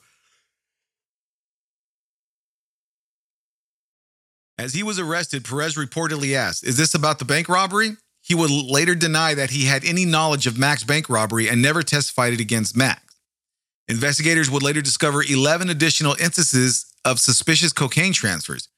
As 4.58 4.74
he 4.74 4.82
was 4.82 4.98
arrested, 4.98 5.44
Perez 5.44 5.76
reportedly 5.76 6.34
asked, 6.34 6.64
Is 6.64 6.76
this 6.76 6.92
about 6.94 7.20
the 7.20 7.24
bank 7.24 7.48
robbery? 7.48 7.96
He 8.20 8.34
would 8.34 8.50
later 8.50 8.94
deny 8.94 9.34
that 9.34 9.50
he 9.50 9.66
had 9.66 9.84
any 9.84 10.04
knowledge 10.04 10.46
of 10.46 10.58
Mack's 10.58 10.84
bank 10.84 11.08
robbery 11.08 11.48
and 11.48 11.62
never 11.62 11.82
testified 11.82 12.32
it 12.32 12.40
against 12.40 12.76
Mack. 12.76 13.02
Investigators 13.87 14.50
would 14.50 14.62
later 14.62 14.82
discover 14.82 15.22
11 15.22 15.70
additional 15.70 16.14
instances 16.20 16.92
of 17.04 17.20
suspicious 17.20 17.72
cocaine 17.72 18.12
transfers. 18.12 18.68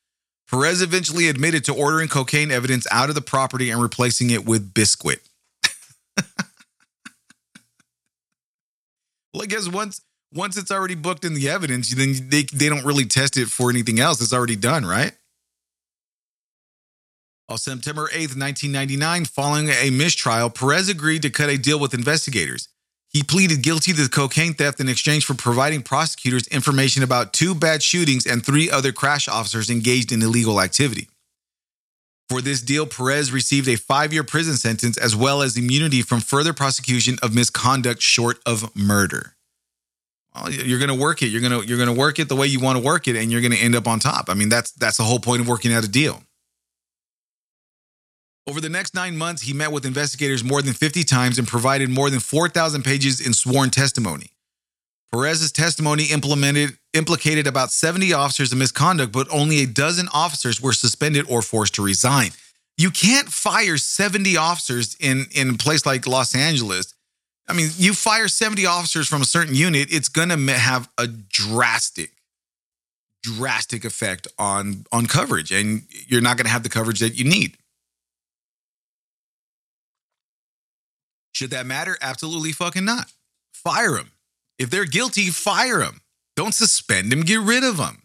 Perez 0.48 0.82
eventually 0.82 1.28
admitted 1.28 1.64
to 1.64 1.74
ordering 1.74 2.08
cocaine 2.08 2.50
evidence 2.50 2.86
out 2.90 3.08
of 3.08 3.14
the 3.14 3.20
property 3.20 3.70
and 3.70 3.82
replacing 3.82 4.30
it 4.30 4.44
with 4.44 4.72
Bisquick. 4.74 5.20
well, 9.32 9.42
I 9.42 9.46
guess 9.46 9.68
once 9.68 10.02
once 10.32 10.56
it's 10.56 10.70
already 10.70 10.94
booked 10.94 11.24
in 11.24 11.34
the 11.34 11.48
evidence, 11.48 11.92
then 11.94 12.14
they, 12.28 12.44
they 12.44 12.68
don't 12.68 12.84
really 12.84 13.04
test 13.04 13.36
it 13.36 13.48
for 13.48 13.68
anything 13.68 13.98
else. 13.98 14.20
It's 14.20 14.32
already 14.32 14.56
done, 14.56 14.86
right? 14.86 15.12
On 17.48 17.58
September 17.58 18.06
8th, 18.12 18.38
1999, 18.38 19.24
following 19.24 19.68
a 19.70 19.90
mistrial, 19.90 20.50
Perez 20.50 20.88
agreed 20.88 21.22
to 21.22 21.30
cut 21.30 21.50
a 21.50 21.58
deal 21.58 21.80
with 21.80 21.94
investigators. 21.94 22.68
He 23.08 23.24
pleaded 23.24 23.62
guilty 23.62 23.92
to 23.92 24.08
cocaine 24.08 24.54
theft 24.54 24.78
in 24.78 24.88
exchange 24.88 25.24
for 25.24 25.34
providing 25.34 25.82
prosecutors 25.82 26.46
information 26.46 27.02
about 27.02 27.32
two 27.32 27.56
bad 27.56 27.82
shootings 27.82 28.24
and 28.24 28.46
three 28.46 28.70
other 28.70 28.92
crash 28.92 29.26
officers 29.26 29.68
engaged 29.68 30.12
in 30.12 30.22
illegal 30.22 30.60
activity. 30.60 31.08
For 32.30 32.40
this 32.40 32.62
deal, 32.62 32.86
Perez 32.86 33.32
received 33.32 33.66
a 33.66 33.74
five 33.74 34.12
year 34.12 34.22
prison 34.22 34.54
sentence 34.54 34.96
as 34.96 35.16
well 35.16 35.42
as 35.42 35.56
immunity 35.56 36.00
from 36.00 36.20
further 36.20 36.52
prosecution 36.52 37.18
of 37.24 37.34
misconduct 37.34 38.00
short 38.00 38.38
of 38.46 38.74
murder. 38.76 39.34
Well, 40.32 40.48
you're 40.48 40.78
going 40.78 40.96
to 40.96 41.02
work 41.02 41.22
it. 41.22 41.26
You're 41.26 41.40
going 41.40 41.60
to 41.60 41.66
you're 41.66 41.76
going 41.76 41.92
to 41.92 42.00
work 42.00 42.20
it 42.20 42.28
the 42.28 42.36
way 42.36 42.46
you 42.46 42.60
want 42.60 42.78
to 42.78 42.84
work 42.84 43.08
it, 43.08 43.16
and 43.16 43.32
you're 43.32 43.40
going 43.40 43.50
to 43.50 43.58
end 43.58 43.74
up 43.74 43.88
on 43.88 43.98
top. 43.98 44.26
I 44.28 44.34
mean, 44.34 44.48
that's 44.48 44.70
that's 44.70 44.98
the 44.98 45.02
whole 45.02 45.18
point 45.18 45.40
of 45.42 45.48
working 45.48 45.72
out 45.72 45.82
a 45.82 45.88
deal. 45.88 46.22
Over 48.46 48.60
the 48.60 48.68
next 48.68 48.94
nine 48.94 49.16
months, 49.16 49.42
he 49.42 49.52
met 49.52 49.72
with 49.72 49.84
investigators 49.84 50.44
more 50.44 50.62
than 50.62 50.72
50 50.72 51.02
times 51.02 51.36
and 51.36 51.48
provided 51.48 51.90
more 51.90 52.10
than 52.10 52.20
4,000 52.20 52.84
pages 52.84 53.20
in 53.20 53.32
sworn 53.32 53.70
testimony. 53.70 54.30
Perez's 55.12 55.52
testimony 55.52 56.04
implemented, 56.04 56.78
implicated 56.92 57.46
about 57.46 57.70
70 57.70 58.12
officers 58.12 58.52
in 58.52 58.58
misconduct, 58.58 59.12
but 59.12 59.28
only 59.30 59.62
a 59.62 59.66
dozen 59.66 60.08
officers 60.12 60.60
were 60.60 60.72
suspended 60.72 61.26
or 61.28 61.42
forced 61.42 61.74
to 61.76 61.82
resign. 61.82 62.30
You 62.76 62.90
can't 62.90 63.28
fire 63.28 63.76
70 63.76 64.36
officers 64.36 64.96
in, 65.00 65.26
in 65.32 65.50
a 65.50 65.54
place 65.54 65.84
like 65.84 66.06
Los 66.06 66.34
Angeles. 66.34 66.94
I 67.48 67.52
mean, 67.52 67.70
you 67.76 67.92
fire 67.92 68.28
70 68.28 68.64
officers 68.66 69.08
from 69.08 69.22
a 69.22 69.26
certain 69.26 69.54
unit, 69.54 69.88
it's 69.92 70.08
going 70.08 70.30
to 70.30 70.52
have 70.52 70.88
a 70.96 71.06
drastic, 71.06 72.12
drastic 73.22 73.84
effect 73.84 74.28
on, 74.38 74.86
on 74.92 75.06
coverage, 75.06 75.52
and 75.52 75.82
you're 76.06 76.20
not 76.20 76.36
going 76.36 76.46
to 76.46 76.52
have 76.52 76.62
the 76.62 76.68
coverage 76.68 77.00
that 77.00 77.18
you 77.18 77.24
need. 77.24 77.56
Should 81.32 81.50
that 81.50 81.66
matter? 81.66 81.96
Absolutely 82.00 82.52
fucking 82.52 82.84
not. 82.84 83.12
Fire 83.52 83.96
them. 83.96 84.12
If 84.58 84.70
they're 84.70 84.84
guilty, 84.84 85.28
fire 85.28 85.78
them. 85.78 86.00
Don't 86.40 86.54
suspend 86.54 87.12
them, 87.12 87.20
get 87.20 87.40
rid 87.40 87.64
of 87.64 87.76
them. 87.76 88.00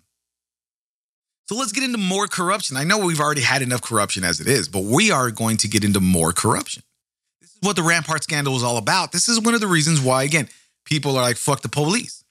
So 1.47 1.55
let's 1.55 1.71
get 1.71 1.85
into 1.85 1.97
more 1.97 2.27
corruption. 2.27 2.75
I 2.75 2.83
know 2.83 2.97
we've 2.97 3.21
already 3.21 3.39
had 3.39 3.61
enough 3.61 3.81
corruption 3.81 4.25
as 4.25 4.41
it 4.41 4.47
is, 4.47 4.67
but 4.67 4.83
we 4.83 5.09
are 5.09 5.31
going 5.31 5.55
to 5.55 5.69
get 5.69 5.85
into 5.85 6.01
more 6.01 6.33
corruption. 6.33 6.83
This 7.39 7.51
is 7.51 7.59
what 7.61 7.77
the 7.77 7.83
Rampart 7.83 8.23
scandal 8.23 8.57
is 8.57 8.61
all 8.61 8.75
about. 8.75 9.13
This 9.13 9.29
is 9.29 9.39
one 9.39 9.53
of 9.53 9.61
the 9.61 9.67
reasons 9.67 10.01
why, 10.01 10.23
again, 10.23 10.49
people 10.83 11.15
are 11.15 11.21
like, 11.21 11.37
fuck 11.37 11.61
the 11.61 11.69
police. 11.69 12.25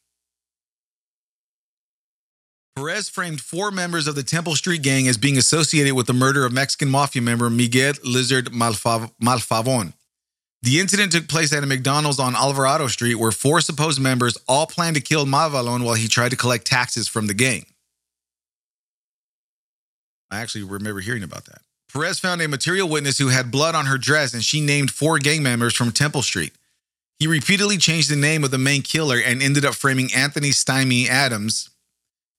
Perez 2.76 3.08
framed 3.08 3.40
four 3.40 3.70
members 3.70 4.06
of 4.06 4.14
the 4.14 4.22
Temple 4.22 4.56
Street 4.56 4.82
gang 4.82 5.08
as 5.08 5.16
being 5.16 5.38
associated 5.38 5.94
with 5.94 6.06
the 6.06 6.12
murder 6.12 6.44
of 6.44 6.52
Mexican 6.52 6.90
mafia 6.90 7.22
member 7.22 7.48
Miguel 7.48 7.94
Lizard 8.04 8.52
Malfav- 8.52 9.10
Malfavon. 9.22 9.94
The 10.64 10.80
incident 10.80 11.12
took 11.12 11.28
place 11.28 11.52
at 11.52 11.62
a 11.62 11.66
McDonald's 11.66 12.18
on 12.18 12.34
Alvarado 12.34 12.86
Street 12.86 13.16
where 13.16 13.30
four 13.30 13.60
supposed 13.60 14.00
members 14.00 14.38
all 14.48 14.66
planned 14.66 14.96
to 14.96 15.02
kill 15.02 15.26
Mavalon 15.26 15.84
while 15.84 15.92
he 15.92 16.08
tried 16.08 16.30
to 16.30 16.38
collect 16.38 16.66
taxes 16.66 17.06
from 17.06 17.26
the 17.26 17.34
gang. 17.34 17.66
I 20.30 20.40
actually 20.40 20.64
remember 20.64 21.00
hearing 21.00 21.22
about 21.22 21.44
that. 21.44 21.60
Perez 21.92 22.18
found 22.18 22.40
a 22.40 22.48
material 22.48 22.88
witness 22.88 23.18
who 23.18 23.28
had 23.28 23.50
blood 23.50 23.74
on 23.74 23.84
her 23.84 23.98
dress 23.98 24.32
and 24.32 24.42
she 24.42 24.62
named 24.62 24.90
four 24.90 25.18
gang 25.18 25.42
members 25.42 25.74
from 25.74 25.92
Temple 25.92 26.22
Street. 26.22 26.54
He 27.18 27.26
repeatedly 27.26 27.76
changed 27.76 28.10
the 28.10 28.16
name 28.16 28.42
of 28.42 28.50
the 28.50 28.56
main 28.56 28.80
killer 28.80 29.18
and 29.18 29.42
ended 29.42 29.66
up 29.66 29.74
framing 29.74 30.14
Anthony 30.14 30.50
Stymie 30.50 31.10
Adams 31.10 31.68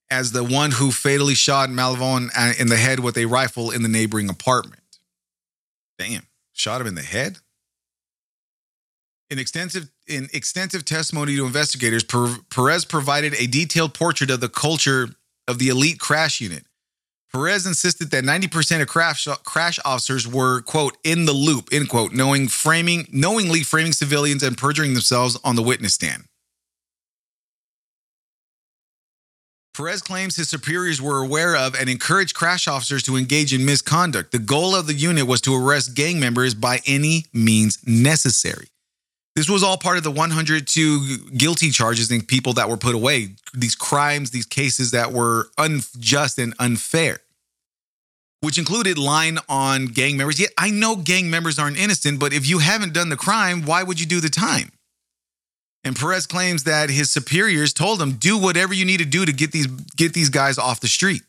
as 0.09 0.31
the 0.31 0.43
one 0.43 0.71
who 0.71 0.91
fatally 0.91 1.35
shot 1.35 1.69
Malavon 1.69 2.31
uh, 2.35 2.53
in 2.57 2.69
the 2.69 2.77
head 2.77 3.01
with 3.01 3.19
a 3.19 3.25
rifle 3.25 3.69
in 3.69 3.83
the 3.83 3.87
neighboring 3.87 4.31
apartment. 4.31 4.81
Damn, 5.99 6.23
shot 6.53 6.81
him 6.81 6.87
in 6.87 6.95
the 6.95 7.03
head? 7.03 7.37
In 9.35 9.39
extensive 9.39 9.89
in 10.07 10.29
extensive 10.31 10.85
testimony 10.85 11.35
to 11.35 11.45
investigators, 11.45 12.05
Perez 12.05 12.85
provided 12.85 13.33
a 13.33 13.47
detailed 13.47 13.93
portrait 13.93 14.31
of 14.31 14.39
the 14.39 14.47
culture 14.47 15.09
of 15.45 15.59
the 15.59 15.67
elite 15.67 15.99
crash 15.99 16.39
unit. 16.39 16.63
Perez 17.33 17.67
insisted 17.67 18.11
that 18.11 18.23
90% 18.23 18.81
of 18.81 18.87
crash, 18.87 19.27
crash 19.43 19.77
officers 19.83 20.25
were, 20.25 20.61
quote, 20.61 20.95
in 21.03 21.25
the 21.25 21.33
loop, 21.33 21.67
end 21.73 21.89
quote, 21.89 22.13
knowing 22.13 22.47
framing, 22.47 23.09
knowingly 23.11 23.59
framing 23.59 23.91
civilians 23.91 24.41
and 24.41 24.57
perjuring 24.57 24.93
themselves 24.93 25.37
on 25.43 25.57
the 25.57 25.63
witness 25.63 25.95
stand. 25.95 26.23
Perez 29.75 30.01
claims 30.01 30.37
his 30.37 30.47
superiors 30.47 31.01
were 31.01 31.21
aware 31.21 31.57
of 31.57 31.75
and 31.75 31.89
encouraged 31.89 32.35
crash 32.35 32.69
officers 32.69 33.03
to 33.03 33.17
engage 33.17 33.53
in 33.53 33.65
misconduct. 33.65 34.31
The 34.31 34.39
goal 34.39 34.73
of 34.73 34.87
the 34.87 34.93
unit 34.93 35.27
was 35.27 35.41
to 35.41 35.53
arrest 35.53 35.93
gang 35.93 36.21
members 36.21 36.53
by 36.53 36.79
any 36.85 37.25
means 37.33 37.79
necessary. 37.85 38.69
This 39.35 39.49
was 39.49 39.63
all 39.63 39.77
part 39.77 39.97
of 39.97 40.03
the 40.03 40.11
102 40.11 41.17
guilty 41.37 41.69
charges 41.69 42.09
and 42.09 42.25
people 42.25 42.53
that 42.53 42.69
were 42.69 42.77
put 42.77 42.95
away, 42.95 43.35
these 43.53 43.75
crimes, 43.75 44.31
these 44.31 44.45
cases 44.45 44.91
that 44.91 45.11
were 45.11 45.49
unjust 45.57 46.39
and 46.39 46.53
unfair, 46.57 47.19
which 48.39 48.57
included 48.57 48.97
lying 48.97 49.37
on 49.49 49.87
gang 49.87 50.15
members. 50.15 50.39
Yet 50.39 50.51
I 50.57 50.69
know 50.69 50.95
gang 50.95 51.29
members 51.29 51.59
aren't 51.59 51.77
innocent, 51.77 52.17
but 52.17 52.31
if 52.31 52.47
you 52.47 52.59
haven't 52.59 52.93
done 52.93 53.09
the 53.09 53.17
crime, 53.17 53.63
why 53.63 53.83
would 53.83 53.99
you 53.99 54.05
do 54.05 54.21
the 54.21 54.29
time? 54.29 54.71
And 55.83 55.95
Perez 55.95 56.25
claims 56.25 56.63
that 56.63 56.89
his 56.89 57.11
superiors 57.11 57.73
told 57.73 58.01
him, 58.01 58.13
do 58.13 58.37
whatever 58.37 58.73
you 58.73 58.85
need 58.85 58.99
to 58.99 59.05
do 59.05 59.25
to 59.25 59.33
get 59.33 59.51
these 59.51 59.67
get 59.67 60.13
these 60.13 60.29
guys 60.29 60.57
off 60.57 60.79
the 60.79 60.87
street. 60.87 61.23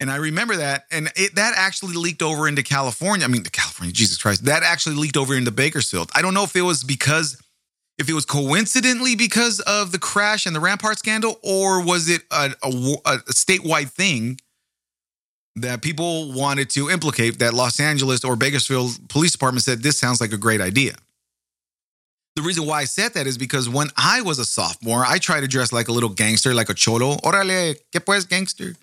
And 0.00 0.10
I 0.10 0.16
remember 0.16 0.56
that, 0.56 0.86
and 0.90 1.12
it, 1.14 1.34
that 1.34 1.52
actually 1.56 1.94
leaked 1.94 2.22
over 2.22 2.48
into 2.48 2.62
California. 2.62 3.24
I 3.24 3.28
mean, 3.28 3.42
the 3.42 3.50
California, 3.50 3.92
Jesus 3.92 4.16
Christ, 4.16 4.46
that 4.46 4.62
actually 4.62 4.96
leaked 4.96 5.18
over 5.18 5.34
into 5.34 5.50
Bakersfield. 5.50 6.10
I 6.14 6.22
don't 6.22 6.32
know 6.32 6.44
if 6.44 6.56
it 6.56 6.62
was 6.62 6.82
because, 6.82 7.40
if 7.98 8.08
it 8.08 8.14
was 8.14 8.24
coincidentally 8.24 9.14
because 9.14 9.60
of 9.60 9.92
the 9.92 9.98
crash 9.98 10.46
and 10.46 10.56
the 10.56 10.60
Rampart 10.60 10.98
scandal, 10.98 11.38
or 11.42 11.84
was 11.84 12.08
it 12.08 12.22
a, 12.30 12.50
a, 12.62 12.68
a 13.04 13.18
statewide 13.28 13.90
thing 13.90 14.40
that 15.56 15.82
people 15.82 16.32
wanted 16.32 16.70
to 16.70 16.88
implicate 16.88 17.38
that 17.40 17.52
Los 17.52 17.80
Angeles 17.80 18.24
or 18.24 18.36
Bakersfield 18.36 18.92
Police 19.08 19.32
Department 19.32 19.62
said 19.62 19.82
this 19.82 19.98
sounds 19.98 20.20
like 20.20 20.32
a 20.32 20.38
great 20.38 20.60
idea. 20.60 20.94
The 22.36 22.42
reason 22.42 22.64
why 22.64 22.80
I 22.80 22.84
said 22.84 23.14
that 23.14 23.26
is 23.26 23.36
because 23.36 23.68
when 23.68 23.88
I 23.96 24.22
was 24.22 24.38
a 24.38 24.44
sophomore, 24.44 25.04
I 25.04 25.18
tried 25.18 25.40
to 25.40 25.48
dress 25.48 25.72
like 25.72 25.88
a 25.88 25.92
little 25.92 26.08
gangster, 26.08 26.54
like 26.54 26.70
a 26.70 26.74
cholo. 26.74 27.16
Orale, 27.16 27.76
que 27.92 28.00
pues, 28.00 28.24
gangster? 28.24 28.76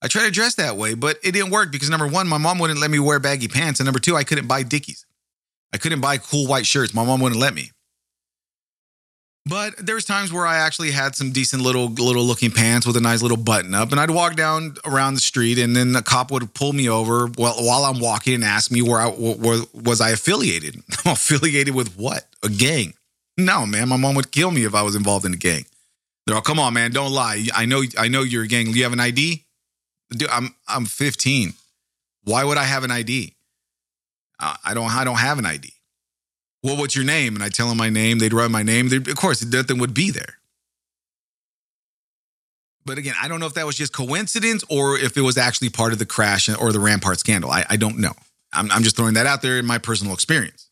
I 0.00 0.08
tried 0.08 0.26
to 0.26 0.30
dress 0.30 0.54
that 0.56 0.76
way, 0.76 0.94
but 0.94 1.18
it 1.24 1.32
didn't 1.32 1.50
work 1.50 1.72
because 1.72 1.90
number 1.90 2.06
one, 2.06 2.28
my 2.28 2.38
mom 2.38 2.58
wouldn't 2.58 2.80
let 2.80 2.90
me 2.90 2.98
wear 2.98 3.18
baggy 3.18 3.48
pants. 3.48 3.80
And 3.80 3.86
number 3.86 3.98
two, 3.98 4.16
I 4.16 4.24
couldn't 4.24 4.46
buy 4.46 4.62
Dickies. 4.62 5.04
I 5.72 5.78
couldn't 5.78 6.00
buy 6.00 6.18
cool 6.18 6.46
white 6.46 6.66
shirts. 6.66 6.94
My 6.94 7.04
mom 7.04 7.20
wouldn't 7.20 7.40
let 7.40 7.54
me. 7.54 7.72
But 9.48 9.74
there's 9.78 10.04
times 10.04 10.30
where 10.30 10.46
I 10.46 10.58
actually 10.58 10.90
had 10.90 11.16
some 11.16 11.32
decent 11.32 11.62
little 11.62 11.86
little 11.86 12.22
looking 12.22 12.50
pants 12.50 12.86
with 12.86 12.98
a 12.98 13.00
nice 13.00 13.22
little 13.22 13.38
button 13.38 13.74
up, 13.74 13.92
and 13.92 14.00
I'd 14.00 14.10
walk 14.10 14.36
down 14.36 14.74
around 14.84 15.14
the 15.14 15.20
street, 15.20 15.58
and 15.58 15.74
then 15.74 15.92
the 15.92 16.02
cop 16.02 16.30
would 16.30 16.52
pull 16.52 16.74
me 16.74 16.88
over 16.88 17.28
while, 17.28 17.54
while 17.54 17.84
I'm 17.84 17.98
walking 17.98 18.34
and 18.34 18.44
ask 18.44 18.70
me 18.70 18.82
where 18.82 19.00
I 19.00 19.08
where, 19.08 19.62
was 19.72 20.02
I 20.02 20.10
affiliated. 20.10 20.76
affiliated 21.06 21.74
with 21.74 21.96
what? 21.96 22.26
A 22.42 22.50
gang? 22.50 22.92
No, 23.38 23.64
man. 23.64 23.88
My 23.88 23.96
mom 23.96 24.16
would 24.16 24.32
kill 24.32 24.50
me 24.50 24.64
if 24.64 24.74
I 24.74 24.82
was 24.82 24.94
involved 24.94 25.24
in 25.24 25.32
a 25.32 25.38
gang. 25.38 25.64
They're 26.26 26.36
all, 26.36 26.42
come 26.42 26.58
on, 26.58 26.74
man, 26.74 26.90
don't 26.90 27.12
lie. 27.12 27.46
I 27.54 27.64
know 27.64 27.82
I 27.98 28.08
know 28.08 28.22
you're 28.22 28.44
a 28.44 28.48
gang. 28.48 28.66
You 28.66 28.82
have 28.82 28.92
an 28.92 29.00
ID? 29.00 29.46
Dude, 30.10 30.30
I'm 30.30 30.54
I'm 30.66 30.86
15. 30.86 31.54
Why 32.24 32.44
would 32.44 32.58
I 32.58 32.64
have 32.64 32.84
an 32.84 32.90
ID? 32.90 33.34
Uh, 34.40 34.54
I 34.64 34.74
don't 34.74 34.90
I 34.90 35.04
don't 35.04 35.18
have 35.18 35.38
an 35.38 35.46
ID 35.46 35.72
well, 36.62 36.76
what's 36.76 36.96
your 36.96 37.04
name? 37.04 37.34
And 37.34 37.44
I 37.44 37.48
tell 37.48 37.68
them 37.68 37.78
my 37.78 37.90
name. 37.90 38.18
They'd 38.18 38.32
write 38.32 38.50
my 38.50 38.62
name. 38.62 38.88
They'd, 38.88 39.06
of 39.08 39.16
course, 39.16 39.44
nothing 39.44 39.78
would 39.78 39.94
be 39.94 40.10
there. 40.10 40.38
But 42.84 42.98
again, 42.98 43.14
I 43.20 43.28
don't 43.28 43.38
know 43.38 43.46
if 43.46 43.54
that 43.54 43.66
was 43.66 43.76
just 43.76 43.92
coincidence 43.92 44.64
or 44.70 44.98
if 44.98 45.16
it 45.16 45.20
was 45.20 45.36
actually 45.36 45.68
part 45.68 45.92
of 45.92 45.98
the 45.98 46.06
crash 46.06 46.48
or 46.48 46.72
the 46.72 46.80
Rampart 46.80 47.18
scandal. 47.18 47.50
I, 47.50 47.64
I 47.68 47.76
don't 47.76 47.98
know. 47.98 48.12
I'm, 48.52 48.70
I'm 48.72 48.82
just 48.82 48.96
throwing 48.96 49.14
that 49.14 49.26
out 49.26 49.42
there 49.42 49.58
in 49.58 49.66
my 49.66 49.78
personal 49.78 50.14
experience. 50.14 50.70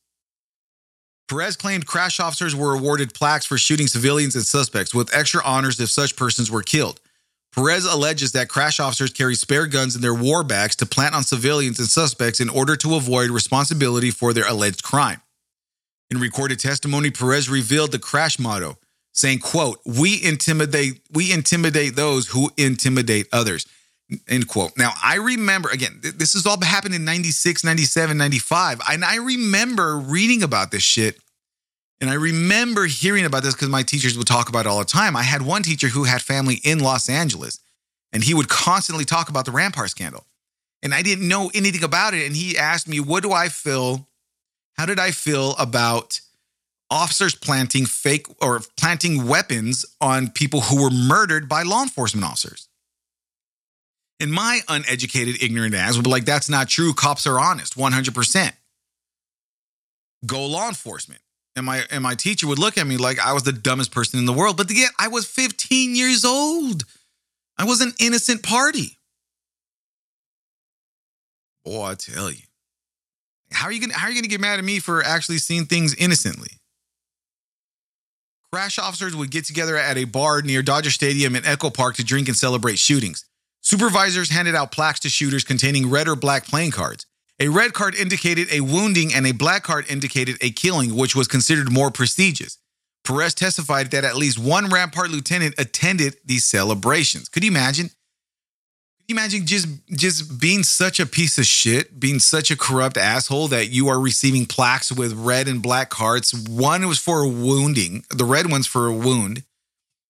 Perez 1.28 1.56
claimed 1.56 1.86
crash 1.86 2.20
officers 2.20 2.56
were 2.56 2.74
awarded 2.74 3.12
plaques 3.12 3.44
for 3.44 3.58
shooting 3.58 3.86
civilians 3.86 4.34
and 4.34 4.44
suspects 4.44 4.94
with 4.94 5.14
extra 5.14 5.42
honors 5.44 5.78
if 5.78 5.90
such 5.90 6.16
persons 6.16 6.50
were 6.50 6.62
killed. 6.62 7.00
Perez 7.56 7.86
alleges 7.86 8.32
that 8.32 8.50
crash 8.50 8.78
officers 8.78 9.10
carry 9.10 9.34
spare 9.34 9.66
guns 9.66 9.96
in 9.96 10.02
their 10.02 10.14
war 10.14 10.44
bags 10.44 10.76
to 10.76 10.84
plant 10.84 11.14
on 11.14 11.22
civilians 11.22 11.78
and 11.78 11.88
suspects 11.88 12.38
in 12.38 12.50
order 12.50 12.76
to 12.76 12.96
avoid 12.96 13.30
responsibility 13.30 14.10
for 14.10 14.34
their 14.34 14.46
alleged 14.46 14.82
crime. 14.82 15.22
In 16.10 16.18
recorded 16.18 16.58
testimony, 16.58 17.10
Perez 17.10 17.48
revealed 17.48 17.92
the 17.92 17.98
crash 17.98 18.38
motto, 18.38 18.76
saying, 19.12 19.38
quote, 19.38 19.80
we 19.86 20.22
intimidate, 20.22 21.00
we 21.10 21.32
intimidate 21.32 21.96
those 21.96 22.28
who 22.28 22.50
intimidate 22.58 23.26
others. 23.32 23.66
End 24.28 24.46
quote. 24.46 24.76
Now, 24.76 24.92
I 25.02 25.16
remember, 25.16 25.70
again, 25.70 26.00
this 26.02 26.34
has 26.34 26.46
all 26.46 26.60
happened 26.60 26.94
in 26.94 27.06
96, 27.06 27.64
97, 27.64 28.18
95. 28.18 28.80
And 28.88 29.02
I 29.02 29.16
remember 29.16 29.96
reading 29.96 30.42
about 30.42 30.70
this 30.70 30.82
shit. 30.82 31.18
And 32.00 32.10
I 32.10 32.14
remember 32.14 32.86
hearing 32.86 33.24
about 33.24 33.42
this 33.42 33.54
because 33.54 33.68
my 33.68 33.82
teachers 33.82 34.18
would 34.18 34.26
talk 34.26 34.48
about 34.48 34.66
it 34.66 34.68
all 34.68 34.78
the 34.78 34.84
time. 34.84 35.16
I 35.16 35.22
had 35.22 35.42
one 35.42 35.62
teacher 35.62 35.88
who 35.88 36.04
had 36.04 36.20
family 36.20 36.60
in 36.62 36.80
Los 36.80 37.08
Angeles, 37.08 37.60
and 38.12 38.22
he 38.22 38.34
would 38.34 38.48
constantly 38.48 39.04
talk 39.04 39.28
about 39.28 39.46
the 39.46 39.50
Rampart 39.50 39.90
scandal. 39.90 40.26
And 40.82 40.92
I 40.92 41.02
didn't 41.02 41.26
know 41.26 41.50
anything 41.54 41.82
about 41.82 42.12
it. 42.12 42.26
And 42.26 42.36
he 42.36 42.58
asked 42.58 42.86
me, 42.86 43.00
What 43.00 43.22
do 43.22 43.32
I 43.32 43.48
feel 43.48 44.06
how 44.76 44.84
did 44.84 44.98
I 44.98 45.10
feel 45.10 45.54
about 45.56 46.20
officers 46.90 47.34
planting 47.34 47.86
fake 47.86 48.26
or 48.42 48.60
planting 48.76 49.26
weapons 49.26 49.86
on 50.00 50.28
people 50.30 50.60
who 50.60 50.82
were 50.82 50.90
murdered 50.90 51.48
by 51.48 51.62
law 51.62 51.82
enforcement 51.82 52.24
officers? 52.24 52.68
And 54.20 54.32
my 54.32 54.60
uneducated, 54.68 55.42
ignorant 55.42 55.74
ass 55.74 55.96
would 55.96 56.04
be 56.04 56.10
like, 56.10 56.24
that's 56.24 56.48
not 56.48 56.68
true. 56.68 56.94
Cops 56.94 57.26
are 57.26 57.38
honest, 57.38 57.76
100%. 57.76 58.52
Go 60.24 60.46
law 60.46 60.68
enforcement. 60.68 61.20
And 61.56 61.64
my, 61.64 61.84
and 61.90 62.02
my 62.02 62.14
teacher 62.14 62.46
would 62.46 62.58
look 62.58 62.76
at 62.76 62.86
me 62.86 62.98
like 62.98 63.18
I 63.18 63.32
was 63.32 63.42
the 63.42 63.52
dumbest 63.52 63.90
person 63.90 64.18
in 64.18 64.26
the 64.26 64.32
world. 64.32 64.58
But 64.58 64.70
yet 64.70 64.90
I 64.98 65.08
was 65.08 65.26
15 65.26 65.96
years 65.96 66.24
old. 66.24 66.84
I 67.58 67.64
was 67.64 67.80
an 67.80 67.94
innocent 67.98 68.42
party. 68.42 68.98
Boy, 71.64 71.82
I 71.82 71.94
tell 71.94 72.30
you. 72.30 72.42
How 73.52 73.66
are 73.66 73.72
you 73.72 73.80
gonna 73.80 73.94
how 73.94 74.06
are 74.06 74.10
you 74.10 74.16
gonna 74.16 74.28
get 74.28 74.40
mad 74.40 74.58
at 74.58 74.64
me 74.64 74.80
for 74.80 75.02
actually 75.02 75.38
seeing 75.38 75.64
things 75.66 75.94
innocently? 75.94 76.50
Crash 78.52 78.78
officers 78.78 79.14
would 79.16 79.30
get 79.30 79.44
together 79.44 79.76
at 79.76 79.96
a 79.96 80.04
bar 80.04 80.42
near 80.42 80.62
Dodger 80.62 80.90
Stadium 80.90 81.34
and 81.34 81.46
Echo 81.46 81.70
Park 81.70 81.96
to 81.96 82.04
drink 82.04 82.28
and 82.28 82.36
celebrate 82.36 82.78
shootings. 82.78 83.24
Supervisors 83.60 84.30
handed 84.30 84.54
out 84.54 84.72
plaques 84.72 85.00
to 85.00 85.08
shooters 85.08 85.44
containing 85.44 85.90
red 85.90 86.06
or 86.06 86.16
black 86.16 86.46
playing 86.46 86.70
cards. 86.70 87.06
A 87.38 87.48
red 87.48 87.74
card 87.74 87.94
indicated 87.94 88.48
a 88.50 88.62
wounding 88.62 89.12
and 89.12 89.26
a 89.26 89.32
black 89.32 89.62
card 89.62 89.84
indicated 89.90 90.38
a 90.40 90.50
killing, 90.50 90.96
which 90.96 91.14
was 91.14 91.28
considered 91.28 91.70
more 91.70 91.90
prestigious. 91.90 92.58
Perez 93.04 93.34
testified 93.34 93.90
that 93.90 94.04
at 94.04 94.16
least 94.16 94.38
one 94.38 94.68
Rampart 94.68 95.10
lieutenant 95.10 95.54
attended 95.58 96.16
these 96.24 96.44
celebrations. 96.44 97.28
Could 97.28 97.44
you 97.44 97.50
imagine? 97.50 97.88
Could 97.88 99.08
you 99.08 99.14
imagine 99.16 99.46
just 99.46 99.68
just 99.90 100.40
being 100.40 100.62
such 100.62 100.98
a 100.98 101.06
piece 101.06 101.36
of 101.38 101.44
shit, 101.44 102.00
being 102.00 102.18
such 102.18 102.50
a 102.50 102.56
corrupt 102.56 102.96
asshole 102.96 103.48
that 103.48 103.68
you 103.68 103.86
are 103.88 104.00
receiving 104.00 104.46
plaques 104.46 104.90
with 104.90 105.12
red 105.12 105.46
and 105.46 105.62
black 105.62 105.90
cards. 105.90 106.32
One 106.32 106.88
was 106.88 106.98
for 106.98 107.20
a 107.20 107.28
wounding, 107.28 108.04
the 108.10 108.24
red 108.24 108.50
one's 108.50 108.66
for 108.66 108.86
a 108.86 108.94
wound, 108.94 109.44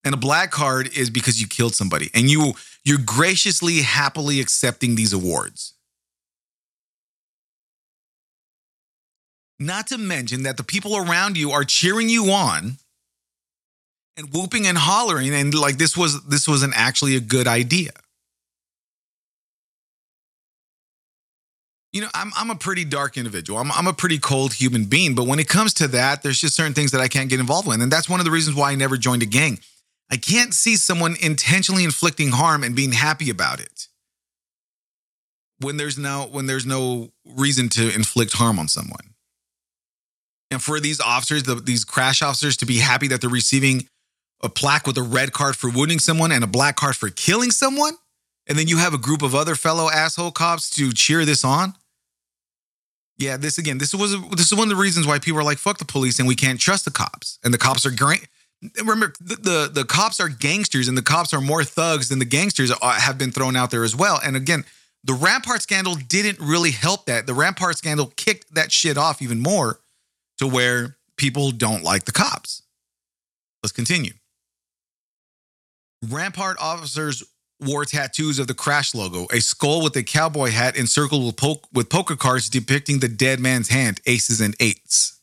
and 0.05 0.14
a 0.14 0.18
black 0.18 0.51
card 0.53 0.97
is 0.97 1.11
because 1.11 1.41
you 1.41 1.49
killed 1.49 1.74
somebody, 1.74 2.09
and 2.14 2.31
you 2.31 2.55
you're 2.85 2.99
graciously, 3.05 3.83
happily 3.83 4.41
accepting 4.41 4.95
these 4.95 5.12
awards. 5.12 5.76
Not 9.59 9.86
to 9.88 9.98
mention 9.98 10.42
that 10.42 10.57
the 10.57 10.64
people 10.64 10.96
around 10.96 11.36
you 11.36 11.50
are 11.50 11.64
cheering 11.64 12.09
you 12.09 12.30
on 12.30 12.76
and 14.16 14.32
whooping 14.32 14.66
and 14.66 14.76
hollering, 14.76 15.34
and 15.34 15.54
like 15.54 15.78
this 15.78 15.96
was 15.96 16.22
this 16.26 16.46
wasn't 16.46 16.74
actually 16.76 17.16
a 17.16 17.20
good 17.20 17.46
idea. 17.46 17.92
you 21.96 22.02
know, 22.02 22.09
I'm, 22.12 22.30
I'm 22.36 22.50
a 22.50 22.54
pretty 22.54 22.84
dark 22.84 23.16
individual. 23.16 23.59
I'm, 23.59 23.72
I'm 23.72 23.86
a 23.86 23.92
pretty 23.94 24.18
cold 24.18 24.52
human 24.52 24.84
being. 24.84 25.14
But 25.14 25.26
when 25.26 25.38
it 25.38 25.48
comes 25.48 25.72
to 25.74 25.88
that, 25.88 26.22
there's 26.22 26.38
just 26.38 26.54
certain 26.54 26.74
things 26.74 26.90
that 26.90 27.00
I 27.00 27.09
can't 27.09 27.30
get 27.30 27.40
involved 27.40 27.66
with. 27.66 27.80
And 27.80 27.90
that's 27.90 28.07
one 28.07 28.20
of 28.20 28.26
the 28.26 28.30
reasons 28.30 28.54
why 28.54 28.70
I 28.70 28.74
never 28.74 28.98
joined 28.98 29.22
a 29.22 29.26
gang. 29.26 29.61
I 30.11 30.18
can't 30.18 30.52
see 30.52 30.76
someone 30.76 31.16
intentionally 31.22 31.84
inflicting 31.84 32.32
harm 32.32 32.62
and 32.62 32.76
being 32.76 32.92
happy 32.92 33.30
about 33.30 33.61
it 33.61 33.88
when 35.61 35.78
there's 35.78 35.96
no 35.96 36.28
when 36.30 36.44
there's 36.44 36.66
no 36.66 37.12
reason 37.24 37.70
to 37.70 37.94
inflict 37.94 38.34
harm 38.34 38.59
on 38.59 38.68
someone. 38.68 39.14
And 40.57 40.62
for 40.62 40.80
these 40.80 41.02
officers, 41.02 41.42
the, 41.42 41.57
these 41.57 41.84
crash 41.84 42.22
officers, 42.22 42.57
to 42.57 42.64
be 42.64 42.78
happy 42.78 43.09
that 43.09 43.20
they're 43.20 43.28
receiving 43.28 43.86
a 44.42 44.48
plaque 44.48 44.86
with 44.86 44.96
a 44.96 45.02
red 45.02 45.34
card 45.34 45.54
for 45.54 45.68
wounding 45.68 45.98
someone 45.98 46.32
and 46.32 46.42
a 46.42 46.46
black 46.46 46.76
card 46.76 46.96
for 46.96 47.11
killing 47.11 47.50
someone, 47.50 47.92
and 48.46 48.59
then 48.59 48.66
you 48.66 48.78
have 48.78 48.94
a 48.94 48.98
group 48.98 49.20
of 49.20 49.34
other 49.34 49.54
fellow 49.54 49.90
asshole 49.90 50.30
cops 50.30 50.70
to 50.70 50.94
cheer 50.94 51.26
this 51.26 51.44
on. 51.44 51.74
Yeah, 53.18 53.36
this 53.36 53.59
again, 53.59 53.76
this 53.76 53.94
was 53.94 54.18
this 54.30 54.50
is 54.50 54.54
one 54.54 54.62
of 54.62 54.70
the 54.70 54.82
reasons 54.82 55.07
why 55.07 55.18
people 55.18 55.38
are 55.38 55.44
like, 55.44 55.59
fuck 55.59 55.76
the 55.76 55.84
police 55.84 56.18
and 56.18 56.26
we 56.26 56.34
can't 56.34 56.59
trust 56.59 56.86
the 56.86 56.90
cops. 56.90 57.38
And 57.44 57.52
the 57.52 57.59
cops 57.59 57.84
are 57.84 57.90
great. 57.90 58.26
Remember, 58.78 59.12
the, 59.20 59.36
the, 59.36 59.70
the 59.70 59.84
cops 59.84 60.20
are 60.20 60.30
gangsters 60.30 60.88
and 60.88 60.96
the 60.96 61.02
cops 61.02 61.34
are 61.34 61.42
more 61.42 61.64
thugs 61.64 62.09
than 62.09 62.18
the 62.18 62.24
gangsters 62.24 62.72
uh, 62.72 62.92
have 62.92 63.18
been 63.18 63.30
thrown 63.30 63.57
out 63.57 63.70
there 63.70 63.84
as 63.84 63.94
well. 63.94 64.20
And 64.24 64.36
again, 64.36 64.64
the 65.04 65.12
Rampart 65.12 65.61
scandal 65.61 65.96
didn't 65.96 66.40
really 66.40 66.70
help 66.70 67.04
that. 67.04 67.26
The 67.26 67.34
Rampart 67.34 67.76
scandal 67.76 68.11
kicked 68.16 68.54
that 68.54 68.72
shit 68.72 68.96
off 68.96 69.20
even 69.20 69.40
more 69.40 69.80
to 70.39 70.47
where 70.47 70.97
people 71.16 71.51
don't 71.51 71.82
like 71.82 72.05
the 72.05 72.12
cops. 72.12 72.62
Let's 73.62 73.72
continue. 73.72 74.12
Rampart 76.09 76.59
officers 76.61 77.24
wore 77.61 77.84
tattoos 77.84 78.39
of 78.39 78.47
the 78.47 78.55
Crash 78.55 78.95
logo, 78.95 79.26
a 79.32 79.41
skull 79.41 79.82
with 79.82 79.97
a 79.97 80.03
cowboy 80.03 80.51
hat 80.51 80.76
encircled 80.76 81.24
with, 81.24 81.37
po- 81.37 81.62
with 81.72 81.89
poker 81.89 82.16
cards 82.16 82.49
depicting 82.49 82.99
the 82.99 83.09
dead 83.09 83.41
man's 83.41 83.68
hand, 83.68 84.01
aces 84.07 84.41
and 84.41 84.55
eights. 84.61 85.20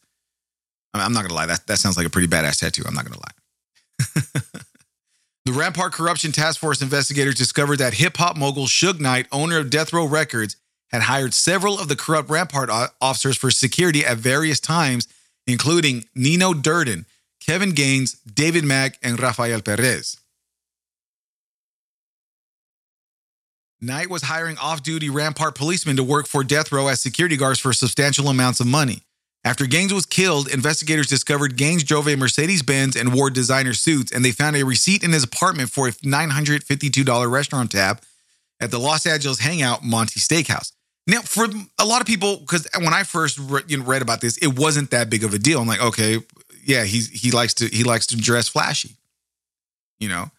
I'm 0.93 1.13
not 1.13 1.21
going 1.21 1.29
to 1.29 1.35
lie, 1.35 1.45
that, 1.47 1.65
that 1.67 1.77
sounds 1.77 1.97
like 1.97 2.05
a 2.05 2.09
pretty 2.09 2.27
badass 2.27 2.59
tattoo. 2.59 2.83
I'm 2.87 2.93
not 2.93 3.05
going 3.05 3.13
to 3.13 3.19
lie. 3.19 4.41
the 5.45 5.51
Rampart 5.51 5.93
Corruption 5.93 6.31
Task 6.31 6.59
Force 6.59 6.81
investigators 6.81 7.35
discovered 7.35 7.77
that 7.77 7.95
hip 7.95 8.17
hop 8.17 8.37
mogul 8.37 8.65
Suge 8.65 8.99
Knight, 8.99 9.27
owner 9.31 9.57
of 9.57 9.69
Death 9.69 9.91
Row 9.91 10.05
Records, 10.05 10.55
had 10.93 11.01
hired 11.01 11.33
several 11.33 11.79
of 11.79 11.87
the 11.87 11.95
corrupt 11.95 12.29
Rampart 12.29 12.69
officers 13.01 13.35
for 13.35 13.49
security 13.49 14.05
at 14.05 14.17
various 14.19 14.59
times, 14.59 15.07
including 15.47 16.05
Nino 16.13 16.53
Durden, 16.53 17.07
Kevin 17.41 17.71
Gaines, 17.71 18.13
David 18.21 18.63
Mack, 18.63 18.99
and 19.01 19.19
Rafael 19.19 19.61
Perez. 19.61 20.17
Knight 23.81 24.09
was 24.09 24.21
hiring 24.21 24.57
off 24.59 24.83
duty 24.83 25.09
Rampart 25.09 25.55
policemen 25.55 25.97
to 25.97 26.03
work 26.03 26.27
for 26.27 26.43
death 26.43 26.71
row 26.71 26.87
as 26.87 27.01
security 27.01 27.35
guards 27.35 27.59
for 27.59 27.73
substantial 27.73 28.29
amounts 28.29 28.59
of 28.59 28.67
money. 28.67 29.01
After 29.43 29.65
Gaines 29.65 29.93
was 29.93 30.05
killed, 30.05 30.47
investigators 30.47 31.07
discovered 31.07 31.57
Gaines 31.57 31.83
drove 31.83 32.07
a 32.07 32.15
Mercedes 32.15 32.61
Benz 32.61 32.95
and 32.95 33.13
wore 33.13 33.29
designer 33.29 33.73
suits, 33.73 34.11
and 34.11 34.23
they 34.23 34.31
found 34.31 34.55
a 34.55 34.63
receipt 34.63 35.03
in 35.03 35.11
his 35.11 35.23
apartment 35.23 35.69
for 35.69 35.87
a 35.89 35.91
$952 35.91 37.29
restaurant 37.29 37.71
tab 37.71 38.01
at 38.61 38.71
the 38.71 38.79
Los 38.79 39.05
Angeles 39.05 39.39
Hangout 39.39 39.83
Monty 39.83 40.21
Steakhouse. 40.21 40.71
Now, 41.05 41.21
for 41.21 41.47
a 41.79 41.85
lot 41.85 41.99
of 41.99 42.07
people, 42.07 42.37
because 42.37 42.67
when 42.77 42.93
I 42.93 43.03
first 43.03 43.37
re- 43.37 43.61
you 43.67 43.77
know, 43.77 43.83
read 43.83 44.01
about 44.01 44.21
this, 44.21 44.37
it 44.37 44.57
wasn't 44.57 44.91
that 44.91 45.09
big 45.09 45.23
of 45.23 45.33
a 45.33 45.39
deal. 45.39 45.59
I'm 45.59 45.67
like, 45.67 45.81
okay, 45.81 46.19
yeah, 46.63 46.83
he's 46.85 47.09
he 47.09 47.31
likes 47.31 47.53
to 47.55 47.67
he 47.67 47.83
likes 47.83 48.07
to 48.07 48.17
dress 48.17 48.47
flashy, 48.47 48.95
you 49.99 50.07
know. 50.07 50.31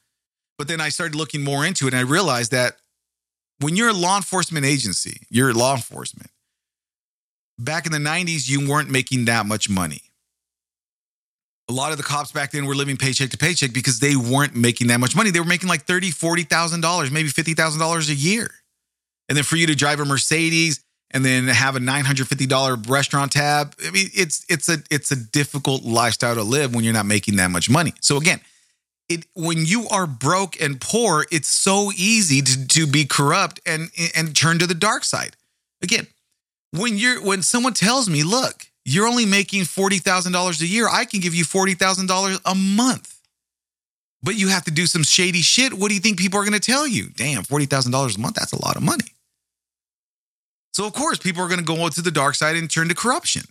But 0.57 0.69
then 0.69 0.81
I 0.81 0.89
started 0.89 1.17
looking 1.17 1.43
more 1.45 1.67
into 1.67 1.87
it, 1.87 1.93
and 1.93 1.99
I 1.99 2.11
realized 2.11 2.53
that 2.53 2.77
when 3.59 3.77
you're 3.77 3.91
a 3.91 3.95
law 3.95 4.17
enforcement 4.17 4.65
agency, 4.65 5.27
you're 5.29 5.53
law 5.53 5.75
enforcement. 5.75 6.31
Back 7.59 7.87
in 7.87 7.93
the 7.93 7.99
90s, 7.99 8.49
you 8.49 8.69
weren't 8.69 8.91
making 8.91 9.27
that 9.27 9.47
much 9.47 9.71
money. 9.71 10.03
A 11.69 11.73
lot 11.73 11.93
of 11.93 11.99
the 11.99 12.03
cops 12.03 12.33
back 12.33 12.51
then 12.51 12.67
were 12.67 12.75
living 12.75 12.97
paycheck 12.97 13.31
to 13.31 13.39
paycheck 13.39 13.73
because 13.73 14.01
they 14.01 14.17
weren't 14.17 14.55
making 14.55 14.89
that 14.89 14.99
much 15.01 15.15
money. 15.17 15.31
They 15.31 15.41
were 15.41 15.47
making 15.47 15.69
like 15.69 15.85
thirty, 15.87 16.11
forty 16.11 16.43
thousand 16.43 16.81
dollars, 16.81 17.11
maybe 17.11 17.29
fifty 17.29 17.55
thousand 17.55 17.81
dollars 17.81 18.11
a 18.11 18.15
year. 18.15 18.51
And 19.29 19.37
then 19.37 19.45
for 19.45 19.57
you 19.57 19.67
to 19.67 19.75
drive 19.75 20.01
a 20.01 20.05
Mercedes 20.05 20.83
and 21.11 21.25
then 21.25 21.47
have 21.47 21.77
a 21.77 21.81
nine 21.81 22.05
hundred 22.05 22.29
fifty 22.29 22.47
dollar 22.47 22.77
restaurant 22.77 23.33
tab, 23.33 23.75
I 23.87 23.91
mean, 23.91 24.09
it's 24.15 24.45
it's 24.49 24.69
a 24.69 24.79
it's 24.91 25.11
a 25.11 25.17
difficult 25.17 25.85
lifestyle 25.85 26.35
to 26.35 26.43
live 26.43 26.75
when 26.75 26.85
you're 26.85 26.93
not 26.93 27.07
making 27.07 27.37
that 27.37 27.51
much 27.51 27.71
money. 27.71 27.95
So 28.01 28.17
again, 28.17 28.41
it 29.09 29.27
when 29.35 29.65
you 29.65 29.89
are 29.91 30.07
broke 30.07 30.61
and 30.61 30.81
poor, 30.81 31.27
it's 31.31 31.49
so 31.49 31.91
easy 31.97 32.43
to, 32.43 32.67
to 32.67 32.87
be 32.87 33.05
corrupt 33.05 33.61
and 33.67 33.91
and 34.15 34.37
turn 34.37 34.59
to 34.59 34.67
the 34.67 34.75
dark 34.75 35.05
side. 35.05 35.37
Again, 35.83 36.07
when 36.73 36.97
you're 36.97 37.23
when 37.23 37.43
someone 37.43 37.75
tells 37.75 38.09
me, 38.09 38.23
look, 38.23 38.67
you're 38.85 39.07
only 39.07 39.27
making 39.27 39.63
$40,000 39.63 40.61
a 40.61 40.67
year, 40.67 40.89
I 40.91 41.05
can 41.05 41.21
give 41.21 41.35
you 41.35 41.45
$40,000 41.45 42.41
a 42.45 42.55
month. 42.55 43.14
But 44.25 44.37
you 44.37 44.49
have 44.49 44.65
to 44.65 44.71
do 44.71 44.87
some 44.87 45.03
shady 45.03 45.43
shit. 45.43 45.75
What 45.75 45.89
do 45.89 45.95
you 45.95 46.01
think 46.01 46.19
people 46.19 46.41
are 46.41 46.45
going 46.45 46.59
to 46.59 46.73
tell 46.73 46.87
you? 46.87 47.11
Damn, 47.15 47.43
$40,000 47.43 48.17
a 48.17 48.21
month, 48.21 48.37
that's 48.37 48.53
a 48.53 48.63
lot 48.65 48.77
of 48.77 48.83
money. 48.83 49.05
So, 50.73 50.87
of 50.87 50.95
course, 50.95 51.19
people 51.19 51.43
are 51.43 51.49
going 51.49 51.61
to 51.61 51.65
go 51.65 51.89
to 51.89 52.03
the 52.03 52.11
dark 52.11 52.35
side 52.35 52.57
and 52.57 52.71
turn 52.71 52.89
to 52.89 52.95
corruption. 52.95 53.43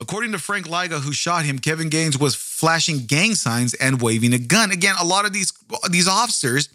According 0.00 0.32
to 0.32 0.38
Frank 0.38 0.68
Liga, 0.68 1.00
who 1.00 1.12
shot 1.12 1.44
him, 1.44 1.58
Kevin 1.58 1.88
Gaines 1.88 2.16
was 2.16 2.36
flashing 2.36 3.06
gang 3.06 3.34
signs 3.34 3.74
and 3.74 4.00
waving 4.00 4.32
a 4.32 4.38
gun. 4.38 4.70
Again, 4.70 4.94
a 5.00 5.04
lot 5.04 5.24
of 5.24 5.32
these, 5.32 5.52
these 5.90 6.06
officers 6.06 6.68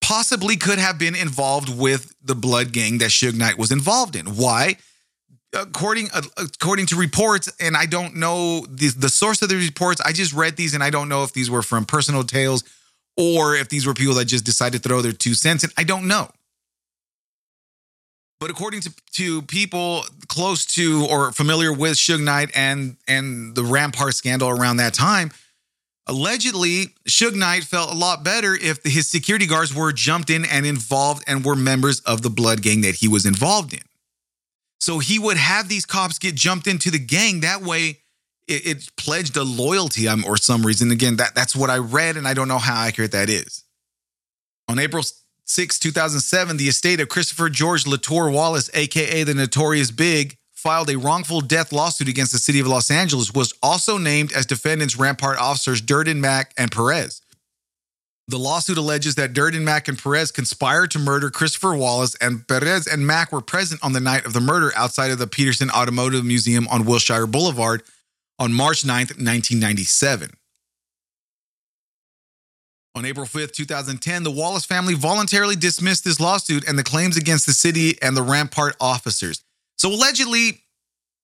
possibly 0.00 0.56
could 0.56 0.78
have 0.78 0.98
been 0.98 1.14
involved 1.14 1.68
with 1.68 2.14
the 2.22 2.34
blood 2.34 2.72
gang 2.72 2.98
that 2.98 3.10
Suge 3.10 3.36
Knight 3.36 3.58
was 3.58 3.70
involved 3.70 4.16
in. 4.16 4.26
Why? 4.26 4.76
According 5.54 6.08
uh, 6.12 6.22
according 6.36 6.86
to 6.86 6.96
reports, 6.96 7.50
and 7.60 7.76
I 7.76 7.86
don't 7.86 8.16
know 8.16 8.66
the, 8.68 8.88
the 8.88 9.08
source 9.08 9.40
of 9.42 9.48
the 9.48 9.56
reports. 9.56 10.00
I 10.00 10.12
just 10.12 10.32
read 10.32 10.56
these, 10.56 10.74
and 10.74 10.82
I 10.82 10.90
don't 10.90 11.08
know 11.08 11.22
if 11.22 11.32
these 11.32 11.50
were 11.50 11.62
from 11.62 11.84
personal 11.84 12.24
tales 12.24 12.64
or 13.16 13.54
if 13.54 13.68
these 13.68 13.86
were 13.86 13.94
people 13.94 14.14
that 14.14 14.24
just 14.24 14.44
decided 14.44 14.82
to 14.82 14.88
throw 14.88 15.00
their 15.00 15.12
two 15.12 15.34
cents 15.34 15.64
in. 15.64 15.70
I 15.76 15.84
don't 15.84 16.08
know. 16.08 16.30
But 18.40 18.50
according 18.50 18.80
to, 18.82 18.92
to 19.12 19.42
people 19.42 20.04
close 20.28 20.66
to 20.74 21.06
or 21.08 21.32
familiar 21.32 21.72
with 21.72 21.92
Suge 21.92 22.22
Knight 22.22 22.50
and 22.54 22.96
and 23.06 23.54
the 23.54 23.64
Rampart 23.64 24.14
scandal 24.14 24.50
around 24.50 24.78
that 24.78 24.92
time, 24.92 25.30
allegedly 26.06 26.94
Suge 27.08 27.36
Knight 27.36 27.64
felt 27.64 27.92
a 27.92 27.96
lot 27.96 28.24
better 28.24 28.54
if 28.54 28.82
his 28.82 29.08
security 29.08 29.46
guards 29.46 29.74
were 29.74 29.92
jumped 29.92 30.30
in 30.30 30.44
and 30.44 30.66
involved 30.66 31.24
and 31.26 31.44
were 31.44 31.56
members 31.56 32.00
of 32.00 32.22
the 32.22 32.30
blood 32.30 32.60
gang 32.60 32.82
that 32.82 32.96
he 32.96 33.08
was 33.08 33.24
involved 33.24 33.72
in. 33.72 33.80
So 34.84 34.98
he 34.98 35.18
would 35.18 35.38
have 35.38 35.70
these 35.70 35.86
cops 35.86 36.18
get 36.18 36.34
jumped 36.34 36.66
into 36.66 36.90
the 36.90 36.98
gang. 36.98 37.40
That 37.40 37.62
way, 37.62 38.00
it, 38.46 38.66
it 38.66 38.90
pledged 38.98 39.34
a 39.34 39.42
loyalty 39.42 40.06
um, 40.06 40.26
or 40.26 40.36
some 40.36 40.62
reason. 40.62 40.90
Again, 40.90 41.16
that, 41.16 41.34
that's 41.34 41.56
what 41.56 41.70
I 41.70 41.78
read, 41.78 42.18
and 42.18 42.28
I 42.28 42.34
don't 42.34 42.48
know 42.48 42.58
how 42.58 42.82
accurate 42.82 43.12
that 43.12 43.30
is. 43.30 43.64
On 44.68 44.78
April 44.78 45.02
6, 45.46 45.78
2007, 45.78 46.58
the 46.58 46.68
estate 46.68 47.00
of 47.00 47.08
Christopher 47.08 47.48
George 47.48 47.84
Latore 47.84 48.30
Wallace, 48.30 48.68
aka 48.74 49.22
the 49.24 49.32
Notorious 49.32 49.90
B.I.G., 49.90 50.36
filed 50.52 50.90
a 50.90 50.98
wrongful 50.98 51.40
death 51.40 51.72
lawsuit 51.72 52.08
against 52.08 52.32
the 52.32 52.38
city 52.38 52.60
of 52.60 52.66
Los 52.66 52.90
Angeles, 52.90 53.32
was 53.32 53.54
also 53.62 53.96
named 53.96 54.34
as 54.34 54.44
defendants 54.44 54.98
Rampart 54.98 55.38
officers 55.38 55.80
Durden 55.80 56.20
Mack 56.20 56.52
and 56.58 56.70
Perez. 56.70 57.22
The 58.26 58.38
lawsuit 58.38 58.78
alleges 58.78 59.16
that 59.16 59.34
Durden, 59.34 59.64
Mack, 59.64 59.86
and 59.86 59.98
Perez 59.98 60.32
conspired 60.32 60.90
to 60.92 60.98
murder 60.98 61.30
Christopher 61.30 61.74
Wallace, 61.74 62.14
and 62.22 62.46
Perez 62.48 62.86
and 62.86 63.06
Mack 63.06 63.32
were 63.32 63.42
present 63.42 63.84
on 63.84 63.92
the 63.92 64.00
night 64.00 64.24
of 64.24 64.32
the 64.32 64.40
murder 64.40 64.72
outside 64.74 65.10
of 65.10 65.18
the 65.18 65.26
Peterson 65.26 65.70
Automotive 65.70 66.24
Museum 66.24 66.66
on 66.68 66.86
Wilshire 66.86 67.26
Boulevard 67.26 67.82
on 68.38 68.52
March 68.52 68.82
9th, 68.82 69.18
1997. 69.18 70.30
On 72.96 73.04
April 73.04 73.26
5th, 73.26 73.52
2010, 73.52 74.22
the 74.22 74.30
Wallace 74.30 74.64
family 74.64 74.94
voluntarily 74.94 75.56
dismissed 75.56 76.04
this 76.04 76.20
lawsuit 76.20 76.66
and 76.66 76.78
the 76.78 76.84
claims 76.84 77.16
against 77.16 77.44
the 77.44 77.52
city 77.52 78.00
and 78.00 78.16
the 78.16 78.22
Rampart 78.22 78.76
officers. 78.80 79.44
So 79.76 79.90
allegedly, 79.90 80.62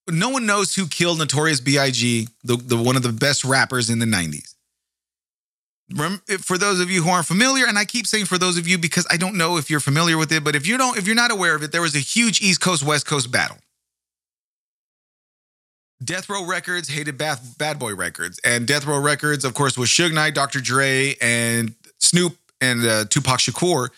no 0.09 0.29
one 0.29 0.45
knows 0.45 0.75
who 0.75 0.87
killed 0.87 1.19
Notorious 1.19 1.61
B.I.G., 1.61 2.29
the, 2.43 2.57
the 2.57 2.77
one 2.77 2.97
of 2.97 3.03
the 3.03 3.13
best 3.13 3.45
rappers 3.45 3.89
in 3.89 4.01
the 4.01 4.07
90s 4.07 4.55
for 6.41 6.57
those 6.57 6.81
of 6.81 6.91
you 6.91 7.03
who 7.03 7.11
aren't 7.11 7.27
familiar 7.27 7.67
and 7.67 7.79
i 7.79 7.85
keep 7.85 8.07
saying 8.07 8.25
for 8.25 8.39
those 8.39 8.57
of 8.57 8.69
you 8.69 8.79
because 8.79 9.07
i 9.11 9.17
don't 9.17 9.37
know 9.37 9.57
if 9.57 9.69
you're 9.69 9.81
familiar 9.81 10.17
with 10.17 10.31
it 10.33 10.45
but 10.45 10.55
if 10.55 10.67
you 10.67 10.79
don't 10.79 10.97
if 10.97 11.07
you're 11.07 11.17
not 11.17 11.31
aware 11.31 11.55
of 11.55 11.63
it 11.63 11.73
there 11.73 11.83
was 11.83 11.95
a 11.97 12.01
huge 12.01 12.41
east 12.41 12.61
coast 12.61 12.85
west 12.85 13.07
coast 13.07 13.31
battle. 13.31 13.57
Death 16.03 16.31
row 16.31 16.47
records 16.47 16.89
hated 16.89 17.19
bad, 17.19 17.39
bad 17.59 17.79
boy 17.79 17.95
records. 17.95 18.41
And 18.43 18.67
death 18.67 18.87
row 18.87 18.99
records 18.99 19.45
of 19.45 19.53
course 19.53 19.77
was 19.77 19.91
Suge 19.91 20.15
Knight, 20.15 20.35
dr 20.35 20.59
dre 20.61 21.15
and 21.21 21.75
snoop 21.99 22.37
and 22.61 22.85
uh, 22.87 23.05
tupac 23.11 23.41
shakur. 23.41 23.91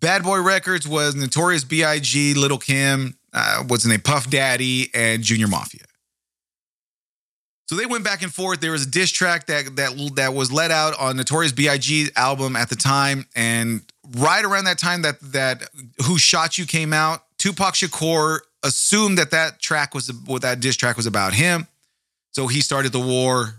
Bad 0.00 0.22
boy 0.22 0.42
records 0.42 0.86
was 0.86 1.14
notorious 1.14 1.64
big 1.64 2.36
little 2.36 2.58
kim 2.58 3.16
uh, 3.32 3.62
what's 3.64 3.84
his 3.84 3.90
name? 3.90 4.00
Puff 4.00 4.28
daddy 4.30 4.90
and 4.94 5.22
junior 5.22 5.46
mafia 5.46 5.84
so 7.66 7.74
they 7.74 7.86
went 7.86 8.04
back 8.04 8.22
and 8.22 8.32
forth. 8.32 8.60
There 8.60 8.72
was 8.72 8.86
a 8.86 8.90
diss 8.90 9.10
track 9.10 9.46
that 9.46 9.76
that 9.76 10.12
that 10.16 10.34
was 10.34 10.52
let 10.52 10.70
out 10.70 10.98
on 10.98 11.16
Notorious 11.16 11.52
B.I.G. 11.52 12.10
album 12.16 12.56
at 12.56 12.68
the 12.68 12.76
time, 12.76 13.26
and 13.34 13.82
right 14.16 14.44
around 14.44 14.64
that 14.64 14.78
time 14.78 15.02
that 15.02 15.20
that 15.32 15.68
Who 16.04 16.18
Shot 16.18 16.58
You 16.58 16.66
came 16.66 16.92
out, 16.92 17.22
Tupac 17.38 17.74
Shakur 17.74 18.40
assumed 18.62 19.18
that 19.18 19.32
that 19.32 19.60
track 19.60 19.94
was 19.94 20.12
what 20.26 20.42
that 20.42 20.60
diss 20.60 20.76
track 20.76 20.96
was 20.96 21.06
about 21.06 21.34
him, 21.34 21.66
so 22.32 22.46
he 22.46 22.60
started 22.60 22.92
the 22.92 23.00
war 23.00 23.54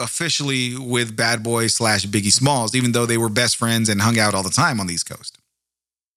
officially 0.00 0.76
with 0.76 1.16
Bad 1.16 1.42
Boy 1.42 1.66
slash 1.66 2.06
Biggie 2.06 2.32
Smalls, 2.32 2.74
even 2.74 2.92
though 2.92 3.06
they 3.06 3.18
were 3.18 3.28
best 3.28 3.56
friends 3.56 3.88
and 3.88 4.00
hung 4.00 4.18
out 4.18 4.34
all 4.34 4.42
the 4.42 4.50
time 4.50 4.80
on 4.80 4.86
the 4.86 4.94
East 4.94 5.08
Coast. 5.08 5.38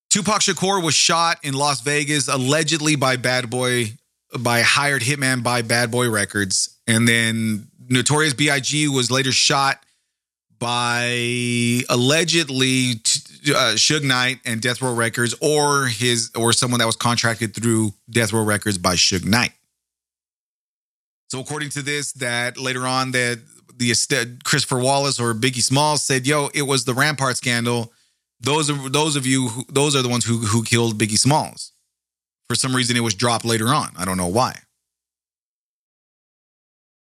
Tupac 0.10 0.42
Shakur 0.42 0.84
was 0.84 0.94
shot 0.94 1.38
in 1.42 1.54
Las 1.54 1.82
Vegas 1.82 2.28
allegedly 2.28 2.96
by 2.96 3.16
Bad 3.16 3.50
Boy 3.50 3.94
by 4.40 4.62
hired 4.62 5.02
hitman 5.02 5.44
by 5.44 5.62
Bad 5.62 5.92
Boy 5.92 6.10
Records, 6.10 6.78
and 6.88 7.08
then 7.08 7.68
Notorious 7.90 8.34
B.I.G. 8.34 8.88
was 8.88 9.12
later 9.12 9.32
shot 9.32 9.84
by 10.62 11.82
allegedly 11.90 12.92
uh, 12.92 13.74
Suge 13.76 14.04
Knight 14.04 14.40
and 14.46 14.62
Death 14.62 14.82
Row 14.82 14.94
Records, 14.94 15.36
or 15.42 15.88
his 15.88 16.32
or 16.36 16.54
someone 16.54 16.80
that 16.80 16.86
was 16.86 16.96
contracted 16.96 17.56
through 17.56 17.94
Death 18.10 18.32
Row 18.32 18.44
Records 18.44 18.78
by 18.78 18.94
Suge 18.94 19.26
Knight. 19.26 19.54
So 21.30 21.40
according 21.40 21.70
to 21.72 21.82
this, 21.82 22.12
that 22.14 22.58
later 22.58 22.86
on 22.86 23.12
that 23.12 23.40
the 23.76 24.38
Christopher 24.44 24.80
Wallace 24.80 25.20
or 25.20 25.34
Biggie 25.34 25.64
Smalls 25.64 26.04
said, 26.04 26.28
"Yo, 26.28 26.50
it 26.54 26.64
was 26.64 26.86
the 26.86 26.94
Rampart 26.94 27.38
scandal." 27.38 27.92
Those 28.40 28.70
are 28.70 28.90
those 28.90 29.16
of 29.16 29.26
you 29.26 29.48
who, 29.48 29.66
those 29.70 29.96
are 29.96 30.02
the 30.02 30.10
ones 30.10 30.26
who 30.26 30.38
who 30.38 30.64
killed 30.64 30.98
Biggie 30.98 31.18
Smalls. 31.18 31.71
For 32.52 32.56
some 32.56 32.76
reason, 32.76 32.98
it 32.98 33.00
was 33.00 33.16
dropped 33.16 33.46
later 33.46 33.70
on. 33.70 33.94
I 33.98 34.04
don't 34.04 34.18
know 34.18 34.28
why. 34.28 34.60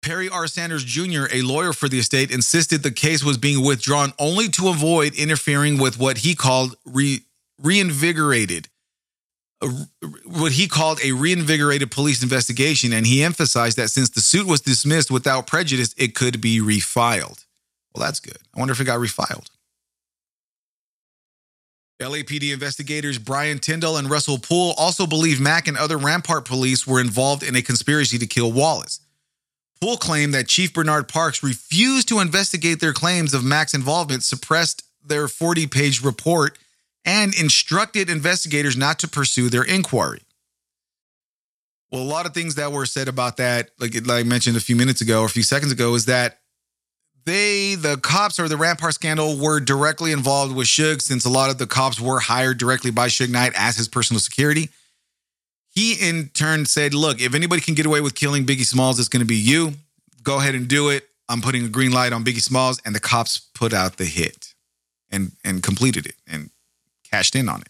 Perry 0.02 0.30
R. 0.30 0.48
Sanders 0.48 0.86
Jr., 0.86 1.26
a 1.34 1.41
lawyer 1.41 1.74
for 1.74 1.89
the 1.89 2.00
estate, 2.00 2.32
insisted 2.32 2.82
the 2.82 2.91
case 2.91 3.26
was 3.26 3.38
being 3.38 3.62
withdrawn 3.62 4.14
only 4.18 4.48
to 4.48 4.70
avoid 4.70 5.14
interfering 5.16 5.78
with 5.78 6.00
what 6.00 6.20
he 6.20 6.34
called 6.34 6.78
re- 6.86 7.26
reinvigorated 7.62 8.70
what 10.24 10.54
he 10.54 10.70
called 10.70 11.02
a 11.04 11.12
reinvigorated 11.12 11.91
police 11.91 12.24
investigation, 12.24 12.94
and 12.94 13.06
he 13.06 13.22
emphasized 13.22 13.78
that 13.78 13.89
since 13.89 14.10
the 14.10 14.22
suit 14.22 14.48
was 14.48 14.62
dismissed 14.62 15.12
without 15.12 15.46
prejudice, 15.46 15.94
it 15.98 16.16
could 16.16 16.39
be 16.39 16.62
refiled. 16.62 17.46
Well, 17.94 18.06
that's 18.06 18.22
good. 18.22 18.38
I 18.56 18.60
wonder 18.60 18.72
if 18.72 18.80
it 18.80 18.86
got 18.86 19.00
refiled. 19.00 19.48
LAPD 22.02 22.52
investigators 22.52 23.18
Brian 23.18 23.60
Tyndall 23.60 23.98
and 23.98 24.10
Russell 24.10 24.38
Poole 24.38 24.74
also 24.78 25.06
believe 25.06 25.39
Mack 25.39 25.68
and 25.68 25.78
other 25.78 25.98
Rampart 25.98 26.46
police 26.46 26.88
were 26.88 27.00
involved 27.00 27.44
in 27.44 27.56
a 27.56 27.62
conspiracy 27.62 28.18
to 28.18 28.28
kill 28.28 28.52
Wallace. 28.52 29.00
Poole 29.80 29.98
claimed 29.98 30.34
that 30.34 30.48
Chief 30.48 30.74
Bernard 30.74 31.08
Parks 31.08 31.44
refused 31.44 32.08
to 32.08 32.20
investigate 32.20 32.80
their 32.80 32.94
claims 32.94 33.34
of 33.34 33.44
Mack's 33.44 33.74
involvement, 33.74 34.24
suppressed 34.24 34.84
their 35.06 35.28
40 35.28 35.68
page 35.68 36.02
report, 36.02 36.58
and 37.06 37.34
instructed 37.36 38.10
investigators 38.10 38.78
not 38.78 38.98
to 39.00 39.08
pursue 39.08 39.50
their 39.50 39.64
inquiry. 39.64 40.22
Well, 41.91 42.02
a 42.02 42.04
lot 42.04 42.26
of 42.26 42.34
things 42.34 42.56
that 42.56 42.72
were 42.72 42.86
said 42.86 43.08
about 43.08 43.38
that, 43.38 43.70
like, 43.78 43.94
like 44.08 44.26
I 44.26 44.28
mentioned 44.28 44.58
a 44.58 44.62
few 44.62 44.76
minutes 44.76 45.02
ago 45.02 45.22
or 45.22 45.26
a 45.26 45.30
few 45.30 45.44
seconds 45.44 45.72
ago, 45.72 45.94
is 45.94 46.06
that 46.06 46.39
they, 47.26 47.76
the 47.76 47.97
cops 47.97 48.39
or 48.39 48.47
the 48.47 48.57
Rampart 48.57 48.93
scandal, 48.93 49.38
were 49.38 49.59
directly 49.59 50.11
involved 50.11 50.55
with 50.55 50.67
Suge 50.67 51.01
since 51.01 51.26
a 51.26 51.30
lot 51.30 51.49
of 51.49 51.57
the 51.57 51.67
cops 51.67 51.99
were 51.99 52.19
hired 52.19 52.57
directly 52.57 52.91
by 52.91 53.07
Suge 53.07 53.30
Knight 53.30 53.53
as 53.55 53.78
his 53.78 53.88
personal 53.88 54.19
security. 54.19 54.69
He 55.69 55.93
in 55.93 56.30
turn 56.30 56.65
said, 56.65 56.93
Look, 56.93 57.21
if 57.21 57.34
anybody 57.34 57.61
can 57.61 57.74
get 57.74 57.86
away 57.86 58.01
with 58.01 58.15
killing 58.15 58.45
Biggie 58.45 58.65
Smalls, 58.65 58.99
it's 58.99 59.09
going 59.09 59.21
to 59.21 59.26
be 59.26 59.36
you. 59.36 59.74
Go 60.21 60.38
ahead 60.39 60.55
and 60.55 60.67
do 60.67 60.89
it. 60.89 61.07
I'm 61.30 61.41
putting 61.41 61.65
a 61.65 61.69
green 61.69 61.91
light 61.91 62.13
on 62.13 62.24
Biggie 62.24 62.41
Smalls. 62.41 62.80
And 62.86 62.93
the 62.93 62.99
cops 62.99 63.39
put 63.39 63.74
out 63.74 63.97
the 63.97 64.05
hit 64.05 64.53
and, 65.09 65.32
and 65.43 65.63
completed 65.63 66.05
it 66.05 66.15
and 66.28 66.51
cashed 67.09 67.36
in 67.36 67.49
on 67.49 67.61
it. 67.61 67.69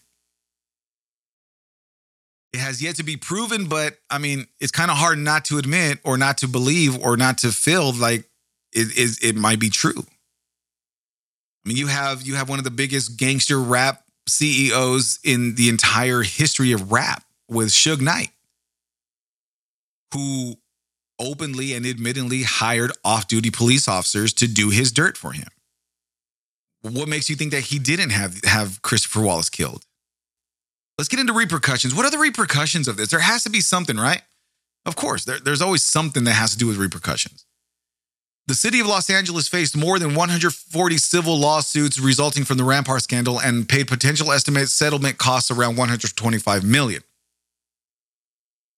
It 2.52 2.60
has 2.60 2.82
yet 2.82 2.96
to 2.96 3.02
be 3.02 3.16
proven, 3.16 3.66
but 3.68 3.98
I 4.10 4.18
mean, 4.18 4.46
it's 4.60 4.70
kind 4.70 4.90
of 4.90 4.96
hard 4.96 5.18
not 5.18 5.44
to 5.46 5.58
admit 5.58 5.98
or 6.04 6.16
not 6.16 6.38
to 6.38 6.48
believe 6.48 6.96
or 7.02 7.16
not 7.16 7.38
to 7.38 7.48
feel 7.48 7.92
like 7.92 8.24
it 8.74 8.96
is 8.96 9.18
it 9.22 9.36
might 9.36 9.60
be 9.60 9.70
true. 9.70 10.04
I 11.64 11.68
mean, 11.68 11.76
you 11.76 11.86
have 11.86 12.22
you 12.22 12.34
have 12.34 12.48
one 12.48 12.58
of 12.58 12.64
the 12.64 12.70
biggest 12.70 13.16
gangster 13.16 13.58
rap 13.58 14.04
CEOs 14.28 15.20
in 15.24 15.54
the 15.54 15.68
entire 15.68 16.22
history 16.22 16.72
of 16.72 16.92
rap 16.92 17.24
with 17.48 17.68
Suge 17.68 18.00
Knight, 18.00 18.30
who 20.12 20.56
openly 21.18 21.74
and 21.74 21.86
admittedly 21.86 22.42
hired 22.42 22.90
off-duty 23.04 23.50
police 23.50 23.86
officers 23.86 24.32
to 24.32 24.48
do 24.48 24.70
his 24.70 24.90
dirt 24.90 25.16
for 25.16 25.32
him. 25.32 25.48
What 26.82 27.08
makes 27.08 27.30
you 27.30 27.36
think 27.36 27.52
that 27.52 27.60
he 27.60 27.78
didn't 27.78 28.10
have 28.10 28.42
have 28.44 28.82
Christopher 28.82 29.22
Wallace 29.22 29.48
killed? 29.48 29.84
Let's 30.98 31.08
get 31.08 31.18
into 31.18 31.32
repercussions. 31.32 31.94
What 31.94 32.04
are 32.04 32.10
the 32.10 32.18
repercussions 32.18 32.88
of 32.88 32.96
this? 32.96 33.10
There 33.10 33.20
has 33.20 33.42
to 33.44 33.50
be 33.50 33.60
something, 33.60 33.96
right? 33.96 34.22
Of 34.86 34.96
course, 34.96 35.24
there, 35.24 35.40
there's 35.40 35.62
always 35.62 35.82
something 35.82 36.24
that 36.24 36.32
has 36.32 36.52
to 36.52 36.58
do 36.58 36.66
with 36.66 36.76
repercussions. 36.76 37.46
The 38.46 38.54
city 38.54 38.78
of 38.80 38.86
Los 38.86 39.08
Angeles 39.08 39.48
faced 39.48 39.74
more 39.74 39.98
than 39.98 40.14
140 40.14 40.98
civil 40.98 41.38
lawsuits 41.38 41.98
resulting 41.98 42.44
from 42.44 42.58
the 42.58 42.64
Rampart 42.64 43.00
scandal 43.02 43.40
and 43.40 43.66
paid 43.66 43.88
potential 43.88 44.30
estimated 44.30 44.68
settlement 44.68 45.16
costs 45.16 45.50
around 45.50 45.76
125 45.76 46.62
million. 46.62 47.02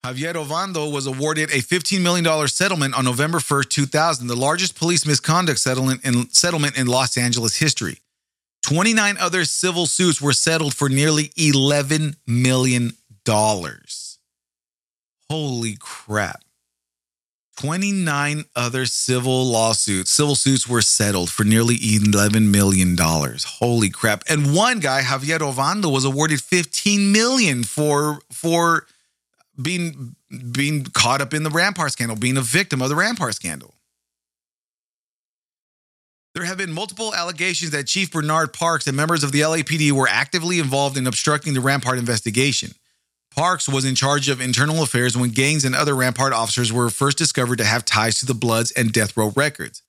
Javier 0.05 0.37
Ovando 0.37 0.89
was 0.89 1.09
awarded 1.09 1.51
a 1.51 1.59
$15 1.59 2.01
million 2.01 2.47
settlement 2.47 2.97
on 2.97 3.05
November 3.05 3.39
1st, 3.39 3.69
2000, 3.71 4.29
the 4.29 4.37
largest 4.37 4.79
police 4.79 5.05
misconduct 5.05 5.59
settlement 5.59 6.05
in, 6.05 6.31
settlement 6.31 6.79
in 6.79 6.87
Los 6.87 7.17
Angeles 7.17 7.57
history. 7.57 7.99
29 8.63 9.17
other 9.19 9.45
civil 9.45 9.87
suits 9.87 10.23
were 10.23 10.33
settled 10.33 10.75
for 10.75 10.89
nearly 10.89 11.31
$11 11.31 12.15
million. 12.25 12.93
Holy 15.29 15.77
crap. 15.81 16.46
29 17.57 18.45
other 18.55 18.85
civil 18.87 19.47
lawsuits, 19.47 20.11
civil 20.11 20.35
suits 20.35 20.69
were 20.69 20.83
settled 20.83 21.31
for 21.31 21.45
nearly 21.45 21.77
$11 21.79 22.51
million. 22.51 22.97
Holy 22.99 23.91
crap. 23.91 24.25
And 24.29 24.55
one 24.55 24.81
guy, 24.81 25.03
Javier 25.03 25.41
Ovando, 25.41 25.89
was 25.89 26.05
awarded 26.05 26.41
15 26.41 27.13
million 27.13 27.65
for 27.65 28.21
for 28.31 28.87
being 29.61 30.17
being 30.53 30.85
caught 30.85 31.21
up 31.21 31.33
in 31.33 31.43
the 31.43 31.51
Rampart 31.51 31.93
scandal, 31.93 32.17
being 32.17 32.37
a 32.37 32.43
victim 32.43 32.83
of 32.83 32.89
the 32.89 32.95
Rampart 32.95 33.35
scandal. 33.35 33.75
There 36.35 36.45
have 36.45 36.59
been 36.59 36.73
multiple 36.73 37.15
allegations 37.15 37.71
that 37.71 37.87
Chief 37.87 38.11
Bernard 38.11 38.53
Parks 38.53 38.87
and 38.87 38.95
members 38.95 39.25
of 39.25 39.33
the 39.33 39.41
LAPD 39.41 39.93
were 39.93 40.09
actively 40.09 40.59
involved 40.59 40.99
in 40.99 41.07
obstructing 41.07 41.55
the 41.55 41.61
Rampart 41.61 41.99
investigation. 41.99 42.73
Parks 43.37 43.69
was 43.69 43.85
in 43.85 43.95
charge 43.95 44.31
of 44.31 44.41
internal 44.41 44.83
affairs 44.83 45.15
when 45.15 45.29
Gaines 45.29 45.67
and 45.67 45.75
other 45.75 45.95
Rampart 45.95 46.33
officers 46.33 46.73
were 46.73 46.89
first 46.89 47.19
discovered 47.19 47.57
to 47.57 47.65
have 47.65 47.85
ties 47.85 48.19
to 48.21 48.27
the 48.27 48.33
Bloods 48.33 48.71
and 48.73 48.91
Death 48.91 49.15
Row 49.15 49.31
records. 49.37 49.83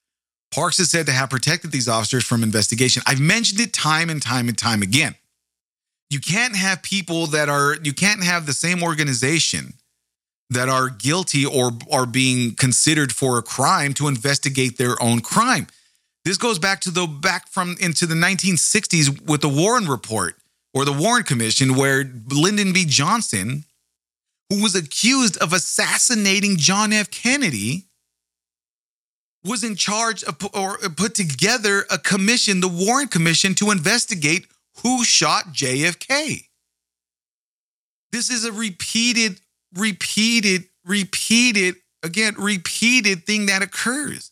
Parks 0.53 0.81
is 0.81 0.91
said 0.91 1.05
to 1.05 1.13
have 1.13 1.29
protected 1.29 1.71
these 1.71 1.87
officers 1.87 2.25
from 2.25 2.43
investigation. 2.43 3.01
I've 3.05 3.21
mentioned 3.21 3.61
it 3.61 3.71
time 3.71 4.09
and 4.09 4.21
time 4.21 4.49
and 4.49 4.57
time 4.57 4.81
again. 4.81 5.15
You 6.09 6.19
can't 6.19 6.57
have 6.57 6.83
people 6.83 7.27
that 7.27 7.47
are, 7.47 7.77
you 7.81 7.93
can't 7.93 8.23
have 8.23 8.45
the 8.45 8.53
same 8.53 8.83
organization 8.83 9.75
that 10.49 10.67
are 10.67 10.89
guilty 10.89 11.45
or 11.45 11.71
are 11.89 12.05
being 12.05 12.53
considered 12.53 13.13
for 13.13 13.37
a 13.37 13.41
crime 13.41 13.93
to 13.93 14.09
investigate 14.09 14.77
their 14.77 15.01
own 15.01 15.21
crime. 15.21 15.67
This 16.25 16.37
goes 16.37 16.59
back 16.59 16.81
to 16.81 16.91
the 16.91 17.07
back 17.07 17.47
from 17.47 17.77
into 17.79 18.05
the 18.05 18.15
1960s 18.15 19.21
with 19.25 19.39
the 19.39 19.49
Warren 19.49 19.87
Report 19.87 20.35
or 20.77 20.85
the 20.85 20.93
Warren 20.93 21.23
Commission, 21.23 21.75
where 21.75 22.03
Lyndon 22.29 22.71
B. 22.71 22.85
Johnson, 22.85 23.63
who 24.51 24.61
was 24.61 24.75
accused 24.75 25.35
of 25.37 25.51
assassinating 25.51 26.57
John 26.57 26.93
F. 26.93 27.09
Kennedy, 27.09 27.85
was 29.43 29.63
in 29.63 29.75
charge 29.75 30.23
of 30.23 30.37
or 30.53 30.77
uh, 30.85 30.89
put 30.95 31.15
together 31.15 31.85
a 31.89 31.97
commission, 31.97 32.59
the 32.59 32.67
Warren 32.67 33.07
Commission, 33.07 33.55
to 33.55 33.71
investigate 33.71 34.45
who 34.83 35.03
shot 35.03 35.45
JFK. 35.45 36.43
This 38.11 38.29
is 38.29 38.45
a 38.45 38.51
repeated, 38.51 39.41
repeated, 39.73 40.65
repeated, 40.85 41.75
again, 42.03 42.35
repeated 42.37 43.25
thing 43.25 43.47
that 43.47 43.63
occurs. 43.63 44.29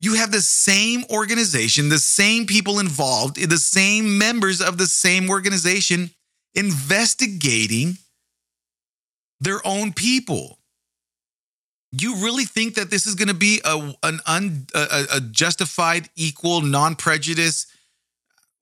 You 0.00 0.14
have 0.14 0.30
the 0.30 0.40
same 0.40 1.04
organization, 1.10 1.88
the 1.88 1.98
same 1.98 2.46
people 2.46 2.78
involved, 2.78 3.36
the 3.36 3.56
same 3.56 4.16
members 4.16 4.60
of 4.60 4.78
the 4.78 4.86
same 4.86 5.28
organization 5.28 6.10
investigating 6.54 7.98
their 9.40 9.60
own 9.66 9.92
people. 9.92 10.58
You 11.90 12.16
really 12.16 12.44
think 12.44 12.74
that 12.74 12.90
this 12.90 13.06
is 13.06 13.14
going 13.14 13.28
to 13.28 13.34
be 13.34 13.60
a 13.64 13.94
an 14.02 14.20
un, 14.26 14.66
a, 14.74 15.06
a 15.14 15.20
justified, 15.20 16.10
equal, 16.16 16.60
non 16.60 16.94
prejudice, 16.94 17.66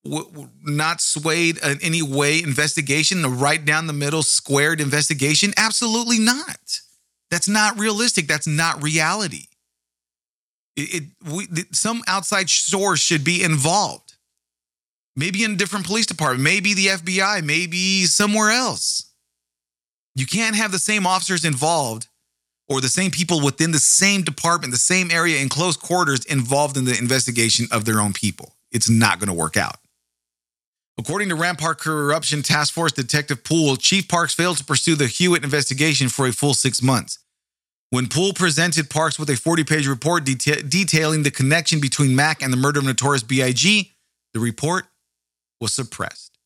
w- 0.04 0.48
not 0.62 1.00
swayed 1.00 1.58
in 1.58 1.78
any 1.82 2.02
way 2.02 2.40
investigation, 2.42 3.24
a 3.24 3.28
right 3.28 3.62
down 3.62 3.88
the 3.88 3.92
middle, 3.92 4.22
squared 4.22 4.80
investigation? 4.80 5.52
Absolutely 5.56 6.18
not. 6.18 6.80
That's 7.30 7.48
not 7.48 7.78
realistic. 7.78 8.28
That's 8.28 8.46
not 8.46 8.82
reality. 8.82 9.46
It, 10.76 10.94
it 10.94 11.02
we, 11.32 11.46
some 11.72 12.02
outside 12.06 12.50
source 12.50 13.00
should 13.00 13.24
be 13.24 13.42
involved. 13.42 14.14
Maybe 15.16 15.44
in 15.44 15.52
a 15.52 15.56
different 15.56 15.86
police 15.86 16.06
department, 16.06 16.42
maybe 16.42 16.74
the 16.74 16.88
FBI, 16.88 17.42
maybe 17.42 18.04
somewhere 18.04 18.50
else. 18.50 19.10
You 20.14 20.26
can't 20.26 20.56
have 20.56 20.72
the 20.72 20.78
same 20.78 21.06
officers 21.06 21.44
involved 21.44 22.08
or 22.68 22.80
the 22.80 22.88
same 22.88 23.10
people 23.10 23.42
within 23.42 23.70
the 23.70 23.78
same 23.78 24.22
department, 24.22 24.72
the 24.72 24.78
same 24.78 25.10
area 25.10 25.40
in 25.40 25.48
close 25.48 25.76
quarters 25.76 26.24
involved 26.24 26.76
in 26.76 26.84
the 26.84 26.98
investigation 26.98 27.66
of 27.70 27.84
their 27.84 28.00
own 28.00 28.12
people. 28.12 28.54
It's 28.72 28.90
not 28.90 29.18
going 29.18 29.28
to 29.28 29.34
work 29.34 29.56
out. 29.56 29.76
According 30.98 31.28
to 31.28 31.34
Rampart 31.34 31.78
Corruption 31.78 32.42
Task 32.42 32.72
Force 32.72 32.92
Detective 32.92 33.44
Poole, 33.44 33.76
Chief 33.76 34.08
Parks 34.08 34.34
failed 34.34 34.56
to 34.56 34.64
pursue 34.64 34.94
the 34.96 35.06
Hewitt 35.06 35.44
investigation 35.44 36.08
for 36.08 36.26
a 36.26 36.32
full 36.32 36.54
six 36.54 36.82
months. 36.82 37.18
When 37.90 38.08
Poole 38.08 38.32
presented 38.32 38.90
Parks 38.90 39.18
with 39.18 39.30
a 39.30 39.36
40 39.36 39.64
page 39.64 39.86
report 39.86 40.24
deta- 40.24 40.68
detailing 40.68 41.22
the 41.22 41.30
connection 41.30 41.80
between 41.80 42.16
Mack 42.16 42.42
and 42.42 42.52
the 42.52 42.56
murder 42.56 42.80
of 42.80 42.84
Notorious 42.84 43.22
B.I.G., 43.22 43.92
the 44.34 44.40
report 44.40 44.86
was 45.60 45.72
suppressed. 45.72 46.36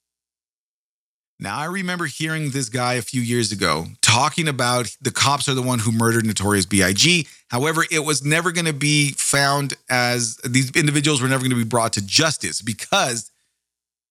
Now, 1.42 1.56
I 1.58 1.64
remember 1.64 2.04
hearing 2.04 2.50
this 2.50 2.68
guy 2.68 2.94
a 2.94 3.02
few 3.02 3.22
years 3.22 3.50
ago 3.50 3.86
talking 4.02 4.46
about 4.46 4.94
the 5.00 5.10
cops 5.10 5.48
are 5.48 5.54
the 5.54 5.62
one 5.62 5.78
who 5.78 5.90
murdered 5.90 6.26
Notorious 6.26 6.66
B.I.G. 6.66 7.26
However, 7.48 7.84
it 7.90 8.00
was 8.00 8.22
never 8.22 8.52
going 8.52 8.66
to 8.66 8.74
be 8.74 9.12
found 9.12 9.74
as 9.88 10.36
these 10.44 10.70
individuals 10.72 11.22
were 11.22 11.28
never 11.28 11.40
going 11.40 11.50
to 11.50 11.56
be 11.56 11.64
brought 11.64 11.94
to 11.94 12.04
justice 12.04 12.60
because 12.60 13.30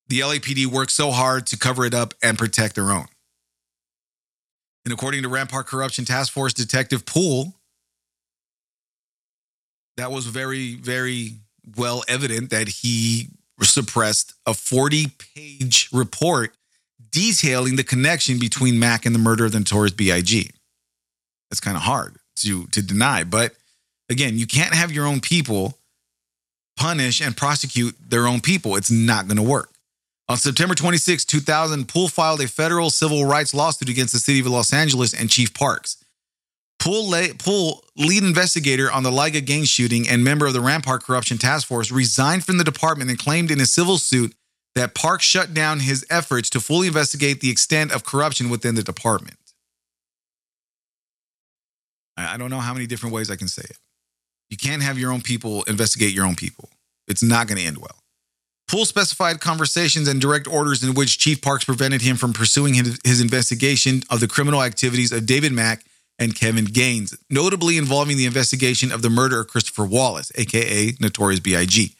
the 0.07 0.21
LAPD 0.21 0.65
worked 0.65 0.91
so 0.91 1.11
hard 1.11 1.45
to 1.47 1.57
cover 1.57 1.86
it 1.86 1.93
up 1.93 2.15
and 2.23 2.39
protect 2.39 2.73
their 2.73 2.89
own. 2.91 3.05
And 4.90 4.98
according 4.98 5.22
to 5.22 5.30
Rampart 5.30 5.68
Corruption 5.68 6.04
Task 6.04 6.34
Force 6.34 6.52
Detective 6.52 7.06
Poole, 7.06 7.54
that 9.98 10.12
was 10.12 10.26
very, 10.26 10.78
very 10.78 11.34
well 11.78 12.04
evident 12.08 12.50
that 12.50 12.68
he 12.68 13.28
suppressed 13.62 14.34
a 14.48 14.56
40 14.56 15.12
page 15.36 15.90
report 15.94 16.56
detailing 17.12 17.76
the 17.76 17.84
connection 17.84 18.40
between 18.40 18.80
Mack 18.80 19.06
and 19.06 19.14
the 19.14 19.20
murder 19.20 19.46
of 19.46 19.52
the 19.52 19.60
notorious 19.60 19.94
B.I.G. 19.94 20.50
That's 21.52 21.60
kind 21.60 21.78
of 21.78 21.84
hard 21.84 22.16
to, 22.38 22.66
to 22.66 22.82
deny. 22.82 23.24
But 23.24 23.54
again, 24.10 24.40
you 24.40 24.48
can't 24.48 24.74
have 24.74 24.92
your 24.92 25.06
own 25.06 25.20
people 25.20 25.78
punish 26.78 27.22
and 27.22 27.38
prosecute 27.38 27.96
their 28.10 28.26
own 28.26 28.42
people. 28.42 28.76
It's 28.76 28.90
not 28.90 29.28
going 29.28 29.38
to 29.38 29.44
work. 29.44 29.70
On 30.30 30.38
September 30.38 30.75
26, 30.75 31.25
2000, 31.25 31.88
Poole 31.88 32.07
filed 32.07 32.39
a 32.39 32.47
federal 32.47 32.91
civil 32.91 33.25
rights 33.25 33.51
lawsuit 33.51 33.89
against 33.89 34.13
the 34.13 34.19
city 34.19 34.39
of 34.39 34.45
Los 34.45 34.71
Angeles 34.71 35.11
and 35.11 35.27
Chief 35.27 35.55
Parks. 35.55 35.97
Poole, 36.77 37.11
Poole, 37.39 37.84
lead 37.97 38.23
investigator 38.23 38.91
on 38.91 39.01
the 39.01 39.11
Liga 39.11 39.41
Gaines 39.41 39.69
shooting 39.69 40.07
and 40.07 40.23
member 40.23 40.45
of 40.45 40.53
the 40.53 40.61
Rampart 40.61 41.03
Corruption 41.03 41.39
Task 41.39 41.67
Force, 41.67 41.91
resigned 41.91 42.45
from 42.45 42.59
the 42.59 42.63
department 42.63 43.09
and 43.09 43.17
claimed 43.17 43.49
in 43.49 43.59
a 43.59 43.65
civil 43.65 43.97
suit 43.97 44.36
that 44.75 44.93
Parks 44.93 45.25
shut 45.25 45.55
down 45.55 45.80
his 45.80 46.05
efforts 46.11 46.47
to 46.51 46.59
fully 46.59 46.88
investigate 46.88 47.41
the 47.41 47.49
extent 47.49 47.91
of 47.91 48.05
corruption 48.05 48.51
within 48.51 48.75
the 48.75 48.84
department. 48.84 49.36
I 52.15 52.38
don't 52.38 52.51
know 52.51 52.59
how 52.59 52.73
many 52.73 52.86
different 52.86 53.15
ways 53.15 53.32
I 53.32 53.36
can 53.36 53.47
say 53.47 53.63
it. 53.63 53.77
You 54.51 54.57
can't 54.57 54.84
have 54.84 54.99
your 54.99 55.11
own 55.11 55.21
people 55.21 55.63
investigate 55.63 56.13
your 56.13 56.25
own 56.25 56.36
people. 56.36 56.69
It's 57.07 57.23
not 57.23 57.47
going 57.47 57.57
to 57.57 57.63
end 57.63 57.80
well. 57.80 57.97
Poole 58.70 58.86
specified 58.86 59.41
conversations 59.41 60.07
and 60.07 60.22
direct 60.22 60.47
orders 60.47 60.84
in 60.84 60.93
which 60.93 61.17
Chief 61.17 61.41
Parks 61.41 61.65
prevented 61.65 62.03
him 62.03 62.17
from 62.17 62.34
pursuing 62.34 62.76
his, 62.76 63.20
investigation 63.20 64.03
of 64.11 64.20
the 64.20 64.28
criminal 64.28 64.61
activities 64.61 65.11
of 65.11 65.26
David 65.26 65.51
Mack 65.51 65.84
and 66.20 66.36
Kevin 66.36 66.65
Gaines, 66.65 67.17
notably 67.32 67.78
involving 67.78 68.15
the 68.15 68.28
investigation 68.28 68.91
of 68.91 69.01
the 69.01 69.09
murder 69.09 69.39
of 69.39 69.47
Christopher 69.47 69.86
Wallace, 69.86 70.32
aka 70.36 70.93
Notorious 70.99 71.39
B.I.G. 71.39 71.95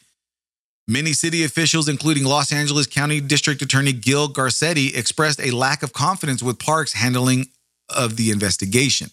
Many 0.86 1.12
city 1.12 1.42
officials, 1.42 1.88
including 1.88 2.24
Los 2.24 2.52
Angeles 2.52 2.86
County 2.86 3.20
District 3.20 3.60
Attorney 3.62 3.92
Gil 3.92 4.28
Garcetti, 4.28 4.96
expressed 4.96 5.40
a 5.40 5.50
lack 5.50 5.82
of 5.82 5.92
confidence 5.92 6.40
with 6.40 6.60
Parks 6.60 6.92
handling 6.92 7.46
of 7.88 8.16
the 8.16 8.30
investigation. 8.30 9.10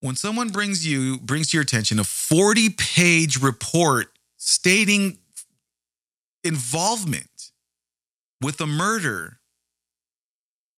When 0.00 0.16
someone 0.16 0.50
brings 0.50 0.86
you 0.86 1.18
brings 1.18 1.50
to 1.50 1.56
your 1.56 1.62
attention 1.62 1.98
a 1.98 2.02
40-page 2.02 3.40
report 3.40 4.13
stating 4.44 5.18
involvement 6.44 7.50
with 8.42 8.58
the 8.58 8.66
murder 8.66 9.38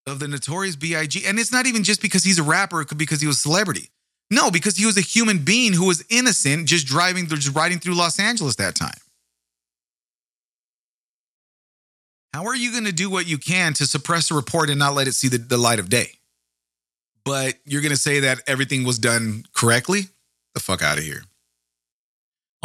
of 0.07 0.21
the 0.21 0.29
notorious 0.29 0.77
B.I.G. 0.77 1.27
And 1.27 1.39
it's 1.39 1.51
not 1.51 1.67
even 1.67 1.83
just 1.83 2.01
because 2.01 2.23
he's 2.23 2.39
a 2.39 2.45
rapper, 2.45 2.81
it 2.81 2.87
could 2.87 2.97
because 2.97 3.21
he 3.21 3.27
was 3.27 3.39
a 3.39 3.41
celebrity. 3.41 3.91
No, 4.31 4.53
because 4.53 4.77
he 4.77 4.87
was 4.87 4.97
a 4.97 5.01
human 5.01 5.39
being 5.39 5.73
who 5.73 5.87
was 5.87 6.05
innocent, 6.09 6.69
just 6.69 6.87
driving, 6.87 7.27
just 7.27 7.57
riding 7.57 7.81
through 7.81 7.95
Los 7.95 8.21
Angeles 8.21 8.55
that 8.57 8.77
time. 8.77 8.99
How 12.33 12.45
are 12.47 12.57
you 12.57 12.71
going 12.71 12.85
to 12.85 12.93
do 12.93 13.11
what 13.11 13.27
you 13.27 13.39
can 13.39 13.73
to 13.75 13.87
suppress 13.87 14.31
a 14.31 14.35
report 14.35 14.71
and 14.71 14.79
not 14.79 14.95
let 14.95 15.09
it 15.09 15.13
see 15.15 15.29
the, 15.29 15.39
the 15.39 15.57
light 15.57 15.81
of 15.81 15.89
day? 15.89 16.11
But 17.25 17.55
you're 17.65 17.83
going 17.83 17.91
to 17.91 17.97
say 17.97 18.21
that 18.21 18.41
everything 18.47 18.85
was 18.85 18.99
done 18.99 19.45
correctly? 19.53 20.03
The 20.55 20.61
fuck 20.61 20.83
out 20.83 20.99
of 20.99 21.05
here. 21.05 21.25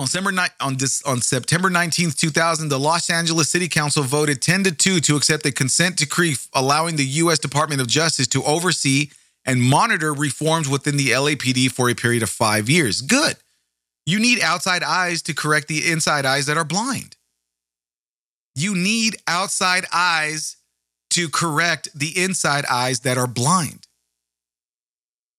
On 0.02 0.08
September, 0.08 0.48
on, 0.60 0.78
this, 0.78 1.04
on 1.04 1.22
September 1.22 1.70
19th, 1.70 2.18
2000, 2.18 2.70
the 2.70 2.80
Los 2.80 3.12
Angeles 3.12 3.52
City 3.52 3.68
Council 3.68 4.02
voted 4.02 4.42
10 4.42 4.64
to 4.64 4.72
2 4.72 5.00
to 5.00 5.16
accept 5.16 5.46
a 5.46 5.52
consent 5.52 5.98
decree 5.98 6.36
allowing 6.56 6.96
the 6.96 7.06
U.S. 7.06 7.38
Department 7.38 7.82
of 7.82 7.88
Justice 7.88 8.26
to 8.30 8.44
oversee 8.44 9.12
and 9.46 9.62
monitor 9.62 10.12
reforms 10.12 10.68
within 10.68 10.98
the 10.98 11.10
LAPD 11.10 11.72
for 11.72 11.88
a 11.88 11.94
period 11.94 12.24
of 12.24 12.32
five 12.32 12.68
years. 12.68 13.02
Good. 13.02 13.36
You 14.08 14.20
need 14.20 14.42
outside 14.42 14.82
eyes 14.82 15.22
to 15.22 15.36
correct 15.36 15.68
the 15.68 15.92
inside 15.92 16.26
eyes 16.26 16.48
that 16.48 16.58
are 16.58 16.66
blind. 16.66 17.16
You 18.56 18.74
need 18.74 19.18
outside 19.28 19.86
eyes 19.94 20.58
to 21.12 21.30
correct 21.30 21.90
the 21.94 22.24
inside 22.24 22.66
eyes 22.66 23.02
that 23.02 23.20
are 23.20 23.28
blind. 23.28 23.86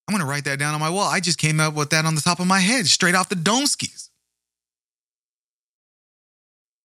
I'm 0.07 0.13
going 0.13 0.25
to 0.25 0.29
write 0.29 0.45
that 0.45 0.57
down 0.57 0.73
on 0.73 0.79
my 0.79 0.89
wall. 0.89 1.09
I 1.09 1.19
just 1.19 1.37
came 1.37 1.59
up 1.59 1.73
with 1.73 1.89
that 1.89 2.05
on 2.05 2.15
the 2.15 2.21
top 2.21 2.39
of 2.39 2.47
my 2.47 2.61
head, 2.61 2.87
straight 2.87 3.13
off 3.13 3.27
the 3.27 3.35
dome 3.35 3.65
skis. 3.65 4.09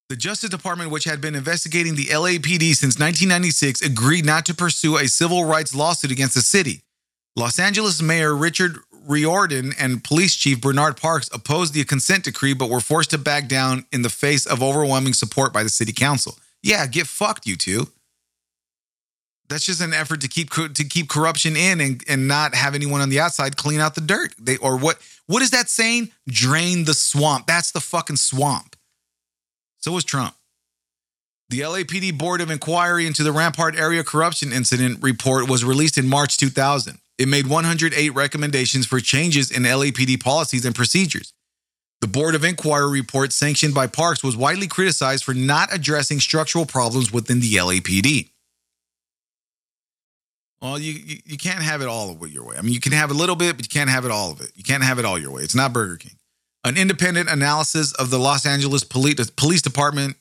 The 0.09 0.17
Justice 0.17 0.49
Department, 0.49 0.91
which 0.91 1.05
had 1.05 1.21
been 1.21 1.35
investigating 1.35 1.95
the 1.95 2.07
LAPD 2.07 2.75
since 2.75 2.99
1996, 2.99 3.83
agreed 3.83 4.25
not 4.25 4.47
to 4.47 4.55
pursue 4.55 4.97
a 4.97 5.07
civil 5.07 5.45
rights 5.45 5.75
lawsuit 5.75 6.11
against 6.11 6.35
the 6.35 6.41
city. 6.41 6.81
Los 7.37 7.59
Angeles 7.59 8.01
Mayor 8.01 8.35
Richard 8.35 8.79
Riordan 9.07 9.75
and 9.79 10.03
Police 10.03 10.35
Chief 10.35 10.63
Bernard 10.63 10.97
Parks 10.97 11.29
opposed 11.31 11.75
the 11.75 11.85
consent 11.85 12.25
decree, 12.25 12.55
but 12.55 12.71
were 12.71 12.81
forced 12.81 13.11
to 13.11 13.19
back 13.19 13.49
down 13.49 13.85
in 13.93 14.01
the 14.01 14.09
face 14.09 14.47
of 14.47 14.63
overwhelming 14.63 15.13
support 15.13 15.53
by 15.53 15.63
the 15.63 15.69
city 15.69 15.93
council. 15.93 16.39
Yeah, 16.63 16.87
get 16.87 17.07
fucked, 17.07 17.47
you 17.47 17.57
two. 17.57 17.89
That's 19.51 19.67
just 19.67 19.83
an 19.83 19.93
effort 19.93 20.23
to 20.23 20.29
keep 20.29 20.51
to 20.51 20.85
keep 20.85 21.11
corruption 21.11 21.55
in 21.55 21.83
and, 21.83 22.03
and 22.09 22.27
not 22.27 22.55
have 22.55 22.75
anyone 22.75 23.03
on 23.03 23.11
the 23.11 23.21
outside 23.21 23.59
clean 23.59 23.81
out 23.81 23.95
the 23.95 24.01
dirt. 24.01 24.35
They 24.39 24.57
or 24.57 24.79
what 24.79 24.99
what 25.27 25.43
is 25.43 25.51
that 25.51 25.69
saying? 25.69 26.13
Drain 26.27 26.85
the 26.85 26.95
swamp. 26.95 27.47
That's 27.47 27.73
the 27.73 27.81
fucking 27.81 28.17
swamp. 28.17 28.75
So 29.79 29.93
was 29.93 30.05
Trump. 30.05 30.35
The 31.51 31.61
LAPD 31.61 32.19
Board 32.19 32.41
of 32.41 32.51
Inquiry 32.51 33.07
into 33.07 33.23
the 33.23 33.33
Rampart 33.33 33.75
Area 33.75 34.05
Corruption 34.05 34.53
Incident 34.53 35.03
report 35.03 35.49
was 35.49 35.65
released 35.65 35.97
in 35.97 36.07
March 36.07 36.37
2000. 36.37 36.99
It 37.17 37.27
made 37.27 37.47
108 37.47 38.11
recommendations 38.11 38.87
for 38.87 39.01
changes 39.01 39.51
in 39.51 39.63
LAPD 39.63 40.23
policies 40.23 40.65
and 40.65 40.75
procedures. 40.75 41.33
The 42.01 42.07
Board 42.07 42.35
of 42.35 42.45
Inquiry 42.45 42.91
report, 42.91 43.33
sanctioned 43.33 43.75
by 43.75 43.89
Parks, 43.89 44.23
was 44.23 44.37
widely 44.37 44.69
criticized 44.69 45.25
for 45.25 45.35
not 45.35 45.75
addressing 45.75 46.21
structural 46.21 46.65
problems 46.65 47.13
within 47.13 47.41
the 47.41 47.55
LAPD. 47.55 48.29
Well, 50.61 50.79
you, 50.79 50.93
you, 50.93 51.17
you 51.25 51.37
can't 51.37 51.63
have 51.63 51.83
it 51.83 51.89
all 51.89 52.17
your 52.27 52.45
way. 52.45 52.57
I 52.57 52.63
mean, 52.63 52.73
you 52.73 52.81
can 52.81 52.93
have 52.93 53.11
a 53.11 53.15
little 53.15 53.37
bit, 53.37 53.57
but 53.57 53.65
you 53.65 53.71
can't 53.71 53.91
have 53.91 54.05
it 54.05 54.11
all 54.11 54.31
of 54.31 54.41
it. 54.41 54.53
You 54.55 54.65
can't 54.65 54.83
have 54.83 54.99
it 54.99 55.05
all 55.05 55.19
your 55.19 55.31
way. 55.31 55.43
It's 55.43 55.55
not 55.55 55.73
Burger 55.73 55.97
King. 55.97 56.17
An 56.69 56.77
independent 56.77 57.31
analysis 57.31 57.95
of 57.95 58.11
the 58.11 58.19
Los 58.19 58.45
Angeles 58.45 58.85
Police, 58.85 59.31
Police 59.31 59.63
Department 59.63 60.19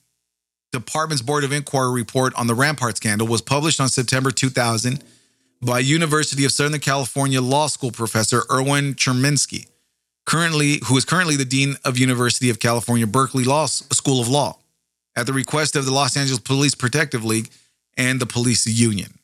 Department's 0.72 1.22
Board 1.22 1.44
of 1.44 1.52
Inquiry 1.52 1.92
report 1.92 2.34
on 2.36 2.48
the 2.48 2.56
Rampart 2.56 2.96
scandal 2.96 3.28
was 3.28 3.42
published 3.42 3.82
on 3.82 3.90
September 3.90 4.32
2000 4.32 5.04
by 5.62 5.80
University 5.80 6.46
of 6.46 6.54
Southern 6.54 6.80
California 6.80 7.42
Law 7.42 7.68
School 7.68 7.92
professor 7.92 8.44
Erwin 8.50 8.94
Chemerinsky, 8.94 9.68
currently 10.26 10.80
who 10.86 10.96
is 10.96 11.04
currently 11.04 11.36
the 11.36 11.44
dean 11.44 11.76
of 11.84 11.98
University 11.98 12.50
of 12.50 12.62
California 12.62 13.06
Berkeley 13.06 13.44
Law 13.44 13.66
School 13.66 14.22
of 14.22 14.30
Law, 14.30 14.58
at 15.18 15.26
the 15.26 15.34
request 15.34 15.76
of 15.76 15.84
the 15.84 15.92
Los 15.92 16.16
Angeles 16.16 16.40
Police 16.40 16.76
Protective 16.76 17.26
League 17.26 17.50
and 17.98 18.22
the 18.22 18.26
police 18.26 18.66
union. 18.66 19.17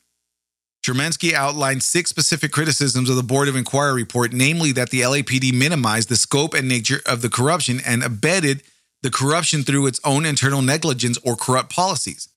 Chemerinsky 0.84 1.32
outlined 1.32 1.82
six 1.82 2.10
specific 2.10 2.52
criticisms 2.52 3.08
of 3.08 3.16
the 3.16 3.22
Board 3.22 3.48
of 3.48 3.56
Inquiry 3.56 3.94
report, 3.94 4.34
namely 4.34 4.70
that 4.72 4.90
the 4.90 5.00
LAPD 5.00 5.54
minimized 5.54 6.10
the 6.10 6.16
scope 6.16 6.52
and 6.52 6.68
nature 6.68 7.00
of 7.06 7.22
the 7.22 7.30
corruption 7.30 7.80
and 7.86 8.02
abetted 8.02 8.62
the 9.02 9.10
corruption 9.10 9.62
through 9.62 9.86
its 9.86 9.98
own 10.04 10.26
internal 10.26 10.60
negligence 10.60 11.18
or 11.24 11.36
corrupt 11.36 11.70
policies. 11.70 12.28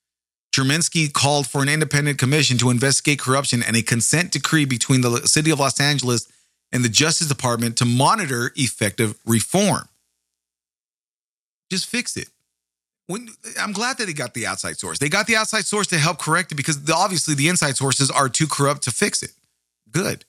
Chemerinsky 0.55 1.11
called 1.11 1.45
for 1.45 1.61
an 1.61 1.67
independent 1.67 2.17
commission 2.17 2.57
to 2.57 2.69
investigate 2.69 3.19
corruption 3.19 3.61
and 3.61 3.75
a 3.75 3.81
consent 3.81 4.31
decree 4.31 4.63
between 4.63 5.01
the 5.01 5.27
city 5.27 5.51
of 5.51 5.59
Los 5.59 5.79
Angeles 5.81 6.31
and 6.71 6.85
the 6.85 6.89
Justice 6.89 7.27
Department 7.27 7.75
to 7.77 7.85
monitor 7.85 8.53
effective 8.55 9.15
reform. 9.25 9.89
Just 11.69 11.85
fix 11.85 12.15
it. 12.15 12.29
When, 13.07 13.29
I'm 13.59 13.71
glad 13.71 13.97
that 13.97 14.05
they 14.05 14.13
got 14.13 14.33
the 14.33 14.45
outside 14.45 14.77
source. 14.77 14.99
They 14.99 15.09
got 15.09 15.27
the 15.27 15.37
outside 15.37 15.65
source 15.65 15.87
to 15.87 15.97
help 15.97 16.19
correct 16.19 16.51
it 16.51 16.55
because 16.55 16.83
the, 16.83 16.93
obviously 16.93 17.35
the 17.35 17.47
inside 17.47 17.77
sources 17.77 18.11
are 18.11 18.29
too 18.29 18.47
corrupt 18.47 18.83
to 18.83 18.91
fix 18.91 19.23
it. 19.23 19.31
Good. 19.89 20.25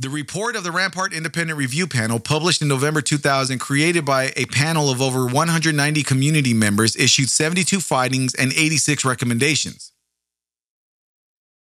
The 0.00 0.08
report 0.08 0.56
of 0.56 0.62
the 0.64 0.70
Rampart 0.70 1.12
Independent 1.12 1.58
Review 1.58 1.86
Panel, 1.88 2.20
published 2.20 2.62
in 2.62 2.68
November 2.68 3.02
2000, 3.02 3.58
created 3.58 4.04
by 4.04 4.32
a 4.36 4.46
panel 4.46 4.90
of 4.90 5.02
over 5.02 5.26
190 5.26 6.02
community 6.04 6.54
members, 6.54 6.94
issued 6.94 7.28
72 7.28 7.80
findings 7.80 8.32
and 8.34 8.52
86 8.52 9.04
recommendations. 9.04 9.92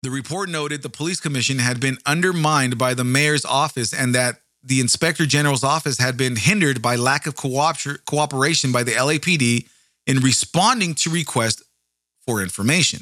The 0.03 0.11
report 0.11 0.49
noted 0.49 0.83
the 0.83 0.89
police 0.89 1.21
commission 1.21 1.59
had 1.59 1.81
been 1.81 1.99
undermined 2.07 2.79
by 2.79 2.95
the 2.95 3.05
mayor's 3.05 3.45
office 3.45 3.93
and 3.93 4.15
that 4.15 4.41
the 4.63 4.81
inspector 4.81 5.27
general's 5.27 5.65
office 5.65 5.99
had 5.99 6.17
been 6.17 6.37
hindered 6.37 6.83
by 6.83 6.97
lack 6.97 7.27
of 7.27 7.35
cooperation 7.35 8.73
by 8.73 8.83
the 8.83 8.93
LAPD 8.93 9.67
in 10.07 10.19
responding 10.19 10.95
to 10.95 11.11
requests 11.11 11.63
for 12.27 12.43
information. 12.43 13.01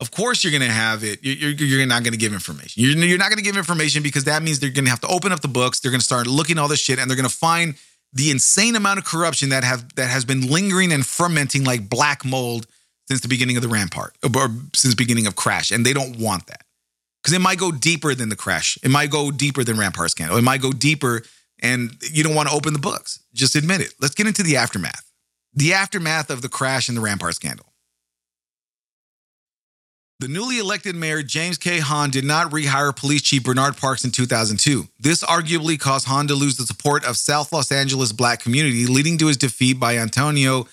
Of 0.00 0.10
course, 0.10 0.42
you're 0.42 0.50
going 0.50 0.68
to 0.68 0.74
have 0.74 1.04
it. 1.04 1.20
You're, 1.22 1.50
you're 1.52 1.86
not 1.86 2.02
going 2.02 2.12
to 2.12 2.18
give 2.18 2.32
information. 2.32 2.82
You're, 2.82 2.96
you're 3.04 3.18
not 3.18 3.28
going 3.28 3.38
to 3.38 3.44
give 3.44 3.56
information 3.56 4.02
because 4.02 4.24
that 4.24 4.42
means 4.42 4.58
they're 4.58 4.70
going 4.70 4.84
to 4.84 4.90
have 4.90 5.00
to 5.00 5.06
open 5.06 5.30
up 5.30 5.40
the 5.40 5.48
books. 5.48 5.78
They're 5.78 5.92
going 5.92 6.00
to 6.00 6.04
start 6.04 6.26
looking 6.26 6.58
all 6.58 6.66
this 6.66 6.80
shit, 6.80 6.98
and 6.98 7.08
they're 7.08 7.16
going 7.16 7.28
to 7.28 7.34
find 7.34 7.76
the 8.12 8.30
insane 8.30 8.76
amount 8.76 8.98
of 8.98 9.04
corruption 9.04 9.50
that 9.50 9.64
have 9.64 9.94
that 9.94 10.10
has 10.10 10.24
been 10.24 10.42
lingering 10.48 10.92
and 10.92 11.06
fermenting 11.06 11.64
like 11.64 11.88
black 11.88 12.24
mold 12.24 12.66
since 13.08 13.20
the 13.20 13.28
beginning 13.28 13.56
of 13.56 13.62
the 13.62 13.68
rampart 13.68 14.16
or 14.24 14.48
since 14.74 14.94
the 14.94 14.96
beginning 14.96 15.26
of 15.26 15.36
crash 15.36 15.70
and 15.70 15.84
they 15.84 15.92
don't 15.92 16.18
want 16.18 16.46
that 16.46 16.64
because 17.22 17.34
it 17.34 17.40
might 17.40 17.58
go 17.58 17.70
deeper 17.70 18.14
than 18.14 18.28
the 18.28 18.36
crash 18.36 18.78
it 18.82 18.90
might 18.90 19.10
go 19.10 19.30
deeper 19.30 19.64
than 19.64 19.78
rampart 19.78 20.10
scandal 20.10 20.36
it 20.36 20.42
might 20.42 20.62
go 20.62 20.72
deeper 20.72 21.22
and 21.60 21.96
you 22.10 22.22
don't 22.22 22.34
want 22.34 22.48
to 22.48 22.54
open 22.54 22.72
the 22.72 22.78
books 22.78 23.20
just 23.32 23.56
admit 23.56 23.80
it 23.80 23.94
let's 24.00 24.14
get 24.14 24.26
into 24.26 24.42
the 24.42 24.56
aftermath 24.56 25.10
the 25.54 25.72
aftermath 25.72 26.30
of 26.30 26.42
the 26.42 26.48
crash 26.48 26.88
and 26.88 26.96
the 26.96 27.02
rampart 27.02 27.34
scandal 27.34 27.72
the 30.22 30.28
newly 30.28 30.58
elected 30.58 30.94
mayor, 30.94 31.24
James 31.24 31.58
K. 31.58 31.80
Hahn, 31.80 32.10
did 32.10 32.24
not 32.24 32.52
rehire 32.52 32.94
police 32.94 33.22
chief 33.22 33.42
Bernard 33.42 33.76
Parks 33.76 34.04
in 34.04 34.12
2002. 34.12 34.86
This 35.00 35.24
arguably 35.24 35.76
caused 35.76 36.06
Hahn 36.06 36.28
to 36.28 36.36
lose 36.36 36.56
the 36.56 36.64
support 36.64 37.04
of 37.04 37.16
South 37.16 37.52
Los 37.52 37.72
Angeles 37.72 38.12
black 38.12 38.38
community, 38.40 38.86
leading 38.86 39.18
to 39.18 39.26
his 39.26 39.36
defeat 39.36 39.80
by 39.80 39.98
Antonio 39.98 40.68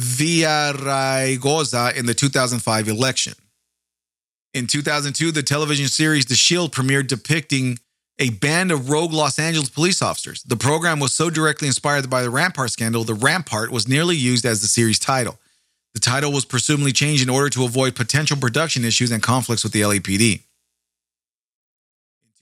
Villaraigosa 0.00 1.94
in 1.94 2.06
the 2.06 2.14
2005 2.14 2.88
election. 2.88 3.34
In 4.52 4.66
2002, 4.66 5.30
the 5.30 5.44
television 5.44 5.86
series 5.86 6.26
The 6.26 6.34
Shield 6.34 6.72
premiered 6.72 7.06
depicting 7.06 7.78
a 8.18 8.30
band 8.30 8.72
of 8.72 8.90
rogue 8.90 9.12
Los 9.12 9.38
Angeles 9.38 9.70
police 9.70 10.02
officers. 10.02 10.42
The 10.42 10.56
program 10.56 10.98
was 10.98 11.14
so 11.14 11.30
directly 11.30 11.68
inspired 11.68 12.10
by 12.10 12.22
the 12.22 12.30
Rampart 12.30 12.70
scandal, 12.70 13.04
the 13.04 13.14
Rampart 13.14 13.70
was 13.70 13.86
nearly 13.86 14.16
used 14.16 14.44
as 14.44 14.60
the 14.60 14.66
series 14.66 14.98
title. 14.98 15.38
The 15.94 16.00
title 16.00 16.32
was 16.32 16.44
presumably 16.44 16.92
changed 16.92 17.22
in 17.22 17.30
order 17.30 17.48
to 17.50 17.64
avoid 17.64 17.94
potential 17.94 18.36
production 18.36 18.84
issues 18.84 19.12
and 19.12 19.22
conflicts 19.22 19.62
with 19.62 19.72
the 19.72 19.82
LAPD. 19.82 20.42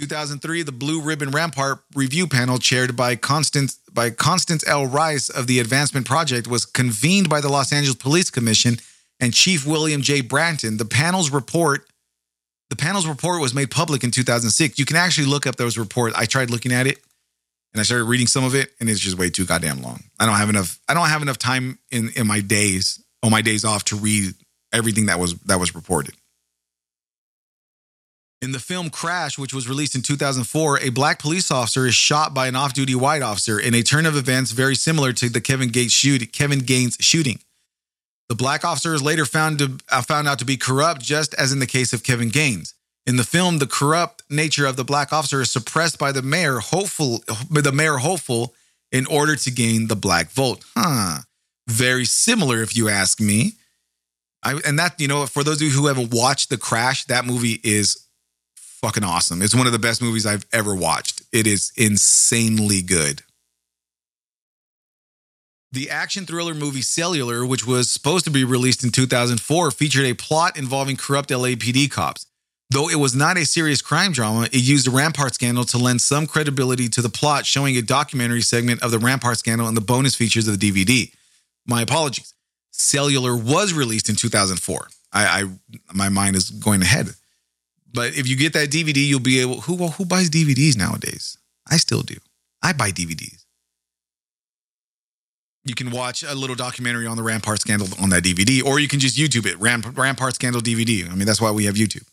In 0.00 0.06
2003, 0.06 0.62
the 0.62 0.72
Blue 0.72 1.02
Ribbon 1.02 1.30
Rampart 1.30 1.80
review 1.94 2.26
panel, 2.26 2.58
chaired 2.58 2.96
by 2.96 3.16
Constance, 3.16 3.78
by 3.92 4.10
Constance 4.10 4.66
L. 4.66 4.86
Rice 4.86 5.28
of 5.28 5.46
the 5.46 5.60
Advancement 5.60 6.06
Project, 6.06 6.46
was 6.46 6.64
convened 6.64 7.28
by 7.28 7.40
the 7.40 7.48
Los 7.48 7.72
Angeles 7.72 7.96
Police 7.96 8.30
Commission 8.30 8.78
and 9.20 9.34
Chief 9.34 9.66
William 9.66 10.02
J. 10.02 10.20
Bratton. 10.22 10.76
The 10.76 10.84
panel's 10.84 11.30
report 11.30 11.87
the 12.70 12.76
panel's 12.76 13.06
report 13.06 13.40
was 13.40 13.54
made 13.54 13.70
public 13.70 14.04
in 14.04 14.10
2006. 14.10 14.78
You 14.78 14.84
can 14.84 14.96
actually 14.96 15.26
look 15.26 15.46
up 15.46 15.56
those 15.56 15.78
reports. 15.78 16.16
I 16.16 16.26
tried 16.26 16.50
looking 16.50 16.72
at 16.72 16.86
it 16.86 16.98
and 17.72 17.80
I 17.80 17.84
started 17.84 18.04
reading 18.04 18.26
some 18.26 18.44
of 18.44 18.54
it 18.54 18.70
and 18.80 18.88
it's 18.88 19.00
just 19.00 19.18
way 19.18 19.30
too 19.30 19.46
goddamn 19.46 19.82
long. 19.82 20.04
I 20.18 20.26
don't 20.26 20.36
have 20.36 20.50
enough 20.50 20.78
I 20.88 20.94
don't 20.94 21.08
have 21.08 21.22
enough 21.22 21.38
time 21.38 21.78
in 21.90 22.10
in 22.16 22.26
my 22.26 22.40
days 22.40 23.02
on 23.22 23.30
my 23.30 23.42
days 23.42 23.64
off 23.64 23.84
to 23.84 23.96
read 23.96 24.34
everything 24.72 25.06
that 25.06 25.18
was 25.18 25.34
that 25.40 25.58
was 25.58 25.74
reported. 25.74 26.14
In 28.40 28.52
the 28.52 28.60
film 28.60 28.88
Crash, 28.90 29.36
which 29.36 29.52
was 29.52 29.68
released 29.68 29.96
in 29.96 30.02
2004, 30.02 30.78
a 30.78 30.90
black 30.90 31.18
police 31.18 31.50
officer 31.50 31.86
is 31.86 31.96
shot 31.96 32.34
by 32.34 32.46
an 32.46 32.54
off-duty 32.54 32.94
white 32.94 33.20
officer 33.20 33.58
in 33.58 33.74
a 33.74 33.82
turn 33.82 34.06
of 34.06 34.14
events 34.14 34.52
very 34.52 34.76
similar 34.76 35.12
to 35.14 35.28
the 35.28 35.40
Kevin 35.40 35.70
Gates 35.70 35.92
shoot, 35.92 36.32
Kevin 36.32 36.60
Gaines 36.60 36.96
shooting. 37.00 37.40
The 38.28 38.34
black 38.34 38.64
officer 38.64 38.94
is 38.94 39.02
later 39.02 39.24
found 39.24 39.58
to 39.58 39.78
uh, 39.90 40.02
found 40.02 40.28
out 40.28 40.38
to 40.40 40.44
be 40.44 40.56
corrupt, 40.56 41.00
just 41.00 41.34
as 41.34 41.52
in 41.52 41.60
the 41.60 41.66
case 41.66 41.92
of 41.92 42.02
Kevin 42.02 42.28
Gaines. 42.28 42.74
In 43.06 43.16
the 43.16 43.24
film, 43.24 43.58
the 43.58 43.66
corrupt 43.66 44.22
nature 44.28 44.66
of 44.66 44.76
the 44.76 44.84
black 44.84 45.12
officer 45.14 45.40
is 45.40 45.50
suppressed 45.50 45.98
by 45.98 46.12
the 46.12 46.20
mayor, 46.20 46.58
hopeful, 46.58 47.22
the 47.50 47.72
mayor 47.72 47.96
hopeful, 47.96 48.54
in 48.92 49.06
order 49.06 49.34
to 49.34 49.50
gain 49.50 49.88
the 49.88 49.96
black 49.96 50.30
vote. 50.30 50.62
Huh? 50.76 51.20
Very 51.66 52.04
similar, 52.04 52.62
if 52.62 52.76
you 52.76 52.90
ask 52.90 53.18
me. 53.18 53.52
I, 54.42 54.60
and 54.66 54.78
that 54.78 55.00
you 55.00 55.08
know, 55.08 55.24
for 55.26 55.42
those 55.42 55.56
of 55.56 55.62
you 55.62 55.70
who 55.70 55.86
haven't 55.86 56.12
watched 56.12 56.50
The 56.50 56.58
Crash, 56.58 57.04
that 57.06 57.24
movie 57.24 57.60
is 57.64 58.06
fucking 58.56 59.04
awesome. 59.04 59.42
It's 59.42 59.54
one 59.54 59.66
of 59.66 59.72
the 59.72 59.78
best 59.78 60.02
movies 60.02 60.26
I've 60.26 60.46
ever 60.52 60.74
watched. 60.74 61.22
It 61.32 61.46
is 61.46 61.72
insanely 61.76 62.82
good. 62.82 63.22
The 65.70 65.90
action 65.90 66.24
thriller 66.24 66.54
movie 66.54 66.80
Cellular, 66.80 67.44
which 67.44 67.66
was 67.66 67.90
supposed 67.90 68.24
to 68.24 68.30
be 68.30 68.42
released 68.42 68.82
in 68.84 68.90
2004, 68.90 69.70
featured 69.70 70.06
a 70.06 70.14
plot 70.14 70.56
involving 70.56 70.96
corrupt 70.96 71.28
LAPD 71.28 71.90
cops. 71.90 72.24
Though 72.70 72.88
it 72.88 72.96
was 72.96 73.14
not 73.14 73.36
a 73.36 73.44
serious 73.44 73.82
crime 73.82 74.12
drama, 74.12 74.44
it 74.44 74.62
used 74.62 74.86
the 74.86 74.90
Rampart 74.90 75.34
scandal 75.34 75.64
to 75.64 75.78
lend 75.78 76.00
some 76.00 76.26
credibility 76.26 76.88
to 76.90 77.02
the 77.02 77.08
plot, 77.08 77.44
showing 77.44 77.76
a 77.76 77.82
documentary 77.82 78.42
segment 78.42 78.82
of 78.82 78.90
the 78.90 78.98
Rampart 78.98 79.38
scandal 79.38 79.66
and 79.68 79.76
the 79.76 79.82
bonus 79.82 80.14
features 80.14 80.48
of 80.48 80.58
the 80.58 80.70
DVD. 80.70 81.12
My 81.66 81.82
apologies. 81.82 82.32
Cellular 82.70 83.36
was 83.36 83.72
released 83.72 84.08
in 84.08 84.16
2004. 84.16 84.88
I, 85.12 85.24
I 85.42 85.44
my 85.92 86.08
mind 86.08 86.36
is 86.36 86.50
going 86.50 86.82
ahead. 86.82 87.08
But 87.92 88.16
if 88.16 88.28
you 88.28 88.36
get 88.36 88.52
that 88.52 88.70
DVD, 88.70 89.06
you'll 89.06 89.20
be 89.20 89.40
able. 89.40 89.62
Who 89.62 89.88
who 89.88 90.04
buys 90.04 90.30
DVDs 90.30 90.76
nowadays? 90.76 91.36
I 91.68 91.76
still 91.78 92.02
do. 92.02 92.16
I 92.62 92.72
buy 92.72 92.90
DVDs. 92.90 93.44
You 95.68 95.74
can 95.74 95.90
watch 95.90 96.22
a 96.22 96.34
little 96.34 96.56
documentary 96.56 97.06
on 97.06 97.16
the 97.16 97.22
Rampart 97.22 97.60
scandal 97.60 97.88
on 98.00 98.08
that 98.10 98.24
DVD, 98.24 98.64
or 98.64 98.78
you 98.78 98.88
can 98.88 99.00
just 99.00 99.18
YouTube 99.18 99.46
it. 99.46 99.58
Ramp, 99.58 99.96
Rampart 99.96 100.34
scandal 100.34 100.62
DVD. 100.62 101.10
I 101.10 101.14
mean, 101.14 101.26
that's 101.26 101.40
why 101.40 101.50
we 101.50 101.66
have 101.66 101.74
YouTube. 101.74 102.06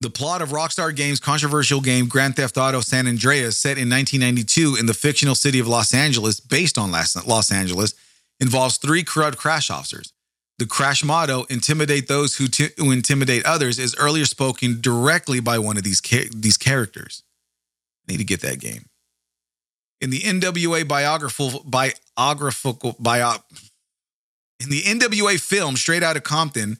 The 0.00 0.10
plot 0.10 0.42
of 0.42 0.50
Rockstar 0.50 0.94
Games' 0.94 1.18
controversial 1.18 1.80
game 1.80 2.08
Grand 2.08 2.36
Theft 2.36 2.58
Auto 2.58 2.82
San 2.82 3.06
Andreas, 3.06 3.56
set 3.56 3.78
in 3.78 3.88
1992 3.88 4.76
in 4.78 4.84
the 4.84 4.92
fictional 4.92 5.34
city 5.34 5.58
of 5.58 5.66
Los 5.66 5.94
Angeles, 5.94 6.40
based 6.40 6.76
on 6.76 6.90
Los 6.90 7.50
Angeles, 7.50 7.94
involves 8.38 8.76
three 8.76 9.02
corrupt 9.02 9.38
crash 9.38 9.70
officers. 9.70 10.12
The 10.58 10.66
crash 10.66 11.02
motto, 11.02 11.44
intimidate 11.44 12.06
those 12.06 12.36
who, 12.36 12.48
t- 12.48 12.68
who 12.76 12.90
intimidate 12.90 13.46
others, 13.46 13.78
is 13.78 13.96
earlier 13.98 14.26
spoken 14.26 14.80
directly 14.80 15.40
by 15.40 15.58
one 15.58 15.78
of 15.78 15.84
these, 15.84 16.02
ca- 16.02 16.28
these 16.34 16.58
characters. 16.58 17.22
I 18.06 18.12
need 18.12 18.18
to 18.18 18.24
get 18.24 18.42
that 18.42 18.60
game. 18.60 18.84
In 20.04 20.10
the 20.10 20.20
NWA 20.20 20.86
biographical, 20.86 21.64
biographical, 21.64 22.94
bio, 23.00 23.36
in 24.60 24.68
the 24.68 24.82
NWA 24.82 25.40
film 25.40 25.76
Straight 25.76 26.02
Outta 26.02 26.20
Compton, 26.20 26.76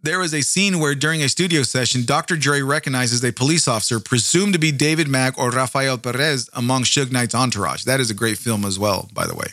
there 0.00 0.22
is 0.22 0.32
a 0.32 0.42
scene 0.42 0.78
where 0.78 0.94
during 0.94 1.20
a 1.20 1.28
studio 1.28 1.64
session, 1.64 2.04
Dr. 2.04 2.36
Dre 2.36 2.60
recognizes 2.60 3.24
a 3.24 3.32
police 3.32 3.66
officer 3.66 3.98
presumed 3.98 4.52
to 4.52 4.60
be 4.60 4.70
David 4.70 5.08
Mack 5.08 5.36
or 5.36 5.50
Rafael 5.50 5.98
Perez 5.98 6.48
among 6.52 6.84
Suge 6.84 7.10
Knight's 7.10 7.34
entourage. 7.34 7.82
That 7.82 7.98
is 7.98 8.08
a 8.08 8.14
great 8.14 8.38
film 8.38 8.64
as 8.64 8.78
well, 8.78 9.10
by 9.12 9.26
the 9.26 9.34
way. 9.34 9.48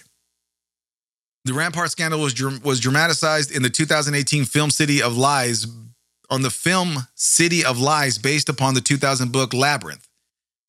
The 1.43 1.55
Rampart 1.55 1.89
scandal 1.89 2.19
was, 2.19 2.39
was 2.63 2.79
dramatized 2.79 3.49
in 3.49 3.63
the 3.63 3.71
2018 3.71 4.45
film 4.45 4.69
City 4.69 5.01
of 5.01 5.17
Lies 5.17 5.65
on 6.29 6.43
the 6.43 6.51
film 6.51 7.07
City 7.15 7.65
of 7.65 7.79
Lies 7.79 8.19
based 8.19 8.47
upon 8.47 8.75
the 8.75 8.81
2000 8.81 9.31
book 9.31 9.55
Labyrinth. 9.55 10.07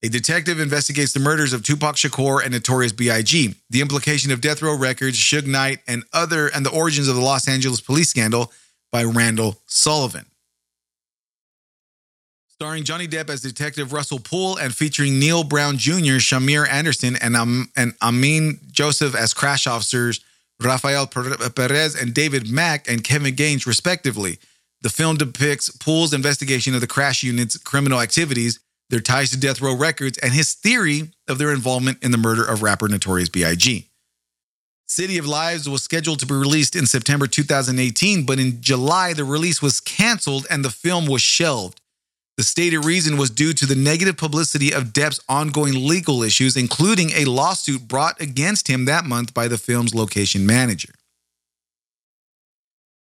A 0.02 0.08
detective 0.08 0.60
investigates 0.60 1.12
the 1.12 1.20
murders 1.20 1.52
of 1.52 1.62
Tupac 1.62 1.96
Shakur 1.96 2.42
and 2.42 2.52
Notorious 2.52 2.92
B.I.G., 2.92 3.54
the 3.70 3.80
implication 3.80 4.30
of 4.30 4.40
Death 4.40 4.60
Row 4.60 4.76
Records, 4.76 5.18
Suge 5.18 5.46
Knight, 5.46 5.78
and 5.88 6.04
other 6.12 6.48
and 6.48 6.66
the 6.66 6.70
origins 6.70 7.08
of 7.08 7.16
the 7.16 7.22
Los 7.22 7.48
Angeles 7.48 7.80
police 7.80 8.10
scandal 8.10 8.52
by 8.92 9.04
Randall 9.04 9.60
Sullivan. 9.66 10.26
Starring 12.48 12.84
Johnny 12.84 13.06
Depp 13.06 13.28
as 13.28 13.42
Detective 13.42 13.92
Russell 13.92 14.18
Poole 14.18 14.56
and 14.56 14.74
featuring 14.74 15.18
Neil 15.18 15.44
Brown 15.44 15.76
Jr., 15.76 16.18
Shamier 16.18 16.68
Anderson, 16.68 17.16
and, 17.16 17.36
um, 17.36 17.70
and 17.76 17.94
Amin 18.00 18.60
Joseph 18.70 19.14
as 19.14 19.34
crash 19.34 19.66
officers 19.66 20.20
Rafael 20.62 21.06
Perez 21.06 21.94
and 21.94 22.14
David 22.14 22.48
Mack 22.50 22.88
and 22.88 23.04
Kevin 23.04 23.34
Gaines, 23.34 23.66
respectively. 23.66 24.38
The 24.82 24.88
film 24.88 25.16
depicts 25.16 25.68
Poole's 25.70 26.14
investigation 26.14 26.74
of 26.74 26.80
the 26.80 26.86
crash 26.86 27.22
unit's 27.22 27.58
criminal 27.58 28.00
activities, 28.00 28.60
their 28.90 29.00
ties 29.00 29.30
to 29.30 29.40
Death 29.40 29.60
Row 29.60 29.74
Records, 29.74 30.18
and 30.18 30.32
his 30.32 30.54
theory 30.54 31.12
of 31.28 31.38
their 31.38 31.52
involvement 31.52 32.02
in 32.02 32.10
the 32.10 32.18
murder 32.18 32.44
of 32.44 32.62
rapper 32.62 32.88
Notorious 32.88 33.28
B.I.G. 33.28 33.88
City 34.88 35.18
of 35.18 35.26
Lies 35.26 35.68
was 35.68 35.82
scheduled 35.82 36.20
to 36.20 36.26
be 36.26 36.34
released 36.34 36.76
in 36.76 36.86
September 36.86 37.26
2018, 37.26 38.24
but 38.24 38.38
in 38.38 38.62
July, 38.62 39.12
the 39.12 39.24
release 39.24 39.60
was 39.60 39.80
canceled 39.80 40.46
and 40.48 40.64
the 40.64 40.70
film 40.70 41.06
was 41.06 41.22
shelved. 41.22 41.80
The 42.36 42.44
stated 42.44 42.84
reason 42.84 43.16
was 43.16 43.30
due 43.30 43.52
to 43.54 43.66
the 43.66 43.74
negative 43.74 44.16
publicity 44.16 44.72
of 44.72 44.92
Depp's 44.92 45.20
ongoing 45.28 45.88
legal 45.88 46.22
issues, 46.22 46.56
including 46.56 47.10
a 47.12 47.24
lawsuit 47.24 47.88
brought 47.88 48.20
against 48.20 48.68
him 48.68 48.84
that 48.84 49.06
month 49.06 49.34
by 49.34 49.48
the 49.48 49.58
film's 49.58 49.94
location 49.94 50.46
manager. 50.46 50.92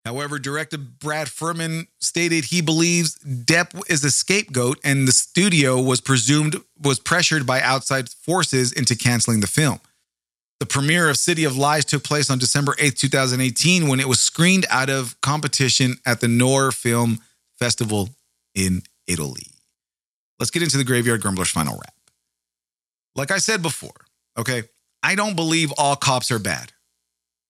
However, 0.05 0.39
director 0.39 0.79
Brad 0.79 1.29
Furman 1.29 1.87
stated 2.01 2.47
he 2.47 2.63
believes 2.63 3.19
Depp 3.19 3.79
is 3.91 4.03
a 4.03 4.11
scapegoat 4.11 4.79
and 4.83 5.07
the 5.07 5.13
studio 5.13 5.81
was 5.81 6.01
presumed 6.01 6.57
was 6.81 6.99
pressured 6.99 7.47
by 7.47 7.61
outside 7.61 8.09
forces 8.09 8.73
into 8.73 8.97
canceling 8.97 9.41
the 9.41 9.47
film. 9.47 9.81
The 10.59 10.67
premiere 10.67 11.09
of 11.09 11.17
City 11.17 11.45
of 11.45 11.57
Lies 11.57 11.85
took 11.85 12.05
place 12.05 12.31
on 12.31 12.39
December 12.39 12.75
8, 12.79 12.97
2018, 12.97 13.89
when 13.89 13.99
it 13.99 14.09
was 14.09 14.21
screened 14.21 14.67
out 14.69 14.91
of 14.91 15.19
competition 15.23 15.97
at 16.05 16.21
the 16.21 16.29
Noir 16.29 16.71
Film 16.71 17.21
Festival 17.59 18.11
in 18.55 18.83
Italy. 19.07 19.47
Let's 20.39 20.51
get 20.51 20.63
into 20.63 20.77
the 20.77 20.85
Graveyard 20.85 21.23
Grumbler's 21.23 21.51
final 21.51 21.75
wrap. 21.75 21.95
Like 23.15 23.31
I 23.31 23.39
said 23.39 23.63
before, 23.63 24.07
okay, 24.39 24.65
I 25.03 25.15
don't 25.15 25.35
believe 25.35 25.73
all 25.79 25.97
cops 25.97 26.31
are 26.31 26.39
bad. 26.39 26.73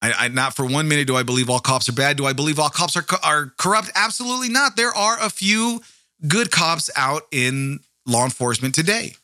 I, 0.03 0.13
I, 0.13 0.29
not 0.29 0.55
for 0.55 0.65
one 0.65 0.89
minute 0.89 1.07
do 1.07 1.17
I 1.17 1.23
believe 1.23 1.51
all 1.51 1.61
cops 1.61 1.89
are 1.89 1.93
bad. 1.93 2.17
Do 2.17 2.27
I 2.27 2.33
believe 2.33 2.59
all 2.59 2.71
cops 2.71 2.97
are 2.97 3.05
are 3.23 3.53
corrupt? 3.59 3.91
Absolutely 3.95 4.49
not. 4.49 4.77
There 4.77 4.95
are 4.95 5.19
a 5.21 5.29
few 5.29 5.83
good 6.27 6.51
cops 6.51 6.91
out 6.97 7.23
in 7.31 7.81
law 8.07 8.25
enforcement 8.25 8.75
today. 8.75 9.15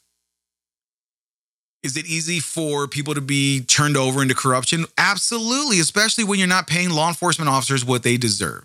Is 1.83 1.97
it 1.97 2.07
easy 2.07 2.41
for 2.41 2.89
people 2.89 3.15
to 3.15 3.21
be 3.21 3.61
turned 3.61 3.97
over 3.97 4.21
into 4.21 4.35
corruption? 4.35 4.87
Absolutely, 4.99 5.79
especially 5.79 6.25
when 6.25 6.39
you're 6.39 6.49
not 6.49 6.67
paying 6.67 6.91
law 6.91 7.09
enforcement 7.09 7.49
officers 7.49 7.85
what 7.85 8.03
they 8.03 8.17
deserve. 8.17 8.65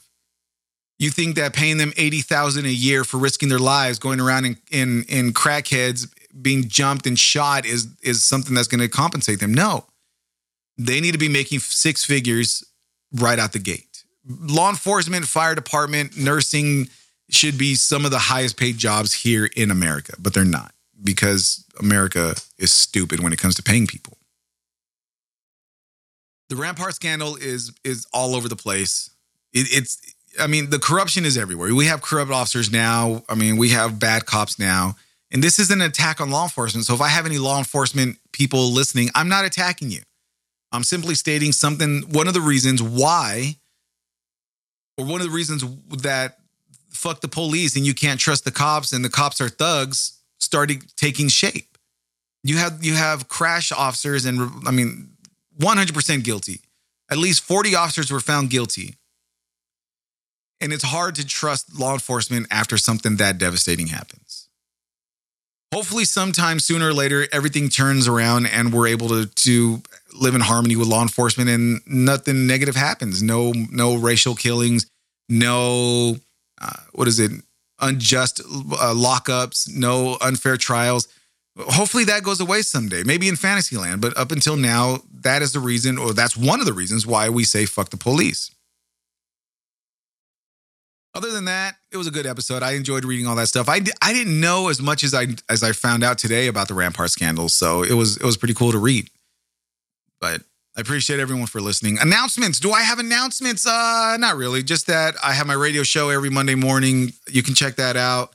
You 0.98 1.12
think 1.12 1.36
that 1.36 1.54
paying 1.54 1.78
them 1.78 1.94
80,000 1.98 2.66
a 2.66 2.70
year 2.70 3.04
for 3.04 3.18
risking 3.18 3.50
their 3.50 3.60
lives 3.60 4.00
going 4.00 4.20
around 4.20 4.46
in 4.46 4.58
in, 4.72 5.04
in 5.08 5.34
crackheads 5.34 6.08
being 6.42 6.68
jumped 6.68 7.06
and 7.06 7.18
shot 7.18 7.66
is 7.66 7.88
is 8.02 8.24
something 8.26 8.56
that's 8.56 8.68
going 8.68 8.82
to 8.82 8.88
compensate 8.88 9.40
them? 9.40 9.54
No. 9.54 9.86
They 10.78 11.02
need 11.02 11.12
to 11.12 11.18
be 11.18 11.30
making 11.30 11.60
six 11.60 12.04
figures 12.04 12.64
right 13.14 13.40
out 13.40 13.54
the 13.54 13.60
gate. 13.60 14.04
Law 14.26 14.70
enforcement, 14.70 15.26
fire 15.26 15.56
department, 15.56 16.18
nursing 16.18 16.88
should 17.30 17.58
be 17.58 17.76
some 17.76 18.06
of 18.06 18.12
the 18.12 18.20
highest 18.20 18.58
paid 18.58 18.78
jobs 18.78 19.14
here 19.14 19.50
in 19.56 19.72
America, 19.72 20.14
but 20.20 20.34
they're 20.34 20.46
not 20.46 20.74
because 21.04 21.66
America 21.80 22.36
is 22.58 22.72
stupid 22.72 23.22
when 23.22 23.34
it 23.34 23.40
comes 23.40 23.56
to 23.56 23.64
paying 23.64 23.88
people. 23.88 24.18
The 26.50 26.56
Rampart 26.56 26.94
scandal 26.94 27.38
is 27.38 27.72
is 27.84 28.06
all 28.14 28.36
over 28.36 28.50
the 28.50 28.58
place. 28.58 29.10
It, 29.54 29.68
it's 29.72 30.02
I 30.40 30.48
mean 30.48 30.70
the 30.70 30.80
corruption 30.80 31.26
is 31.26 31.38
everywhere. 31.38 31.74
We 31.74 31.86
have 31.86 32.02
corrupt 32.02 32.32
officers 32.32 32.72
now. 32.72 33.24
I 33.30 33.36
mean 33.36 33.58
we 33.58 33.70
have 33.70 34.00
bad 34.00 34.26
cops 34.26 34.60
now. 34.60 34.96
And 35.32 35.42
this 35.42 35.60
is 35.60 35.72
an 35.72 35.82
attack 35.82 36.20
on 36.20 36.30
law 36.30 36.44
enforcement. 36.44 36.86
So 36.86 36.94
if 36.94 37.00
I 37.00 37.08
have 37.08 37.26
any 37.26 37.38
law 37.38 37.58
enforcement 37.58 38.18
people 38.34 38.72
listening, 38.72 39.10
I'm 39.16 39.30
not 39.30 39.46
attacking 39.46 39.90
you. 39.90 40.02
I'm 40.72 40.84
simply 40.84 41.16
stating 41.16 41.52
something 41.52 42.04
one 42.12 42.28
of 42.28 42.34
the 42.34 42.42
reasons 42.42 42.82
why 42.82 43.56
or 44.98 45.06
one 45.06 45.22
of 45.22 45.28
the 45.28 45.34
reasons 45.34 45.64
that 46.02 46.38
fuck 46.90 47.22
the 47.22 47.28
police 47.28 47.76
and 47.76 47.86
you 47.86 47.94
can't 47.94 48.20
trust 48.20 48.46
the 48.46 48.52
cops 48.52 48.92
and 48.94 49.04
the 49.04 49.10
cops 49.10 49.42
are 49.42 49.50
thugs 49.50 50.20
started 50.40 50.84
taking 50.96 51.28
shape. 51.28 51.78
You 52.44 52.58
have 52.58 52.84
you 52.84 52.94
have 52.94 53.28
crash 53.28 53.72
officers 53.72 54.26
and 54.26 54.52
I 54.66 54.72
mean 54.72 55.12
100% 55.60 56.24
guilty. 56.24 56.62
At 57.10 57.18
least 57.18 57.44
40 57.44 57.76
officers 57.76 58.12
were 58.12 58.20
found 58.20 58.50
guilty. 58.50 58.96
And 60.60 60.72
it's 60.72 60.84
hard 60.84 61.16
to 61.16 61.26
trust 61.26 61.78
law 61.78 61.94
enforcement 61.94 62.48
after 62.52 62.78
something 62.78 63.18
that 63.18 63.38
devastating 63.38 63.88
happens. 63.88 64.48
Hopefully 65.74 66.06
sometime 66.06 66.60
sooner 66.60 66.90
or 66.90 66.94
later 66.94 67.28
everything 67.32 67.70
turns 67.70 68.08
around 68.08 68.46
and 68.46 68.74
we're 68.74 68.88
able 68.88 69.10
to 69.10 69.26
to 69.26 69.82
live 70.14 70.36
in 70.36 70.42
harmony 70.42 70.76
with 70.76 70.88
law 70.88 71.02
enforcement 71.02 71.50
and 71.50 71.82
nothing 71.86 72.48
negative 72.48 72.76
happens. 72.76 73.22
No 73.22 73.54
no 73.72 73.96
racial 73.96 74.36
killings, 74.36 74.86
no 75.30 76.18
uh, 76.60 76.78
what 76.94 77.08
is 77.08 77.20
it? 77.20 77.32
unjust 77.82 78.40
uh, 78.40 78.94
lockups, 78.96 79.70
no 79.74 80.18
unfair 80.22 80.56
trials. 80.58 81.08
Hopefully 81.58 82.06
that 82.06 82.24
goes 82.24 82.40
away 82.40 82.62
someday, 82.62 83.04
maybe 83.04 83.28
in 83.28 83.36
Fantasyland. 83.36 84.02
But 84.02 84.16
up 84.18 84.32
until 84.32 84.56
now, 84.56 85.00
that 85.22 85.42
is 85.42 85.52
the 85.52 85.60
reason, 85.60 85.98
or 85.98 86.14
that's 86.14 86.38
one 86.38 86.60
of 86.60 86.66
the 86.66 86.74
reasons 86.74 87.06
why 87.06 87.28
we 87.30 87.44
say 87.44 87.66
fuck 87.66 87.90
the 87.90 87.98
police. 87.98 88.52
Other 91.14 91.32
than 91.32 91.44
that, 91.46 91.76
it 91.92 91.98
was 91.98 92.08
a 92.08 92.12
good 92.12 92.26
episode. 92.26 92.64
I 92.64 92.72
enjoyed 92.74 93.04
reading 93.04 93.28
all 93.28 93.36
that 93.36 93.50
stuff. 93.50 93.68
I, 93.68 93.82
I 94.02 94.14
didn't 94.14 94.40
know 94.40 94.70
as 94.70 94.82
much 94.82 95.04
as 95.04 95.14
I 95.14 95.28
as 95.50 95.62
I 95.62 95.74
found 95.74 96.06
out 96.06 96.18
today 96.18 96.48
about 96.48 96.70
the 96.70 96.74
Rampart 96.74 97.12
scandal, 97.12 97.50
so 97.50 97.84
it 97.84 97.94
was 97.94 98.16
it 98.16 98.24
was 98.24 98.38
pretty 98.38 98.54
cool 98.54 98.72
to 98.72 98.78
read. 98.78 99.10
But 100.22 100.42
I 100.78 100.82
appreciate 100.82 101.20
everyone 101.20 101.48
for 101.48 101.60
listening. 101.60 101.98
Announcements. 102.00 102.60
Do 102.60 102.72
I 102.72 102.82
have 102.82 103.00
announcements? 103.00 103.68
Uh 103.68 104.16
not 104.18 104.38
really. 104.38 104.64
Just 104.64 104.88
that 104.88 105.16
I 105.24 105.34
have 105.34 105.48
my 105.48 105.54
radio 105.54 105.84
show 105.84 106.10
every 106.10 106.30
Monday 106.30 106.56
morning. 106.56 107.12
You 107.28 107.44
can 107.44 107.56
check 107.56 107.76
that 107.76 107.98
out. 107.98 108.34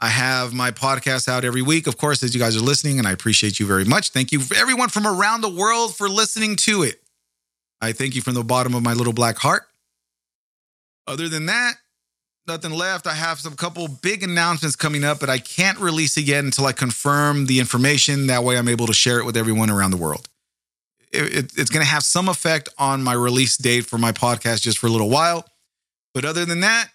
I 0.00 0.08
have 0.08 0.52
my 0.52 0.70
podcast 0.70 1.26
out 1.26 1.44
every 1.44 1.62
week, 1.62 1.88
of 1.88 1.96
course, 1.96 2.22
as 2.22 2.32
you 2.32 2.38
guys 2.40 2.56
are 2.56 2.60
listening, 2.60 2.98
and 2.98 3.08
I 3.08 3.10
appreciate 3.10 3.58
you 3.58 3.66
very 3.66 3.84
much. 3.84 4.10
Thank 4.10 4.30
you 4.30 4.40
everyone 4.54 4.90
from 4.90 5.06
around 5.06 5.40
the 5.40 5.48
world 5.48 5.96
for 5.96 6.08
listening 6.08 6.56
to 6.56 6.82
it. 6.82 7.00
I 7.80 7.92
thank 7.92 8.14
you 8.14 8.22
from 8.22 8.34
the 8.34 8.44
bottom 8.44 8.74
of 8.74 8.82
my 8.82 8.92
little 8.92 9.12
black 9.12 9.38
heart. 9.38 9.62
Other 11.06 11.28
than 11.28 11.46
that, 11.46 11.74
nothing 12.46 12.72
left. 12.72 13.06
I 13.06 13.14
have 13.14 13.40
some 13.40 13.56
couple 13.56 13.88
big 13.88 14.22
announcements 14.22 14.76
coming 14.76 15.04
up, 15.04 15.20
but 15.20 15.30
I 15.30 15.38
can't 15.38 15.78
release 15.78 16.16
yet 16.16 16.44
until 16.44 16.66
I 16.66 16.72
confirm 16.72 17.46
the 17.46 17.58
information. 17.58 18.26
That 18.26 18.44
way, 18.44 18.58
I'm 18.58 18.68
able 18.68 18.86
to 18.86 18.92
share 18.92 19.18
it 19.18 19.24
with 19.24 19.36
everyone 19.36 19.70
around 19.70 19.92
the 19.92 19.96
world. 19.96 20.27
It, 21.12 21.36
it, 21.36 21.52
it's 21.56 21.70
going 21.70 21.84
to 21.84 21.90
have 21.90 22.02
some 22.02 22.28
effect 22.28 22.68
on 22.78 23.02
my 23.02 23.12
release 23.14 23.56
date 23.56 23.86
for 23.86 23.98
my 23.98 24.12
podcast 24.12 24.62
just 24.62 24.78
for 24.78 24.86
a 24.86 24.90
little 24.90 25.10
while. 25.10 25.44
But 26.14 26.24
other 26.24 26.44
than 26.44 26.60
that, 26.60 26.88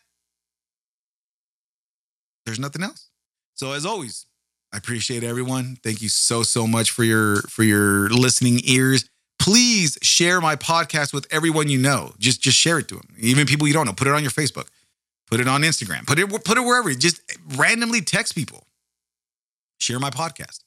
there's 2.46 2.60
nothing 2.60 2.84
else. 2.84 3.10
So 3.56 3.72
as 3.74 3.86
always, 3.86 4.26
I 4.74 4.78
appreciate 4.78 5.24
everyone. 5.24 5.78
Thank 5.84 6.02
you 6.02 6.10
so 6.10 6.44
so 6.44 6.66
much 6.68 6.92
for 6.92 7.04
your 7.04 7.42
for 7.44 7.64
your 7.64 8.10
listening 8.10 8.60
ears. 8.64 9.10
Please 9.40 9.98
share 10.02 10.42
my 10.42 10.56
podcast 10.56 11.14
with 11.14 11.28
everyone 11.32 11.70
you 11.70 11.78
know. 11.78 12.14
Just 12.18 12.42
just 12.42 12.58
share 12.58 12.80
it 12.80 12.88
to 12.90 12.96
them. 12.96 13.16
Even 13.20 13.46
people 13.46 13.68
you 13.68 13.74
don't 13.74 13.86
know. 13.86 13.94
Put 13.94 14.08
it 14.08 14.14
on 14.14 14.22
your 14.24 14.32
Facebook. 14.32 14.68
Put 15.30 15.40
it 15.40 15.48
on 15.48 15.62
Instagram. 15.62 16.06
Put 16.08 16.20
it 16.20 16.28
put 16.44 16.58
it 16.58 16.62
wherever. 16.62 16.94
Just 16.94 17.22
randomly 17.56 18.02
text 18.02 18.36
people. 18.36 18.68
Share 19.80 20.00
my 20.00 20.10
podcast. 20.10 20.63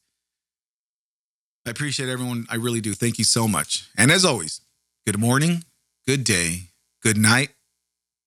I 1.67 1.71
appreciate 1.71 2.09
everyone. 2.09 2.47
I 2.49 2.55
really 2.55 2.81
do. 2.81 2.95
Thank 2.95 3.19
you 3.19 3.25
so 3.25 3.49
much. 3.49 3.89
And 3.99 4.12
as 4.12 4.25
always, 4.25 4.61
good 5.05 5.19
morning, 5.19 5.64
good 6.07 6.23
day, 6.23 6.71
good 7.03 7.19
night, 7.19 7.51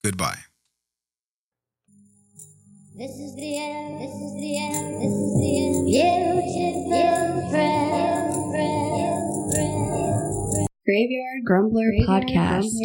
goodbye. 0.04 0.40
This 2.98 3.12
is 3.12 3.34
the 3.38 3.58
end. 3.58 4.02
This 4.02 4.12
is 4.12 4.34
the 4.34 4.58
end. 4.60 5.02
This 5.02 5.14
is 5.14 5.34
the 5.40 6.02
end. 6.02 6.44
Beautiful 6.44 7.50
friend. 7.50 8.52
friend, 8.52 8.52
friend, 8.52 9.54
friend. 9.54 10.68
Graveyard 10.86 11.46
Grumbler 11.46 11.92
Podcast. 12.06 12.76